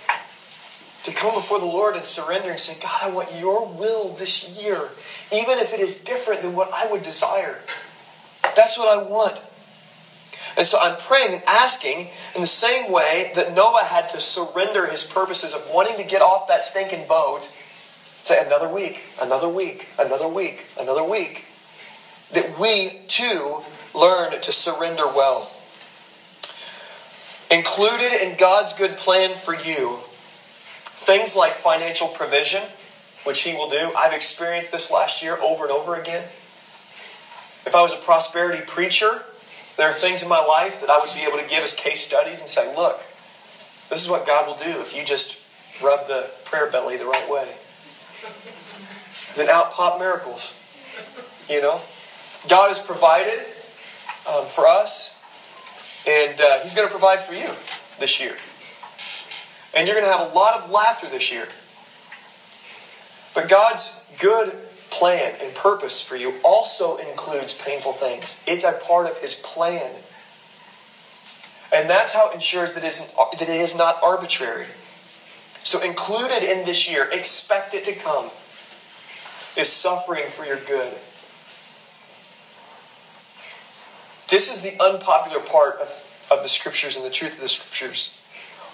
to 1.06 1.12
come 1.12 1.36
before 1.36 1.60
the 1.60 1.66
Lord 1.66 1.96
and 1.96 2.04
surrender 2.04 2.50
and 2.50 2.60
say, 2.60 2.76
God, 2.82 2.98
I 3.00 3.12
want 3.12 3.30
your 3.40 3.68
will 3.68 4.10
this 4.16 4.50
year, 4.58 4.90
even 5.32 5.60
if 5.60 5.72
it 5.72 5.80
is 5.80 6.04
different 6.04 6.42
than 6.42 6.56
what 6.56 6.72
I 6.74 6.92
would 6.92 7.04
desire. 7.04 7.62
That's 8.56 8.76
what 8.76 8.88
I 8.88 9.04
want. 9.04 9.40
And 10.58 10.66
so 10.66 10.80
I'm 10.80 10.98
praying 10.98 11.34
and 11.34 11.44
asking 11.46 12.08
in 12.34 12.42
the 12.42 12.48
same 12.48 12.92
way 12.92 13.32
that 13.36 13.54
Noah 13.54 13.84
had 13.84 14.10
to 14.10 14.20
surrender 14.20 14.88
his 14.88 15.04
purposes 15.04 15.54
of 15.54 15.70
wanting 15.70 15.98
to 15.98 16.04
get 16.04 16.24
off 16.24 16.48
that 16.48 16.64
stinking 16.64 17.08
boat. 17.08 17.52
Say, 18.24 18.44
another 18.44 18.68
week, 18.68 19.04
another 19.22 19.50
week, 19.50 19.88
another 20.00 20.28
week, 20.28 20.66
another 20.80 21.04
week. 21.04 21.46
That 22.32 22.58
we 22.58 22.98
too 23.08 23.62
learn 23.94 24.32
to 24.42 24.52
surrender 24.52 25.06
well. 25.06 25.52
Included 27.52 28.24
in 28.24 28.38
God's 28.38 28.74
good 28.74 28.98
plan 28.98 29.36
for 29.36 29.54
you 29.54 30.00
Things 31.06 31.36
like 31.36 31.54
financial 31.54 32.08
provision, 32.08 32.64
which 33.26 33.44
He 33.44 33.54
will 33.54 33.70
do. 33.70 33.94
I've 33.96 34.12
experienced 34.12 34.72
this 34.72 34.90
last 34.90 35.22
year 35.22 35.38
over 35.40 35.64
and 35.64 35.72
over 35.72 36.02
again. 36.02 36.24
If 37.64 37.76
I 37.76 37.84
was 37.84 37.94
a 37.94 37.98
prosperity 37.98 38.64
preacher, 38.66 39.22
there 39.78 39.88
are 39.88 39.94
things 39.94 40.24
in 40.24 40.30
my 40.30 40.40
life 40.40 40.80
that 40.82 40.90
I 40.90 40.98
would 40.98 41.14
be 41.14 41.22
able 41.22 41.38
to 41.38 41.48
give 41.48 41.64
as 41.64 41.76
case 41.76 42.02
studies 42.02 42.42
and 42.42 42.50
say, 42.50 42.74
look, 42.76 42.98
this 43.90 44.02
is 44.02 44.10
what 44.10 44.26
God 44.26 44.48
will 44.48 44.56
do 44.56 44.82
if 44.82 44.96
you 44.96 45.04
just 45.04 45.40
rub 45.80 46.08
the 46.08 46.28
prayer 46.44 46.66
belly 46.72 46.98
the 46.98 47.06
right 47.06 47.30
way. 47.30 47.54
Then 49.36 49.48
out 49.48 49.74
pop 49.74 50.00
miracles. 50.00 50.60
You 51.48 51.62
know? 51.62 51.80
God 52.50 52.70
has 52.70 52.80
provided 52.80 53.38
um, 54.26 54.46
for 54.46 54.66
us, 54.66 55.24
and 56.08 56.42
uh, 56.42 56.62
He's 56.62 56.74
going 56.74 56.88
to 56.88 56.92
provide 56.92 57.22
for 57.22 57.34
you 57.34 57.54
this 58.00 58.20
year. 58.20 58.36
And 59.76 59.86
you're 59.86 60.00
going 60.00 60.10
to 60.10 60.18
have 60.18 60.32
a 60.32 60.34
lot 60.34 60.54
of 60.54 60.72
laughter 60.72 61.08
this 61.08 61.32
year. 61.32 61.50
But 63.36 63.50
God's 63.50 64.10
good 64.18 64.58
plan 64.90 65.36
and 65.42 65.54
purpose 65.54 66.02
for 66.02 66.16
you 66.16 66.34
also 66.42 66.96
includes 66.96 67.62
painful 67.62 67.92
things. 67.92 68.42
It's 68.48 68.64
a 68.64 68.80
part 68.88 69.08
of 69.08 69.20
His 69.20 69.42
plan. 69.42 69.92
And 71.74 71.90
that's 71.90 72.14
how 72.14 72.30
it 72.30 72.34
ensures 72.34 72.74
that 72.74 72.86
it 72.86 73.50
is 73.50 73.78
not 73.78 73.98
arbitrary. 74.02 74.68
So, 75.64 75.82
included 75.82 76.44
in 76.44 76.64
this 76.64 76.90
year, 76.90 77.10
expect 77.12 77.74
it 77.74 77.84
to 77.86 77.94
come, 77.94 78.26
is 79.58 79.68
suffering 79.68 80.28
for 80.28 80.46
your 80.46 80.58
good. 80.58 80.94
This 84.30 84.48
is 84.48 84.62
the 84.62 84.82
unpopular 84.82 85.40
part 85.40 85.80
of, 85.80 86.28
of 86.32 86.44
the 86.44 86.50
scriptures 86.50 86.96
and 86.96 87.04
the 87.04 87.10
truth 87.10 87.34
of 87.34 87.42
the 87.42 87.50
scriptures 87.50 88.15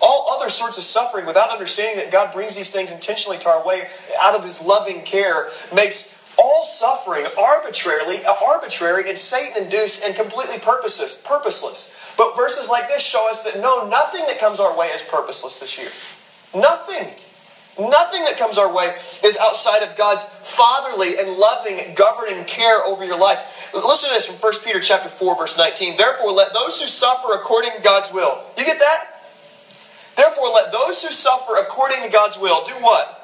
all 0.01 0.31
other 0.31 0.49
sorts 0.49 0.77
of 0.77 0.83
suffering 0.83 1.25
without 1.25 1.49
understanding 1.49 1.97
that 1.97 2.11
God 2.11 2.33
brings 2.33 2.57
these 2.57 2.73
things 2.73 2.91
intentionally 2.91 3.37
to 3.39 3.49
our 3.49 3.65
way 3.65 3.87
out 4.19 4.35
of 4.35 4.43
his 4.43 4.65
loving 4.65 5.03
care 5.03 5.49
makes 5.73 6.21
all 6.39 6.65
suffering 6.65 7.25
arbitrarily 7.37 8.17
arbitrary 8.25 9.07
and 9.09 9.17
Satan 9.17 9.63
induced 9.63 10.03
and 10.03 10.15
completely 10.15 10.57
purposeless 10.57 11.23
purposeless. 11.25 12.13
But 12.17 12.35
verses 12.35 12.69
like 12.69 12.87
this 12.87 13.05
show 13.05 13.29
us 13.29 13.43
that 13.43 13.61
no, 13.61 13.87
nothing 13.89 14.25
that 14.27 14.39
comes 14.39 14.59
our 14.59 14.77
way 14.77 14.87
is 14.87 15.03
purposeless 15.03 15.59
this 15.59 15.77
year. 15.77 15.89
Nothing. 16.59 17.07
Nothing 17.79 18.25
that 18.25 18.37
comes 18.37 18.57
our 18.57 18.73
way 18.73 18.93
is 19.23 19.37
outside 19.37 19.81
of 19.83 19.95
God's 19.95 20.23
fatherly 20.23 21.17
and 21.17 21.29
loving 21.37 21.95
governing 21.95 22.43
care 22.45 22.83
over 22.83 23.05
your 23.05 23.17
life. 23.17 23.71
Listen 23.73 24.09
to 24.09 24.15
this 24.15 24.27
from 24.27 24.35
1 24.35 24.53
Peter 24.65 24.79
chapter 24.81 25.07
4, 25.07 25.37
verse 25.37 25.57
19. 25.57 25.95
Therefore, 25.95 26.31
let 26.33 26.53
those 26.53 26.81
who 26.81 26.87
suffer 26.87 27.33
according 27.33 27.71
to 27.71 27.81
God's 27.81 28.11
will. 28.11 28.43
You 28.57 28.65
get 28.65 28.79
that? 28.79 29.10
Therefore, 30.15 30.49
let 30.53 30.71
those 30.71 31.03
who 31.03 31.11
suffer 31.11 31.55
according 31.57 32.03
to 32.03 32.09
God's 32.09 32.39
will 32.39 32.63
do 32.65 32.73
what? 32.73 33.17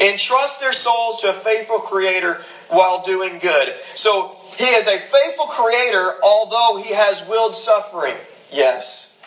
Entrust 0.00 0.60
their 0.60 0.72
souls 0.72 1.20
to 1.22 1.30
a 1.30 1.32
faithful 1.32 1.78
Creator 1.78 2.42
while 2.68 3.02
doing 3.02 3.38
good. 3.38 3.74
So, 3.94 4.36
He 4.58 4.64
is 4.64 4.86
a 4.88 4.98
faithful 4.98 5.46
Creator, 5.46 6.14
although 6.22 6.80
He 6.82 6.92
has 6.94 7.28
willed 7.28 7.54
suffering. 7.54 8.14
Yes. 8.50 9.22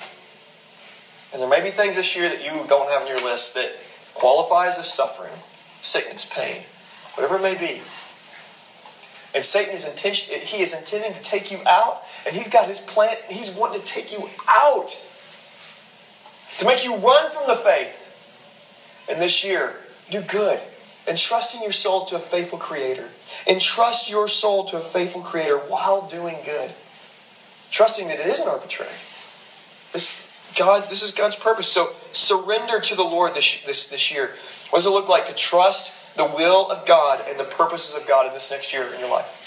And 1.32 1.42
there 1.42 1.50
may 1.50 1.62
be 1.62 1.70
things 1.70 1.96
this 1.96 2.16
year 2.16 2.30
that 2.30 2.44
you 2.44 2.66
don't 2.68 2.90
have 2.90 3.04
on 3.04 3.08
your 3.08 3.20
list 3.20 3.56
that 3.56 3.76
qualifies 4.14 4.78
as 4.78 4.92
suffering, 4.92 5.34
sickness, 5.82 6.32
pain, 6.34 6.62
whatever 7.16 7.38
it 7.38 7.42
may 7.42 7.60
be. 7.60 7.82
And 9.34 9.44
Satan 9.44 9.74
is 9.74 9.86
intention, 9.86 10.40
he 10.40 10.62
is 10.62 10.74
intending 10.74 11.12
to 11.12 11.22
take 11.22 11.52
you 11.52 11.58
out, 11.66 12.04
and 12.26 12.34
he's 12.34 12.48
got 12.48 12.68
his 12.68 12.80
plan, 12.80 13.18
he's 13.30 13.52
wanting 13.52 13.80
to 13.80 13.86
take 13.86 14.14
you 14.14 14.30
out 14.48 14.96
to 16.58 16.66
make 16.66 16.84
you 16.84 16.96
run 16.96 17.30
from 17.32 17.48
the 17.48 17.56
faith. 17.56 18.02
And 19.10 19.22
this 19.22 19.44
year, 19.44 19.80
do 20.10 20.22
good. 20.22 20.60
Entrusting 21.08 21.62
your 21.62 21.72
soul 21.72 22.02
to 22.04 22.16
a 22.16 22.20
faithful 22.20 22.58
Creator. 22.58 23.10
Entrust 23.48 24.10
your 24.10 24.28
soul 24.28 24.64
to 24.66 24.78
a 24.78 24.82
faithful 24.82 25.22
Creator 25.22 25.58
while 25.58 26.08
doing 26.08 26.42
good. 26.44 26.72
Trusting 27.70 28.08
that 28.08 28.20
it 28.20 28.28
isn't 28.28 28.48
arbitrary. 28.48 28.92
This, 29.92 30.54
God, 30.58 30.82
this 30.90 31.02
is 31.04 31.12
God's 31.12 31.36
purpose. 31.36 31.68
So 31.68 31.92
surrender 32.12 32.80
to 32.80 32.96
the 32.96 33.04
Lord 33.04 33.36
this, 33.36 33.64
this, 33.64 33.90
this 33.90 34.12
year. 34.12 34.36
What 34.70 34.80
does 34.80 34.88
it 34.88 34.92
look 34.92 35.10
like 35.10 35.28
to 35.28 35.36
trust 35.36 36.16
the 36.16 36.26
will 36.26 36.70
of 36.72 36.86
God 36.86 37.24
and 37.28 37.40
the 37.40 37.44
purposes 37.44 38.02
of 38.02 38.08
God 38.08 38.26
in 38.26 38.34
this 38.34 38.50
next 38.50 38.74
year 38.74 38.88
in 38.92 39.00
your 39.00 39.10
life? 39.10 39.45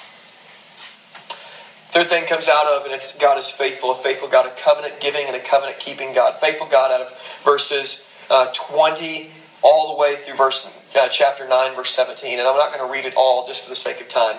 Third 1.98 2.10
thing 2.10 2.26
comes 2.26 2.46
out 2.46 2.68
of, 2.68 2.84
and 2.84 2.94
it's 2.94 3.18
God 3.18 3.36
is 3.38 3.50
faithful, 3.50 3.90
a 3.90 3.94
faithful 3.96 4.28
God, 4.28 4.46
a 4.46 4.50
covenant 4.50 5.00
giving 5.00 5.26
and 5.26 5.34
a 5.34 5.40
covenant 5.40 5.80
keeping 5.80 6.12
God. 6.12 6.36
Faithful 6.36 6.68
God 6.68 6.92
out 6.92 7.00
of 7.00 7.40
verses 7.42 8.08
uh, 8.30 8.52
20 8.54 9.28
all 9.62 9.88
the 9.88 9.98
way 9.98 10.14
through 10.14 10.36
verse 10.36 10.80
uh, 10.94 11.08
chapter 11.08 11.44
9, 11.44 11.74
verse 11.74 11.90
17. 11.90 12.38
And 12.38 12.46
I'm 12.46 12.54
not 12.54 12.72
going 12.72 12.86
to 12.86 12.92
read 12.92 13.04
it 13.04 13.14
all 13.16 13.44
just 13.44 13.64
for 13.64 13.70
the 13.70 13.74
sake 13.74 14.00
of 14.00 14.08
time. 14.08 14.36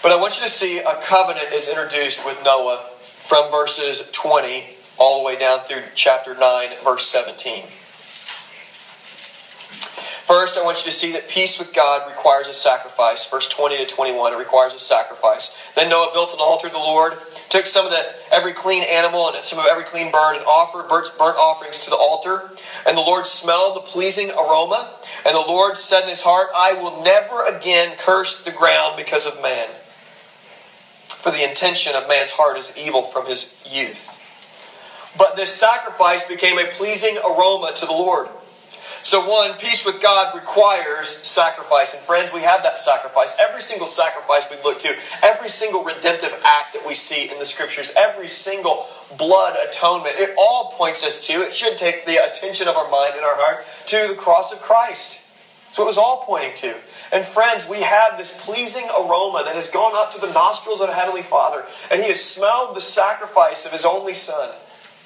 But 0.00 0.12
I 0.12 0.20
want 0.20 0.36
you 0.36 0.44
to 0.44 0.48
see 0.48 0.78
a 0.78 0.94
covenant 0.94 1.50
is 1.52 1.66
introduced 1.66 2.24
with 2.24 2.40
Noah 2.44 2.88
from 3.00 3.50
verses 3.50 4.08
20 4.12 4.66
all 4.96 5.18
the 5.18 5.24
way 5.24 5.36
down 5.36 5.58
through 5.58 5.82
chapter 5.96 6.36
9, 6.36 6.70
verse 6.84 7.04
17. 7.04 7.64
First, 10.24 10.58
I 10.58 10.64
want 10.64 10.78
you 10.78 10.90
to 10.90 10.96
see 10.96 11.12
that 11.12 11.28
peace 11.28 11.58
with 11.58 11.74
God 11.74 12.08
requires 12.08 12.48
a 12.48 12.54
sacrifice. 12.54 13.30
Verse 13.30 13.48
20 13.48 13.76
to 13.76 13.86
21, 13.86 14.32
it 14.32 14.36
requires 14.36 14.72
a 14.72 14.78
sacrifice. 14.78 15.72
Then 15.74 15.90
Noah 15.90 16.10
built 16.12 16.32
an 16.32 16.40
altar 16.40 16.68
to 16.68 16.72
the 16.72 16.78
Lord 16.78 17.12
took 17.54 17.66
some 17.66 17.84
of 17.86 17.92
the 17.92 18.04
every 18.32 18.52
clean 18.52 18.82
animal 18.82 19.28
and 19.28 19.44
some 19.44 19.60
of 19.60 19.66
every 19.66 19.84
clean 19.84 20.10
bird 20.10 20.34
and 20.34 20.44
offered 20.44 20.88
burnt, 20.88 21.08
burnt 21.16 21.36
offerings 21.38 21.84
to 21.84 21.90
the 21.90 21.96
altar. 21.96 22.50
And 22.84 22.96
the 22.96 23.00
Lord 23.00 23.26
smelled 23.26 23.76
the 23.76 23.80
pleasing 23.80 24.28
aroma. 24.30 24.92
And 25.24 25.36
the 25.36 25.40
Lord 25.40 25.76
said 25.76 26.02
in 26.02 26.08
his 26.08 26.22
heart, 26.22 26.48
I 26.52 26.72
will 26.72 27.04
never 27.04 27.46
again 27.46 27.94
curse 27.96 28.42
the 28.42 28.50
ground 28.50 28.96
because 28.96 29.24
of 29.24 29.40
man. 29.40 29.68
For 31.06 31.30
the 31.30 31.48
intention 31.48 31.94
of 31.94 32.08
man's 32.08 32.32
heart 32.32 32.58
is 32.58 32.76
evil 32.76 33.04
from 33.04 33.26
his 33.26 33.64
youth. 33.70 34.20
But 35.16 35.36
this 35.36 35.52
sacrifice 35.52 36.28
became 36.28 36.58
a 36.58 36.64
pleasing 36.64 37.16
aroma 37.18 37.72
to 37.76 37.86
the 37.86 37.92
Lord. 37.92 38.26
So, 39.02 39.28
one, 39.28 39.54
peace 39.58 39.84
with 39.84 40.00
God 40.00 40.34
requires 40.34 41.08
sacrifice. 41.08 41.94
And 41.94 42.02
friends, 42.02 42.32
we 42.32 42.42
have 42.42 42.62
that 42.62 42.78
sacrifice. 42.78 43.38
Every 43.38 43.60
single 43.60 43.86
sacrifice 43.86 44.50
we 44.50 44.56
look 44.62 44.78
to, 44.80 44.96
every 45.22 45.48
single 45.48 45.82
redemptive 45.82 46.40
act 46.44 46.74
that 46.74 46.86
we 46.86 46.94
see 46.94 47.30
in 47.30 47.38
the 47.38 47.44
scriptures, 47.44 47.92
every 47.96 48.28
single 48.28 48.86
blood 49.16 49.56
atonement, 49.66 50.16
it 50.18 50.34
all 50.38 50.72
points 50.72 51.04
us 51.04 51.26
to, 51.26 51.42
it 51.42 51.52
should 51.52 51.76
take 51.78 52.04
the 52.04 52.24
attention 52.24 52.68
of 52.68 52.76
our 52.76 52.88
mind 52.88 53.14
and 53.16 53.24
our 53.24 53.36
heart 53.36 53.64
to 53.86 54.08
the 54.08 54.18
cross 54.18 54.52
of 54.52 54.60
Christ. 54.60 55.24
What 55.76 55.84
it 55.84 55.86
was 55.86 55.98
all 55.98 56.22
pointing 56.24 56.54
to. 56.54 56.78
And 57.12 57.24
friends, 57.24 57.68
we 57.68 57.80
have 57.80 58.16
this 58.16 58.44
pleasing 58.44 58.88
aroma 58.90 59.42
that 59.44 59.54
has 59.54 59.68
gone 59.68 59.94
up 59.94 60.12
to 60.12 60.20
the 60.20 60.32
nostrils 60.32 60.80
of 60.80 60.86
the 60.86 60.94
Heavenly 60.94 61.22
Father, 61.22 61.64
and 61.90 62.00
He 62.00 62.08
has 62.08 62.22
smelled 62.22 62.76
the 62.76 62.80
sacrifice 62.80 63.66
of 63.66 63.72
His 63.72 63.84
only 63.84 64.14
Son, 64.14 64.54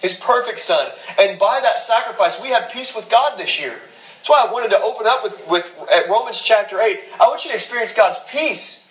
His 0.01 0.19
perfect 0.19 0.59
Son. 0.59 0.91
And 1.19 1.39
by 1.39 1.61
that 1.63 1.79
sacrifice, 1.79 2.41
we 2.41 2.49
have 2.49 2.71
peace 2.71 2.95
with 2.95 3.11
God 3.11 3.39
this 3.39 3.59
year. 3.59 3.75
That's 4.19 4.29
why 4.29 4.45
I 4.49 4.53
wanted 4.53 4.71
to 4.71 4.81
open 4.81 5.07
up 5.07 5.23
with, 5.23 5.47
with 5.49 5.89
at 5.93 6.09
Romans 6.09 6.43
chapter 6.43 6.81
8. 6.81 6.99
I 7.21 7.25
want 7.25 7.45
you 7.45 7.51
to 7.51 7.55
experience 7.55 7.93
God's 7.93 8.19
peace. 8.31 8.87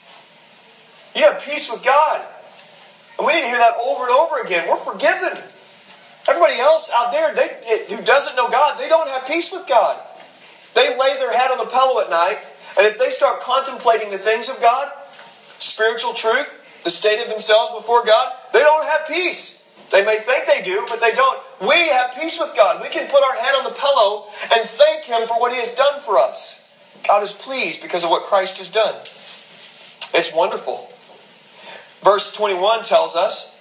You 1.16 1.24
have 1.24 1.42
peace 1.42 1.70
with 1.70 1.84
God. 1.84 2.26
And 3.18 3.26
we 3.26 3.34
need 3.34 3.42
to 3.42 3.48
hear 3.48 3.58
that 3.58 3.74
over 3.82 4.04
and 4.04 4.12
over 4.12 4.42
again. 4.44 4.68
We're 4.68 4.78
forgiven. 4.78 5.42
Everybody 6.28 6.60
else 6.60 6.92
out 6.94 7.12
there 7.12 7.34
they, 7.34 7.48
who 7.90 8.04
doesn't 8.04 8.36
know 8.36 8.50
God, 8.50 8.78
they 8.80 8.90
don't 8.90 9.08
have 9.08 9.26
peace 9.26 9.52
with 9.52 9.66
God. 9.68 9.98
They 10.74 10.90
lay 10.98 11.16
their 11.20 11.32
head 11.32 11.50
on 11.50 11.58
the 11.58 11.66
pillow 11.66 12.02
at 12.02 12.10
night, 12.10 12.38
and 12.78 12.86
if 12.86 13.00
they 13.00 13.10
start 13.10 13.40
contemplating 13.40 14.12
the 14.12 14.18
things 14.18 14.50
of 14.50 14.62
God, 14.62 14.92
spiritual 15.58 16.14
truth, 16.14 16.84
the 16.84 16.90
state 16.90 17.20
of 17.20 17.30
themselves 17.30 17.72
before 17.72 18.06
God, 18.06 18.34
they 18.54 18.60
don't 18.60 18.84
have 18.86 19.08
peace. 19.08 19.67
They 19.90 20.04
may 20.04 20.18
think 20.18 20.46
they 20.48 20.62
do, 20.62 20.86
but 20.90 21.00
they 21.00 21.14
don't. 21.14 21.40
We 21.62 21.76
have 21.90 22.14
peace 22.14 22.38
with 22.40 22.54
God. 22.56 22.82
We 22.82 22.90
can 22.90 23.10
put 23.10 23.24
our 23.24 23.36
head 23.36 23.56
on 23.56 23.64
the 23.64 23.72
pillow 23.72 24.28
and 24.54 24.68
thank 24.68 25.06
Him 25.06 25.26
for 25.26 25.40
what 25.40 25.52
He 25.52 25.58
has 25.60 25.76
done 25.76 26.00
for 26.00 26.18
us. 26.18 26.68
God 27.08 27.24
is 27.24 27.32
pleased 27.34 27.82
because 27.82 28.04
of 28.04 28.10
what 28.10 28.24
Christ 28.24 28.58
has 28.58 28.70
done. 28.70 28.96
It's 30.14 30.34
wonderful. 30.34 30.92
Verse 32.02 32.34
21 32.36 32.84
tells 32.84 33.16
us 33.16 33.58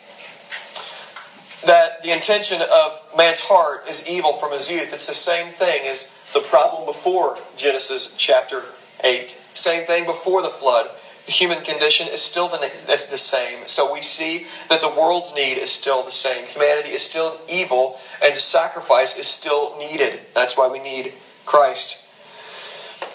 that 1.65 2.03
the 2.03 2.13
intention 2.13 2.61
of 2.61 3.03
man's 3.17 3.41
heart 3.41 3.89
is 3.89 4.09
evil 4.09 4.33
from 4.33 4.53
his 4.53 4.71
youth. 4.71 4.93
It's 4.93 5.07
the 5.07 5.15
same 5.15 5.51
thing 5.51 5.87
as 5.87 6.17
the 6.33 6.41
problem 6.41 6.87
before 6.87 7.39
Genesis 7.57 8.15
chapter 8.17 8.65
8. 9.03 9.31
Same 9.31 9.85
thing 9.85 10.07
before 10.07 10.43
the 10.43 10.51
flood 10.51 10.91
the 11.27 11.33
human 11.33 11.63
condition 11.63 12.07
is 12.07 12.21
still 12.21 12.49
the, 12.49 12.59
the 12.59 13.19
same. 13.19 13.67
So 13.67 13.93
we 13.93 14.01
see 14.01 14.45
that 14.69 14.81
the 14.81 14.89
world's 14.89 15.35
need 15.35 15.59
is 15.59 15.71
still 15.71 16.05
the 16.05 16.13
same. 16.13 16.47
Humanity 16.47 16.91
is 16.91 17.03
still 17.03 17.39
evil, 17.49 17.99
and 18.23 18.35
sacrifice 18.37 19.19
is 19.19 19.27
still 19.27 19.77
needed. 19.79 20.21
That's 20.35 20.57
why 20.57 20.69
we 20.69 20.79
need 20.79 21.13
Christ. 21.45 22.05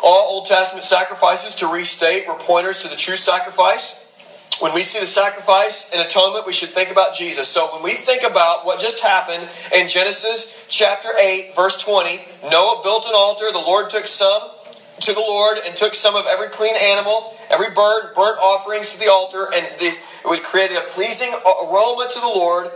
All 0.04 0.34
Old 0.34 0.46
Testament 0.46 0.84
sacrifices, 0.84 1.56
to 1.56 1.68
restate, 1.68 2.28
were 2.28 2.36
pointers 2.36 2.80
to 2.80 2.90
the 2.90 2.96
true 2.96 3.16
sacrifice. 3.16 4.10
When 4.60 4.74
we 4.74 4.84
see 4.84 5.00
the 5.00 5.08
sacrifice 5.08 5.94
and 5.94 6.02
atonement, 6.02 6.46
we 6.46 6.54
should 6.54 6.70
think 6.70 6.92
about 6.92 7.16
Jesus. 7.16 7.48
So 7.48 7.74
when 7.74 7.82
we 7.82 7.94
think 7.94 8.24
about 8.24 8.66
what 8.66 8.80
just 8.80 9.02
happened 9.02 9.48
in 9.74 9.88
Genesis 9.88 10.68
chapter 10.70 11.10
8, 11.18 11.56
verse 11.56 11.82
20, 11.84 12.20
Noah 12.44 12.82
built 12.84 13.06
an 13.06 13.14
altar, 13.16 13.52
the 13.52 13.58
Lord 13.58 13.90
took 13.90 14.06
some 14.06 14.42
to 15.02 15.14
the 15.14 15.20
Lord 15.20 15.58
and 15.66 15.76
took 15.76 15.96
some 15.96 16.16
of 16.16 16.26
every 16.28 16.48
clean 16.48 16.76
animal, 16.76 17.34
every 17.50 17.70
bird, 17.74 18.14
burnt 18.16 18.38
offerings 18.40 18.94
to 18.94 19.00
the 19.00 19.12
altar, 19.12 19.48
and 19.54 19.66
it 19.66 20.00
was 20.26 20.40
created 20.40 20.78
a 20.78 20.82
pleasing 20.82 21.34
aroma 21.46 22.08
to 22.10 22.20
the 22.20 22.28
Lord. 22.28 22.68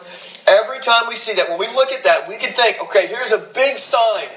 Every 0.47 0.79
time 0.79 1.07
we 1.07 1.15
see 1.15 1.33
that, 1.35 1.49
when 1.49 1.59
we 1.59 1.67
look 1.67 1.91
at 1.91 2.03
that, 2.03 2.27
we 2.27 2.37
can 2.37 2.51
think, 2.51 2.81
okay, 2.83 3.07
here's 3.07 3.31
a 3.31 3.39
big 3.53 3.77
sign 3.77 4.27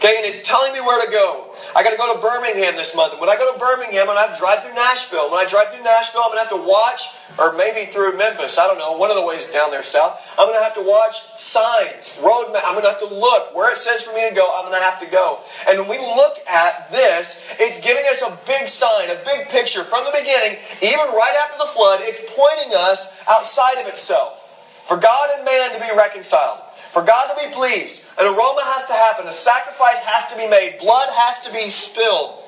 Okay, 0.00 0.16
and 0.16 0.24
it's 0.24 0.48
telling 0.48 0.72
me 0.72 0.80
where 0.80 1.04
to 1.04 1.12
go. 1.12 1.49
I 1.76 1.82
got 1.84 1.90
to 1.90 2.00
go 2.00 2.12
to 2.14 2.20
Birmingham 2.20 2.74
this 2.74 2.96
month. 2.96 3.18
When 3.20 3.28
I 3.28 3.36
go 3.36 3.52
to 3.52 3.58
Birmingham, 3.58 4.08
I'm 4.08 4.16
going 4.16 4.28
to 4.28 4.30
to 4.32 4.38
drive 4.38 4.62
through 4.62 4.74
Nashville. 4.74 5.30
When 5.30 5.38
I 5.38 5.48
drive 5.48 5.72
through 5.72 5.84
Nashville, 5.84 6.22
I'm 6.22 6.30
going 6.30 6.42
to 6.42 6.46
have 6.48 6.54
to 6.56 6.66
watch, 6.66 7.18
or 7.38 7.56
maybe 7.56 7.86
through 7.90 8.16
Memphis. 8.16 8.58
I 8.58 8.66
don't 8.66 8.78
know, 8.78 8.96
one 8.96 9.10
of 9.10 9.16
the 9.16 9.24
ways 9.24 9.46
down 9.50 9.70
there 9.70 9.82
south. 9.82 10.34
I'm 10.38 10.46
going 10.46 10.58
to 10.58 10.62
have 10.62 10.74
to 10.74 10.82
watch 10.82 11.14
signs, 11.36 12.20
road 12.22 12.52
map. 12.52 12.62
I'm 12.64 12.74
going 12.74 12.84
to 12.84 12.90
have 12.90 13.02
to 13.02 13.12
look 13.12 13.54
where 13.54 13.70
it 13.70 13.76
says 13.76 14.06
for 14.06 14.14
me 14.14 14.28
to 14.28 14.34
go. 14.34 14.50
I'm 14.54 14.64
going 14.66 14.78
to 14.78 14.84
have 14.84 14.98
to 15.00 15.10
go. 15.10 15.40
And 15.68 15.78
when 15.80 15.88
we 15.88 15.98
look 15.98 16.38
at 16.48 16.90
this, 16.90 17.54
it's 17.58 17.82
giving 17.82 18.04
us 18.06 18.22
a 18.22 18.30
big 18.46 18.68
sign, 18.68 19.10
a 19.10 19.18
big 19.24 19.48
picture 19.48 19.82
from 19.82 20.04
the 20.04 20.14
beginning, 20.14 20.58
even 20.82 21.06
right 21.14 21.34
after 21.38 21.58
the 21.58 21.68
flood. 21.68 22.00
It's 22.02 22.22
pointing 22.34 22.74
us 22.74 23.22
outside 23.28 23.78
of 23.78 23.86
itself 23.86 24.84
for 24.86 24.96
God 24.96 25.30
and 25.36 25.44
man 25.44 25.72
to 25.74 25.80
be 25.80 25.90
reconciled. 25.96 26.69
For 26.92 27.02
God 27.02 27.28
to 27.28 27.36
be 27.36 27.52
pleased, 27.52 28.10
an 28.18 28.26
aroma 28.26 28.62
has 28.64 28.86
to 28.86 28.92
happen, 28.92 29.28
a 29.28 29.32
sacrifice 29.32 30.00
has 30.00 30.26
to 30.32 30.36
be 30.36 30.48
made, 30.48 30.78
blood 30.78 31.08
has 31.12 31.40
to 31.46 31.52
be 31.52 31.70
spilled. 31.70 32.42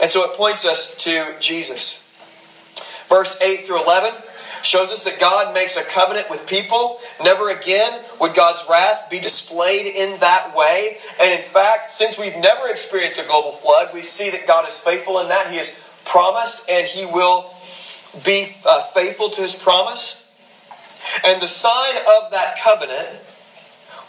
And 0.00 0.10
so 0.10 0.30
it 0.30 0.36
points 0.36 0.64
us 0.64 0.96
to 1.04 1.34
Jesus. 1.40 2.06
Verse 3.08 3.42
8 3.42 3.62
through 3.62 3.82
11 3.82 4.14
shows 4.62 4.92
us 4.92 5.04
that 5.04 5.18
God 5.18 5.52
makes 5.52 5.76
a 5.76 5.82
covenant 5.82 6.30
with 6.30 6.46
people. 6.48 7.00
Never 7.20 7.50
again 7.50 8.00
would 8.20 8.34
God's 8.34 8.64
wrath 8.70 9.08
be 9.10 9.18
displayed 9.18 9.86
in 9.86 10.20
that 10.20 10.54
way. 10.54 10.98
And 11.20 11.32
in 11.32 11.42
fact, 11.42 11.90
since 11.90 12.18
we've 12.18 12.36
never 12.36 12.68
experienced 12.68 13.18
a 13.18 13.24
global 13.24 13.52
flood, 13.52 13.92
we 13.92 14.02
see 14.02 14.30
that 14.30 14.46
God 14.46 14.66
is 14.66 14.78
faithful 14.78 15.18
in 15.18 15.28
that. 15.28 15.50
He 15.50 15.56
has 15.56 15.84
promised 16.04 16.70
and 16.70 16.86
He 16.86 17.04
will 17.04 17.50
be 18.24 18.46
uh, 18.64 18.80
faithful 18.80 19.28
to 19.30 19.40
His 19.40 19.60
promise. 19.60 20.26
And 21.24 21.42
the 21.42 21.48
sign 21.48 21.96
of 21.96 22.30
that 22.30 22.58
covenant 22.62 23.08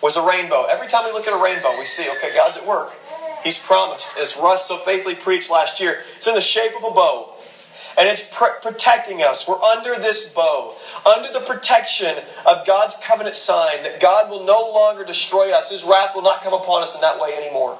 was 0.01 0.17
a 0.17 0.21
rainbow. 0.21 0.65
Every 0.69 0.87
time 0.87 1.05
we 1.05 1.11
look 1.11 1.27
at 1.27 1.33
a 1.33 1.41
rainbow, 1.41 1.77
we 1.77 1.85
see, 1.85 2.09
okay, 2.09 2.33
God's 2.33 2.57
at 2.57 2.65
work. 2.65 2.91
He's 3.43 3.63
promised. 3.65 4.17
As 4.17 4.35
Russ 4.37 4.67
so 4.67 4.77
faithfully 4.77 5.15
preached 5.15 5.49
last 5.49 5.79
year, 5.79 6.01
it's 6.17 6.27
in 6.27 6.35
the 6.35 6.41
shape 6.41 6.75
of 6.75 6.83
a 6.83 6.89
bow. 6.89 7.33
And 7.97 8.07
it's 8.07 8.35
pr- 8.35 8.57
protecting 8.61 9.21
us. 9.21 9.47
We're 9.47 9.61
under 9.61 9.97
this 9.97 10.33
bow, 10.33 10.75
under 11.05 11.29
the 11.31 11.41
protection 11.41 12.15
of 12.45 12.65
God's 12.65 12.95
covenant 13.03 13.35
sign 13.35 13.83
that 13.83 13.99
God 13.99 14.29
will 14.29 14.45
no 14.45 14.71
longer 14.73 15.03
destroy 15.03 15.51
us. 15.51 15.69
His 15.69 15.83
wrath 15.83 16.15
will 16.15 16.21
not 16.21 16.41
come 16.41 16.53
upon 16.53 16.81
us 16.81 16.95
in 16.95 17.01
that 17.01 17.19
way 17.19 17.35
anymore. 17.35 17.77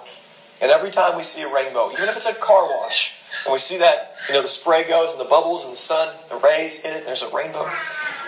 And 0.62 0.70
every 0.70 0.92
time 0.92 1.16
we 1.16 1.24
see 1.24 1.42
a 1.42 1.48
rainbow, 1.48 1.92
even 1.92 2.10
if 2.10 2.18
it's 2.18 2.28
a 2.28 2.34
car 2.36 2.68
wash, 2.68 3.18
and 3.46 3.54
we 3.54 3.58
see 3.58 3.78
that, 3.78 4.16
you 4.28 4.36
know, 4.36 4.42
the 4.42 4.48
spray 4.48 4.84
goes 4.88 5.12
and 5.12 5.20
the 5.20 5.26
bubbles 5.26 5.64
and 5.64 5.74
the 5.74 5.78
sun, 5.78 6.14
the 6.30 6.36
rays 6.36 6.84
hit 6.84 6.94
it, 6.94 7.06
there's 7.06 7.24
a 7.24 7.34
rainbow, 7.36 7.68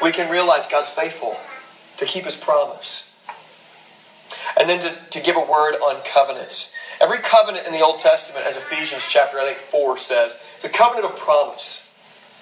we 0.02 0.12
can 0.12 0.32
realize 0.32 0.68
God's 0.68 0.90
faithful 0.90 1.38
to 1.98 2.06
keep 2.06 2.24
his 2.24 2.36
promise. 2.36 3.13
And 4.60 4.70
then 4.70 4.80
to, 4.80 4.96
to 5.12 5.22
give 5.22 5.36
a 5.36 5.42
word 5.42 5.76
on 5.76 6.02
covenants. 6.04 6.76
Every 7.02 7.20
covenant 7.20 7.66
in 7.66 7.74
the 7.74 7.82
Old 7.82 8.00
Testament, 8.00 8.46
as 8.46 8.58
Ephesians 8.58 9.06
chapter, 9.08 9.40
I 9.40 9.46
think, 9.46 9.58
4 9.58 9.98
says, 9.98 10.46
it's 10.56 10.66
a 10.66 10.70
covenant 10.70 11.06
of 11.06 11.18
promise. 11.18 11.90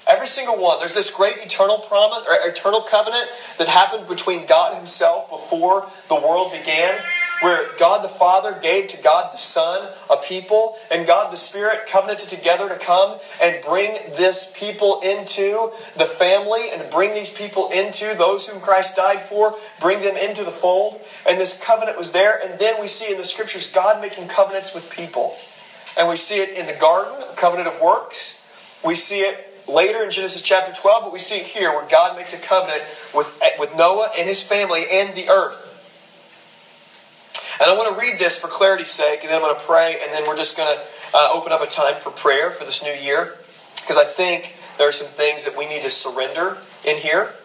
Every 0.08 0.28
single 0.28 0.58
one. 0.58 0.80
There's 0.80 0.96
this 0.96 1.16
great 1.16 1.38
eternal 1.38 1.78
promise 1.78 2.24
or 2.28 2.36
eternal 2.48 2.82
covenant 2.82 3.30
that 3.58 3.68
happened 3.68 4.08
between 4.08 4.46
God 4.46 4.76
Himself 4.76 5.30
before 5.30 5.88
the 6.08 6.16
world 6.16 6.52
began 6.52 7.02
where 7.42 7.76
God 7.78 8.04
the 8.04 8.10
Father 8.10 8.58
gave 8.62 8.88
to 8.90 9.04
God 9.04 9.34
the 9.34 9.38
Son 9.38 9.90
a 10.10 10.18
people, 10.18 10.78
and 10.92 11.08
God 11.08 11.32
the 11.32 11.38
Spirit 11.38 11.88
covenanted 11.88 12.30
together 12.30 12.70
to 12.70 12.78
come 12.78 13.18
and 13.42 13.62
bring 13.64 13.94
this 14.16 14.56
people 14.58 15.02
into 15.02 15.72
the 15.96 16.06
family 16.06 16.70
and 16.72 16.90
bring 16.92 17.14
these 17.14 17.36
people 17.36 17.70
into 17.72 18.14
those 18.16 18.48
whom 18.48 18.62
Christ 18.62 18.96
died 18.96 19.22
for, 19.22 19.56
bring 19.80 20.02
them 20.02 20.16
into 20.16 20.44
the 20.44 20.52
fold. 20.52 21.02
And 21.28 21.40
this 21.40 21.64
covenant 21.64 21.98
was 21.98 22.12
there. 22.12 22.40
And 22.44 22.60
then 22.60 22.80
we 22.80 22.88
see 22.88 23.12
in 23.12 23.18
the 23.18 23.24
scriptures 23.24 23.72
God 23.74 24.02
making 24.02 24.28
covenants 24.28 24.74
with 24.74 24.92
people. 24.92 25.34
And 25.98 26.08
we 26.08 26.18
see 26.18 26.38
it 26.38 26.56
in 26.56 26.68
the 26.68 26.80
garden, 26.80 27.22
a 27.28 27.36
covenant 27.36 27.68
of 27.68 27.82
works. 27.82 28.38
We 28.84 28.96
see 28.96 29.20
it 29.20 29.36
later 29.68 30.04
in 30.04 30.12
Genesis 30.12 30.42
chapter 30.42 30.74
12, 30.74 31.04
but 31.04 31.14
we 31.14 31.20
see 31.20 31.38
it 31.38 31.46
here 31.46 31.72
where 31.72 31.88
God 31.88 32.16
makes 32.16 32.40
a 32.40 32.46
covenant 32.46 32.84
with, 33.14 33.42
with 33.60 33.76
Noah 33.76 34.12
and 34.18 34.28
his 34.28 34.48
family 34.48 34.84
and 34.92 35.16
the 35.16 35.30
earth. 35.30 35.71
And 37.62 37.70
I 37.70 37.76
want 37.76 37.94
to 37.94 38.02
read 38.02 38.18
this 38.18 38.42
for 38.42 38.48
clarity's 38.48 38.90
sake, 38.90 39.20
and 39.22 39.30
then 39.30 39.36
I'm 39.36 39.44
going 39.44 39.54
to 39.54 39.62
pray, 39.62 40.00
and 40.02 40.12
then 40.12 40.26
we're 40.26 40.36
just 40.36 40.58
going 40.58 40.76
to 40.76 40.82
uh, 41.14 41.30
open 41.32 41.52
up 41.52 41.62
a 41.62 41.68
time 41.68 41.94
for 41.94 42.10
prayer 42.10 42.50
for 42.50 42.64
this 42.64 42.84
new 42.84 42.92
year, 42.92 43.36
because 43.76 43.98
I 43.98 44.04
think 44.04 44.56
there 44.80 44.88
are 44.88 44.92
some 44.92 45.06
things 45.06 45.46
that 45.46 45.56
we 45.56 45.68
need 45.68 45.84
to 45.84 45.92
surrender 45.92 46.58
in 46.84 46.98
here. 46.98 47.36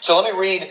So 0.00 0.18
let 0.18 0.24
me 0.24 0.40
read 0.40 0.62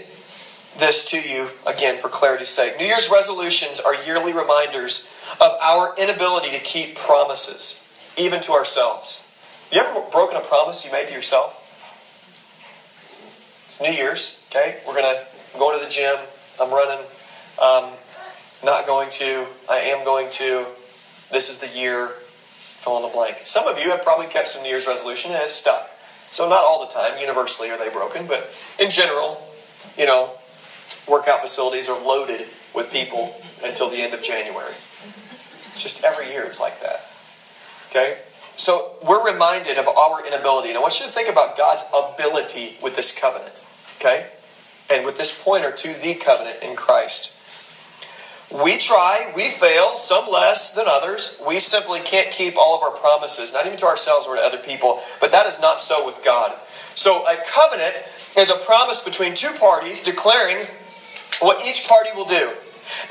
this 0.80 1.12
to 1.12 1.22
you 1.22 1.48
again 1.68 2.00
for 2.00 2.10
clarity's 2.10 2.50
sake. 2.50 2.80
New 2.80 2.86
Year's 2.86 3.12
resolutions 3.12 3.80
are 3.80 3.94
yearly 4.04 4.34
reminders 4.34 5.14
of 5.40 5.52
our 5.62 5.94
inability 6.00 6.50
to 6.58 6.60
keep 6.60 6.96
promises, 6.96 7.86
even 8.18 8.42
to 8.42 8.54
ourselves. 8.54 9.30
Have 9.72 9.74
you 9.74 9.92
ever 9.92 10.10
broken 10.10 10.38
a 10.38 10.42
promise 10.42 10.84
you 10.84 10.92
made 10.92 11.08
to 11.10 11.14
yourself? 11.14 11.60
It's 13.68 13.80
New 13.80 13.92
Year's, 13.92 14.44
okay? 14.50 14.80
We're 14.88 15.00
going 15.00 15.16
to 15.16 15.24
go 15.60 15.72
to 15.72 15.86
the 15.86 15.90
gym. 15.92 16.18
I'm 16.60 16.72
running. 16.72 17.06
Um, 17.62 17.92
not 18.64 18.86
going 18.86 19.10
to. 19.12 19.48
I 19.70 19.80
am 19.80 20.06
going 20.06 20.30
to. 20.32 20.68
This 21.32 21.50
is 21.50 21.60
the 21.60 21.68
year. 21.68 22.08
Fill 22.84 22.98
in 22.98 23.04
the 23.04 23.10
blank. 23.10 23.38
Some 23.44 23.68
of 23.68 23.80
you 23.80 23.90
have 23.90 24.04
probably 24.04 24.28
kept 24.28 24.50
some 24.50 24.64
New 24.64 24.70
Year's 24.70 24.88
resolution 24.88 25.32
and 25.32 25.42
it's 25.42 25.54
stuck. 25.54 25.90
So 26.32 26.50
not 26.50 26.64
all 26.64 26.86
the 26.86 26.92
time. 26.92 27.20
Universally 27.20 27.70
are 27.70 27.78
they 27.78 27.90
broken, 27.90 28.28
but 28.28 28.52
in 28.80 28.90
general, 28.90 29.48
you 29.98 30.06
know, 30.06 30.34
workout 31.08 31.42
facilities 31.42 31.88
are 31.90 32.02
loaded 32.02 32.48
with 32.74 32.92
people 32.92 33.40
until 33.64 33.90
the 33.90 33.98
end 33.98 34.14
of 34.14 34.22
January. 34.22 34.74
Just 35.78 36.04
every 36.04 36.30
year 36.32 36.44
it's 36.44 36.60
like 36.60 36.80
that. 36.82 37.06
Okay? 37.90 38.18
So 38.58 38.96
we're 39.02 39.26
reminded 39.26 39.78
of 39.78 39.88
our 39.88 40.26
inability. 40.26 40.70
And 40.70 40.78
I 40.78 40.82
want 40.82 41.00
you 41.00 41.06
to 41.06 41.12
think 41.12 41.30
about 41.30 41.58
God's 41.58 41.86
ability 41.94 42.78
with 42.82 42.96
this 42.96 43.18
covenant. 43.18 43.62
Okay? 44.00 44.28
And 44.90 45.06
with 45.06 45.18
this 45.18 45.42
pointer 45.42 45.72
to 45.72 45.94
the 45.94 46.16
covenant 46.16 46.62
in 46.62 46.76
Christ. 46.76 47.40
We 48.52 48.78
try, 48.78 49.32
we 49.36 49.50
fail, 49.50 49.96
some 49.96 50.30
less 50.30 50.76
than 50.76 50.88
others. 50.88 51.42
We 51.46 51.60
simply 51.60 52.00
can't 52.00 52.32
keep 52.32 52.58
all 52.58 52.76
of 52.76 52.84
our 52.84 52.92
promises, 52.92 53.54
not 53.54 53.66
even 53.66 53.78
to 53.80 53.86
ourselves 53.86 54.28
or 54.28 54.36
to 54.36 54.42
other 54.42 54.58
people, 54.58 55.00
but 55.20 55.32
that 55.32 55.46
is 55.46 55.60
not 55.60 55.80
so 55.80 56.06
with 56.06 56.22
God. 56.24 56.56
So 56.96 57.26
a 57.28 57.38
covenant 57.48 57.96
is 58.38 58.50
a 58.50 58.56
promise 58.56 59.04
between 59.04 59.34
two 59.34 59.52
parties 59.54 60.02
declaring 60.02 60.68
what 61.40 61.66
each 61.66 61.88
party 61.88 62.12
will 62.16 62.26
do. 62.26 62.52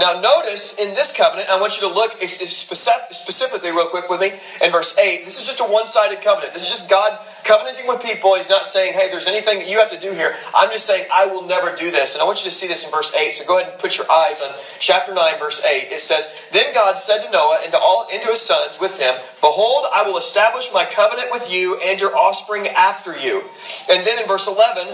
Now, 0.00 0.20
notice 0.20 0.78
in 0.78 0.94
this 0.94 1.16
covenant, 1.16 1.48
I 1.48 1.60
want 1.60 1.80
you 1.80 1.88
to 1.88 1.94
look 1.94 2.12
specifically, 2.22 3.70
real 3.70 3.86
quick, 3.86 4.08
with 4.08 4.20
me 4.20 4.32
in 4.62 4.70
verse 4.70 4.98
8. 4.98 5.24
This 5.24 5.38
is 5.38 5.46
just 5.46 5.60
a 5.60 5.64
one 5.64 5.86
sided 5.86 6.20
covenant. 6.20 6.52
This 6.52 6.62
is 6.62 6.68
just 6.68 6.90
God 6.90 7.18
covenanting 7.44 7.86
with 7.86 8.02
people. 8.02 8.34
He's 8.34 8.48
not 8.48 8.66
saying, 8.66 8.94
hey, 8.94 9.08
there's 9.08 9.26
anything 9.26 9.58
that 9.58 9.68
you 9.68 9.78
have 9.78 9.90
to 9.90 9.98
do 9.98 10.12
here. 10.12 10.34
I'm 10.54 10.70
just 10.70 10.86
saying, 10.86 11.06
I 11.12 11.26
will 11.26 11.46
never 11.46 11.74
do 11.74 11.90
this. 11.90 12.14
And 12.14 12.22
I 12.22 12.24
want 12.24 12.42
you 12.44 12.50
to 12.50 12.54
see 12.54 12.66
this 12.66 12.84
in 12.84 12.90
verse 12.90 13.14
8. 13.14 13.32
So 13.32 13.46
go 13.46 13.58
ahead 13.58 13.70
and 13.70 13.78
put 13.78 13.96
your 13.96 14.10
eyes 14.10 14.40
on 14.40 14.50
chapter 14.78 15.14
9, 15.14 15.38
verse 15.38 15.64
8. 15.64 15.88
It 15.90 16.00
says, 16.00 16.48
Then 16.52 16.72
God 16.74 16.98
said 16.98 17.22
to 17.24 17.30
Noah 17.30 17.60
and 17.62 17.72
to 17.72 17.78
all 17.78 18.06
into 18.12 18.28
his 18.28 18.40
sons 18.40 18.78
with 18.80 18.98
him, 18.98 19.14
Behold, 19.40 19.86
I 19.92 20.02
will 20.02 20.16
establish 20.16 20.72
my 20.72 20.84
covenant 20.84 21.28
with 21.30 21.52
you 21.52 21.76
and 21.82 22.00
your 22.00 22.16
offspring 22.16 22.66
after 22.68 23.16
you. 23.16 23.42
And 23.90 24.04
then 24.06 24.18
in 24.18 24.26
verse 24.26 24.48
11, 24.48 24.88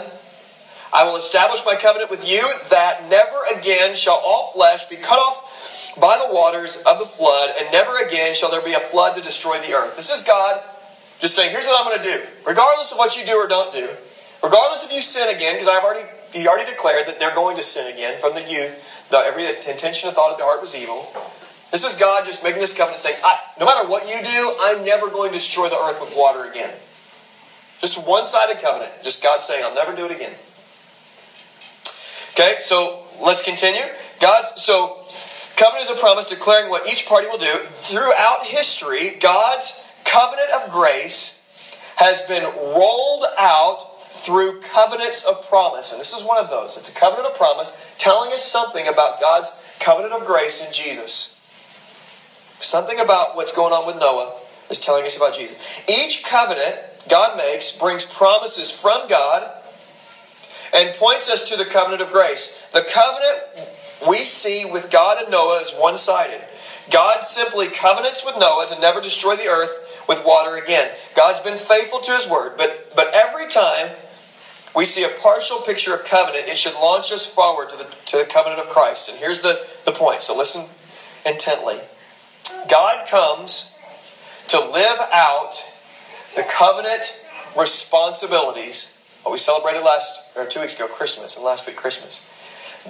I 0.92 1.04
will 1.04 1.16
establish 1.16 1.64
my 1.64 1.74
covenant 1.76 2.10
with 2.10 2.28
you 2.28 2.52
that 2.70 3.08
never 3.08 3.44
again 3.54 3.94
shall 3.94 4.20
all 4.24 4.50
flesh 4.52 4.86
be 4.86 4.96
cut 4.96 5.18
off 5.18 5.94
by 5.98 6.16
the 6.18 6.32
waters 6.32 6.82
of 6.84 6.98
the 6.98 7.04
flood, 7.04 7.50
and 7.58 7.70
never 7.72 7.98
again 7.98 8.34
shall 8.34 8.50
there 8.50 8.60
be 8.60 8.72
a 8.74 8.80
flood 8.80 9.16
to 9.16 9.20
destroy 9.20 9.58
the 9.58 9.74
earth. 9.74 9.96
This 9.96 10.10
is 10.10 10.22
God 10.22 10.62
just 11.20 11.34
saying, 11.34 11.50
here's 11.50 11.66
what 11.66 11.78
I'm 11.78 11.90
going 11.90 11.98
to 11.98 12.18
do. 12.18 12.26
Regardless 12.46 12.92
of 12.92 12.98
what 12.98 13.16
you 13.16 13.26
do 13.26 13.34
or 13.34 13.48
don't 13.48 13.72
do, 13.72 13.88
regardless 14.42 14.84
if 14.84 14.92
you 14.92 15.02
sin 15.02 15.34
again, 15.34 15.54
because 15.54 15.68
I've 15.68 15.82
already 15.82 16.06
he 16.32 16.46
already 16.46 16.70
declared 16.70 17.06
that 17.06 17.18
they're 17.18 17.34
going 17.34 17.56
to 17.56 17.62
sin 17.62 17.92
again 17.92 18.20
from 18.20 18.34
the 18.34 18.42
youth, 18.42 18.84
every 19.12 19.46
intention 19.46 20.08
and 20.08 20.14
thought 20.14 20.30
of 20.30 20.36
their 20.36 20.46
heart 20.46 20.60
was 20.60 20.74
evil. 20.74 21.10
This 21.70 21.84
is 21.84 21.94
God 21.94 22.24
just 22.24 22.42
making 22.44 22.60
this 22.60 22.76
covenant 22.76 23.00
saying, 23.00 23.16
no 23.58 23.66
matter 23.66 23.88
what 23.88 24.08
you 24.08 24.22
do, 24.22 24.52
I'm 24.60 24.84
never 24.84 25.08
going 25.08 25.32
to 25.32 25.36
destroy 25.36 25.68
the 25.68 25.78
earth 25.78 26.00
with 26.00 26.14
water 26.16 26.48
again. 26.48 26.72
Just 27.80 28.06
one 28.06 28.24
sided 28.24 28.58
covenant. 28.58 28.92
Just 29.02 29.22
God 29.22 29.42
saying, 29.42 29.64
I'll 29.64 29.74
never 29.74 29.94
do 29.94 30.04
it 30.04 30.10
again. 30.10 30.34
Okay, 32.38 32.54
so 32.60 33.02
let's 33.20 33.42
continue. 33.42 33.82
God's 34.20 34.62
so 34.62 35.02
covenant 35.56 35.90
is 35.90 35.96
a 35.96 36.00
promise 36.00 36.28
declaring 36.28 36.70
what 36.70 36.88
each 36.88 37.08
party 37.08 37.26
will 37.26 37.36
do. 37.36 37.58
Throughout 37.66 38.46
history, 38.46 39.10
God's 39.18 39.90
covenant 40.04 40.48
of 40.50 40.70
grace 40.70 41.50
has 41.96 42.22
been 42.28 42.44
rolled 42.44 43.24
out 43.36 44.04
through 44.04 44.60
covenants 44.60 45.26
of 45.26 45.48
promise. 45.48 45.90
And 45.90 46.00
this 46.00 46.12
is 46.12 46.22
one 46.22 46.38
of 46.38 46.48
those. 46.48 46.76
It's 46.76 46.88
a 46.88 46.96
covenant 46.96 47.26
of 47.26 47.34
promise 47.34 47.92
telling 47.98 48.32
us 48.32 48.44
something 48.44 48.86
about 48.86 49.18
God's 49.18 49.50
covenant 49.80 50.12
of 50.12 50.24
grace 50.24 50.64
in 50.64 50.72
Jesus. 50.72 51.44
Something 52.60 53.00
about 53.00 53.34
what's 53.34 53.52
going 53.52 53.72
on 53.72 53.84
with 53.84 53.98
Noah 53.98 54.40
is 54.70 54.78
telling 54.78 55.04
us 55.04 55.16
about 55.16 55.34
Jesus. 55.34 55.58
Each 55.88 56.22
covenant 56.22 56.76
God 57.08 57.36
makes 57.36 57.76
brings 57.76 58.04
promises 58.04 58.70
from 58.70 59.08
God 59.08 59.57
and 60.72 60.94
points 60.94 61.30
us 61.30 61.48
to 61.48 61.56
the 61.56 61.64
covenant 61.64 62.02
of 62.02 62.10
grace. 62.10 62.66
The 62.72 62.82
covenant 62.82 63.68
we 64.06 64.18
see 64.18 64.64
with 64.64 64.90
God 64.90 65.20
and 65.22 65.30
Noah 65.30 65.58
is 65.58 65.74
one 65.74 65.96
sided. 65.96 66.40
God 66.90 67.20
simply 67.20 67.66
covenants 67.66 68.24
with 68.24 68.36
Noah 68.38 68.66
to 68.68 68.80
never 68.80 69.00
destroy 69.00 69.36
the 69.36 69.48
earth 69.48 70.04
with 70.08 70.24
water 70.24 70.56
again. 70.56 70.90
God's 71.14 71.40
been 71.40 71.56
faithful 71.56 72.00
to 72.00 72.12
his 72.12 72.28
word, 72.28 72.56
but, 72.56 72.92
but 72.94 73.14
every 73.14 73.46
time 73.46 73.94
we 74.74 74.84
see 74.84 75.04
a 75.04 75.08
partial 75.08 75.58
picture 75.58 75.94
of 75.94 76.04
covenant, 76.04 76.48
it 76.48 76.56
should 76.56 76.74
launch 76.74 77.12
us 77.12 77.32
forward 77.32 77.70
to 77.70 77.76
the, 77.76 77.84
to 78.06 78.16
the 78.18 78.24
covenant 78.24 78.60
of 78.60 78.68
Christ. 78.68 79.08
And 79.08 79.18
here's 79.18 79.40
the, 79.40 79.66
the 79.84 79.92
point. 79.92 80.22
So 80.22 80.36
listen 80.36 80.66
intently. 81.26 81.78
God 82.68 83.06
comes 83.08 83.78
to 84.48 84.58
live 84.60 84.98
out 85.12 85.62
the 86.34 86.42
covenant 86.42 87.26
responsibilities 87.56 88.97
what 89.22 89.32
we 89.32 89.38
celebrated 89.38 89.82
last 89.82 90.36
or 90.36 90.46
two 90.46 90.60
weeks 90.60 90.76
ago, 90.76 90.88
Christmas, 90.88 91.36
and 91.36 91.44
last 91.44 91.66
week 91.66 91.76
Christmas. 91.76 92.34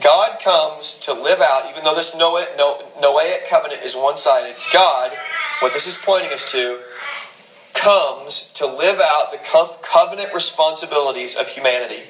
God 0.00 0.40
comes 0.40 1.00
to 1.00 1.12
live 1.12 1.40
out, 1.40 1.68
even 1.70 1.82
though 1.82 1.94
this 1.94 2.16
Noah, 2.16 2.46
Noahic 3.00 3.48
covenant 3.48 3.82
is 3.82 3.96
one 3.96 4.16
sided, 4.16 4.54
God, 4.72 5.10
what 5.60 5.72
this 5.72 5.86
is 5.86 6.02
pointing 6.04 6.32
us 6.32 6.52
to, 6.52 6.78
comes 7.74 8.52
to 8.54 8.66
live 8.66 9.00
out 9.00 9.30
the 9.30 9.38
covenant 9.82 10.32
responsibilities 10.34 11.36
of 11.36 11.48
humanity. 11.48 12.02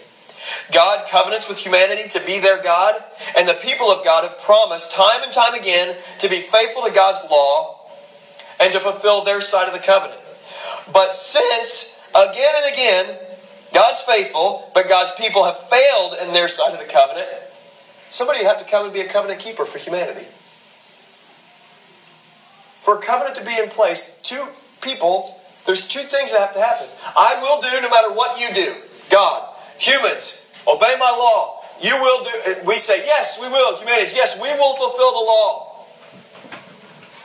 God 0.72 1.06
covenants 1.08 1.48
with 1.48 1.58
humanity 1.58 2.08
to 2.10 2.24
be 2.24 2.38
their 2.38 2.60
God, 2.62 2.94
and 3.36 3.48
the 3.48 3.58
people 3.62 3.86
of 3.86 4.04
God 4.04 4.24
have 4.24 4.38
promised 4.40 4.92
time 4.92 5.22
and 5.22 5.32
time 5.32 5.54
again 5.54 5.96
to 6.20 6.28
be 6.28 6.40
faithful 6.40 6.82
to 6.82 6.92
God's 6.92 7.24
law 7.30 7.88
and 8.60 8.72
to 8.72 8.80
fulfill 8.80 9.24
their 9.24 9.40
side 9.40 9.68
of 9.68 9.74
the 9.74 9.80
covenant. 9.80 10.20
But 10.92 11.12
since 11.12 12.04
again 12.14 12.54
and 12.56 12.72
again 12.72 13.16
God's 13.78 14.02
faithful, 14.02 14.68
but 14.74 14.88
God's 14.88 15.12
people 15.12 15.44
have 15.44 15.56
failed 15.56 16.16
in 16.20 16.32
their 16.32 16.48
side 16.48 16.72
of 16.72 16.80
the 16.80 16.84
covenant. 16.84 17.28
Somebody 18.10 18.40
would 18.40 18.48
have 18.48 18.58
to 18.58 18.64
come 18.64 18.82
and 18.82 18.92
be 18.92 18.98
a 18.98 19.06
covenant 19.06 19.38
keeper 19.38 19.64
for 19.64 19.78
humanity. 19.78 20.26
For 22.82 22.98
a 22.98 23.00
covenant 23.00 23.36
to 23.36 23.44
be 23.44 23.56
in 23.56 23.68
place, 23.68 24.20
two 24.24 24.48
people, 24.80 25.40
there's 25.64 25.86
two 25.86 26.00
things 26.00 26.32
that 26.32 26.40
have 26.40 26.54
to 26.54 26.58
happen. 26.58 26.88
I 27.14 27.40
will 27.40 27.60
do 27.60 27.80
no 27.80 27.88
matter 27.88 28.10
what 28.10 28.40
you 28.40 28.52
do. 28.52 28.74
God, 29.10 29.48
humans, 29.78 30.50
obey 30.66 30.96
my 30.98 31.10
law. 31.10 31.62
You 31.80 32.00
will 32.00 32.24
do. 32.24 32.66
We 32.66 32.78
say, 32.78 33.04
yes, 33.04 33.38
we 33.40 33.48
will. 33.48 33.78
Humanity 33.78 34.10
yes, 34.16 34.42
we 34.42 34.48
will 34.58 34.74
fulfill 34.74 35.12
the 35.12 35.24
law. 35.24 35.67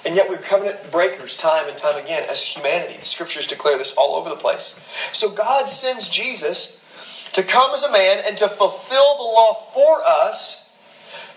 And 0.05 0.15
yet 0.15 0.29
we're 0.29 0.37
covenant 0.37 0.91
breakers 0.91 1.37
time 1.37 1.69
and 1.69 1.77
time 1.77 2.01
again 2.01 2.27
as 2.29 2.45
humanity. 2.45 2.97
The 2.99 3.05
scriptures 3.05 3.47
declare 3.47 3.77
this 3.77 3.97
all 3.97 4.15
over 4.15 4.29
the 4.29 4.35
place. 4.35 4.85
So 5.13 5.31
God 5.31 5.69
sends 5.69 6.09
Jesus 6.09 7.31
to 7.33 7.43
come 7.43 7.71
as 7.73 7.83
a 7.83 7.91
man 7.91 8.23
and 8.27 8.37
to 8.37 8.47
fulfill 8.47 9.17
the 9.17 9.23
law 9.23 9.53
for 9.53 10.01
us 10.05 10.63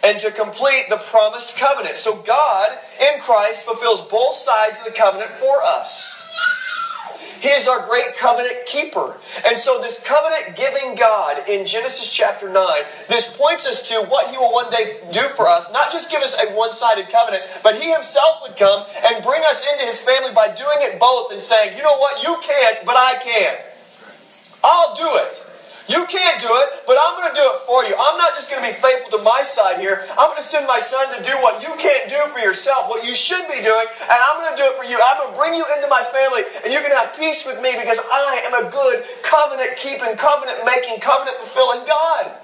and 0.05 0.19
to 0.21 0.31
complete 0.31 0.87
the 0.89 0.97
promised 1.11 1.59
covenant. 1.59 1.97
So 1.97 2.23
God 2.23 2.79
in 3.01 3.21
Christ 3.21 3.67
fulfills 3.67 4.09
both 4.09 4.35
sides 4.35 4.81
of 4.81 4.93
the 4.93 4.99
covenant 4.99 5.31
for 5.31 5.63
us. 5.63 6.16
He 7.41 7.49
is 7.49 7.69
our 7.69 7.87
great 7.87 8.15
covenant 8.17 8.67
keeper. 8.67 9.17
And 9.47 9.59
so, 9.59 9.81
this 9.81 10.07
covenant 10.07 10.57
giving 10.57 10.95
God 10.95 11.49
in 11.49 11.67
Genesis 11.67 12.11
chapter 12.11 12.51
9, 12.51 12.83
this 13.09 13.37
points 13.37 13.67
us 13.67 13.89
to 13.91 14.07
what 14.09 14.31
He 14.31 14.39
will 14.39 14.53
one 14.53 14.71
day 14.71 14.97
do 15.13 15.21
for 15.21 15.49
us. 15.49 15.73
Not 15.73 15.93
just 15.93 16.11
give 16.11 16.23
us 16.23 16.37
a 16.43 16.53
one 16.57 16.73
sided 16.73 17.09
covenant, 17.09 17.45
but 17.63 17.75
He 17.77 17.91
Himself 17.93 18.43
would 18.43 18.57
come 18.57 18.85
and 19.05 19.23
bring 19.23 19.43
us 19.45 19.67
into 19.71 19.85
His 19.85 20.03
family 20.03 20.33
by 20.33 20.49
doing 20.49 20.79
it 20.81 20.99
both 20.99 21.33
and 21.33 21.41
saying, 21.41 21.77
you 21.77 21.83
know 21.83 21.97
what, 21.99 22.23
you 22.23 22.37
can't, 22.43 22.85
but 22.85 22.97
I 22.97 23.15
can. 23.23 23.57
I'll 24.65 24.95
do 24.95 25.07
it. 25.07 25.46
You 25.87 26.05
can't 26.11 26.41
do 26.41 26.51
it, 26.51 26.83
but 26.87 26.99
I'm 26.99 27.15
going 27.15 27.31
to 27.31 27.37
do 27.39 27.47
it 27.47 27.59
for 27.63 27.85
you. 27.87 27.95
I'm 27.95 28.19
not 28.19 28.35
just 28.35 28.51
going 28.51 28.59
to 28.63 28.67
be 28.67 28.75
faithful 28.75 29.19
to 29.19 29.23
my 29.23 29.43
side 29.43 29.79
here. 29.79 30.03
I'm 30.19 30.27
going 30.27 30.43
to 30.43 30.45
send 30.45 30.67
my 30.67 30.79
son 30.79 31.15
to 31.15 31.23
do 31.23 31.31
what 31.39 31.63
you 31.63 31.75
can't 31.79 32.11
do 32.11 32.19
for 32.35 32.39
yourself, 32.43 32.89
what 32.91 33.07
you 33.07 33.15
should 33.15 33.47
be 33.47 33.63
doing, 33.63 33.87
and 34.03 34.19
I'm 34.19 34.37
going 34.43 34.51
to 34.51 34.59
do 34.59 34.67
it 34.67 34.75
for 34.75 34.83
you. 34.83 34.99
I'm 34.99 35.19
going 35.23 35.31
to 35.31 35.39
bring 35.39 35.55
you 35.55 35.63
into 35.75 35.87
my 35.87 36.03
family, 36.03 36.43
and 36.65 36.75
you 36.75 36.83
can 36.83 36.91
have 36.91 37.15
peace 37.15 37.47
with 37.47 37.63
me 37.63 37.79
because 37.79 38.03
I 38.11 38.43
am 38.43 38.55
a 38.55 38.71
good 38.71 39.05
covenant 39.23 39.79
keeping, 39.79 40.17
covenant 40.19 40.67
making, 40.67 40.99
covenant 40.99 41.39
fulfilling 41.39 41.87
God. 41.87 42.35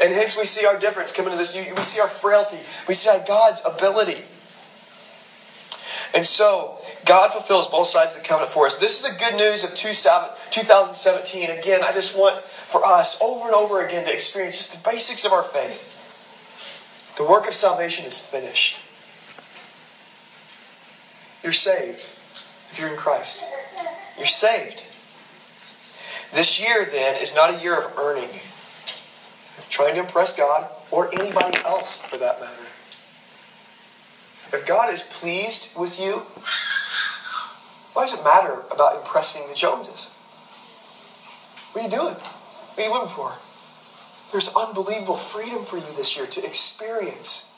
And 0.00 0.12
hence 0.12 0.38
we 0.38 0.44
see 0.44 0.64
our 0.64 0.78
difference 0.78 1.12
coming 1.12 1.32
to 1.32 1.38
this. 1.38 1.56
We 1.56 1.82
see 1.82 2.00
our 2.00 2.08
frailty. 2.08 2.58
We 2.86 2.94
see 2.94 3.10
God's 3.26 3.60
ability. 3.66 4.22
And 6.14 6.24
so, 6.24 6.78
God 7.04 7.32
fulfills 7.32 7.68
both 7.68 7.86
sides 7.86 8.16
of 8.16 8.22
the 8.22 8.28
covenant 8.28 8.52
for 8.52 8.66
us. 8.66 8.78
This 8.78 9.04
is 9.04 9.12
the 9.12 9.18
good 9.18 9.36
news 9.36 9.64
of 9.64 9.74
2017. 9.74 11.50
Again, 11.50 11.82
I 11.84 11.92
just 11.92 12.18
want 12.18 12.40
for 12.42 12.84
us 12.84 13.20
over 13.22 13.46
and 13.46 13.54
over 13.54 13.86
again 13.86 14.04
to 14.06 14.12
experience 14.12 14.56
just 14.56 14.82
the 14.82 14.90
basics 14.90 15.24
of 15.24 15.32
our 15.32 15.42
faith. 15.42 17.16
The 17.18 17.24
work 17.24 17.46
of 17.46 17.54
salvation 17.54 18.06
is 18.06 18.20
finished. 18.24 18.84
You're 21.42 21.52
saved 21.52 21.98
if 22.70 22.78
you're 22.78 22.90
in 22.90 22.96
Christ. 22.96 23.46
You're 24.16 24.26
saved. 24.26 24.84
This 26.34 26.60
year, 26.62 26.84
then, 26.84 27.20
is 27.20 27.34
not 27.34 27.54
a 27.54 27.62
year 27.62 27.78
of 27.78 27.98
earning. 27.98 28.28
trying 29.68 29.94
to 29.94 30.00
impress 30.00 30.36
God 30.36 30.70
or 30.90 31.12
anybody 31.14 31.58
else 31.64 32.04
for 32.04 32.16
that 32.18 32.40
matter. 32.40 32.67
If 34.52 34.66
God 34.66 34.92
is 34.92 35.02
pleased 35.02 35.78
with 35.78 36.00
you, 36.00 36.22
why 37.92 38.04
does 38.04 38.18
it 38.18 38.24
matter 38.24 38.62
about 38.72 38.96
impressing 38.96 39.48
the 39.48 39.54
Joneses? 39.54 40.16
What 41.72 41.82
are 41.82 41.84
you 41.84 41.90
doing? 41.90 42.14
What 42.14 42.78
are 42.78 42.88
you 42.88 42.94
living 42.94 43.08
for? 43.08 43.32
There's 44.32 44.54
unbelievable 44.54 45.16
freedom 45.16 45.62
for 45.62 45.76
you 45.76 45.90
this 45.96 46.16
year 46.16 46.26
to 46.26 46.44
experience. 46.44 47.52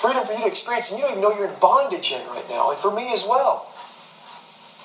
Freedom 0.00 0.24
for 0.24 0.32
you 0.32 0.40
to 0.40 0.48
experience, 0.48 0.90
and 0.90 0.98
you 0.98 1.04
don't 1.04 1.12
even 1.12 1.22
know 1.22 1.32
you're 1.36 1.48
in 1.48 1.60
bondage 1.60 2.12
in 2.12 2.26
right 2.28 2.44
now, 2.50 2.70
and 2.70 2.78
for 2.78 2.94
me 2.94 3.12
as 3.12 3.24
well. 3.24 3.68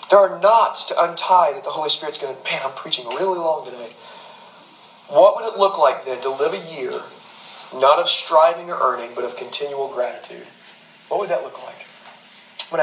There 0.09 0.19
are 0.19 0.39
knots 0.39 0.85
to 0.87 1.03
untie 1.03 1.51
that 1.53 1.63
the 1.63 1.69
Holy 1.69 1.89
Spirit's 1.89 2.19
going 2.19 2.35
to, 2.35 2.43
man, 2.43 2.61
I'm 2.63 2.71
preaching 2.75 3.05
really 3.19 3.39
long 3.39 3.65
today. 3.65 3.91
What 5.11 5.35
would 5.35 5.51
it 5.51 5.59
look 5.59 5.77
like 5.77 6.05
then 6.05 6.21
to 6.21 6.29
live 6.29 6.53
a 6.53 6.63
year 6.79 6.95
not 7.75 7.99
of 7.99 8.07
striving 8.07 8.69
or 8.69 8.77
earning, 8.79 9.11
but 9.15 9.25
of 9.25 9.35
continual 9.35 9.89
gratitude? 9.89 10.47
What 11.09 11.21
would 11.21 11.29
that 11.29 11.41
look 11.43 11.63
like? 11.63 11.76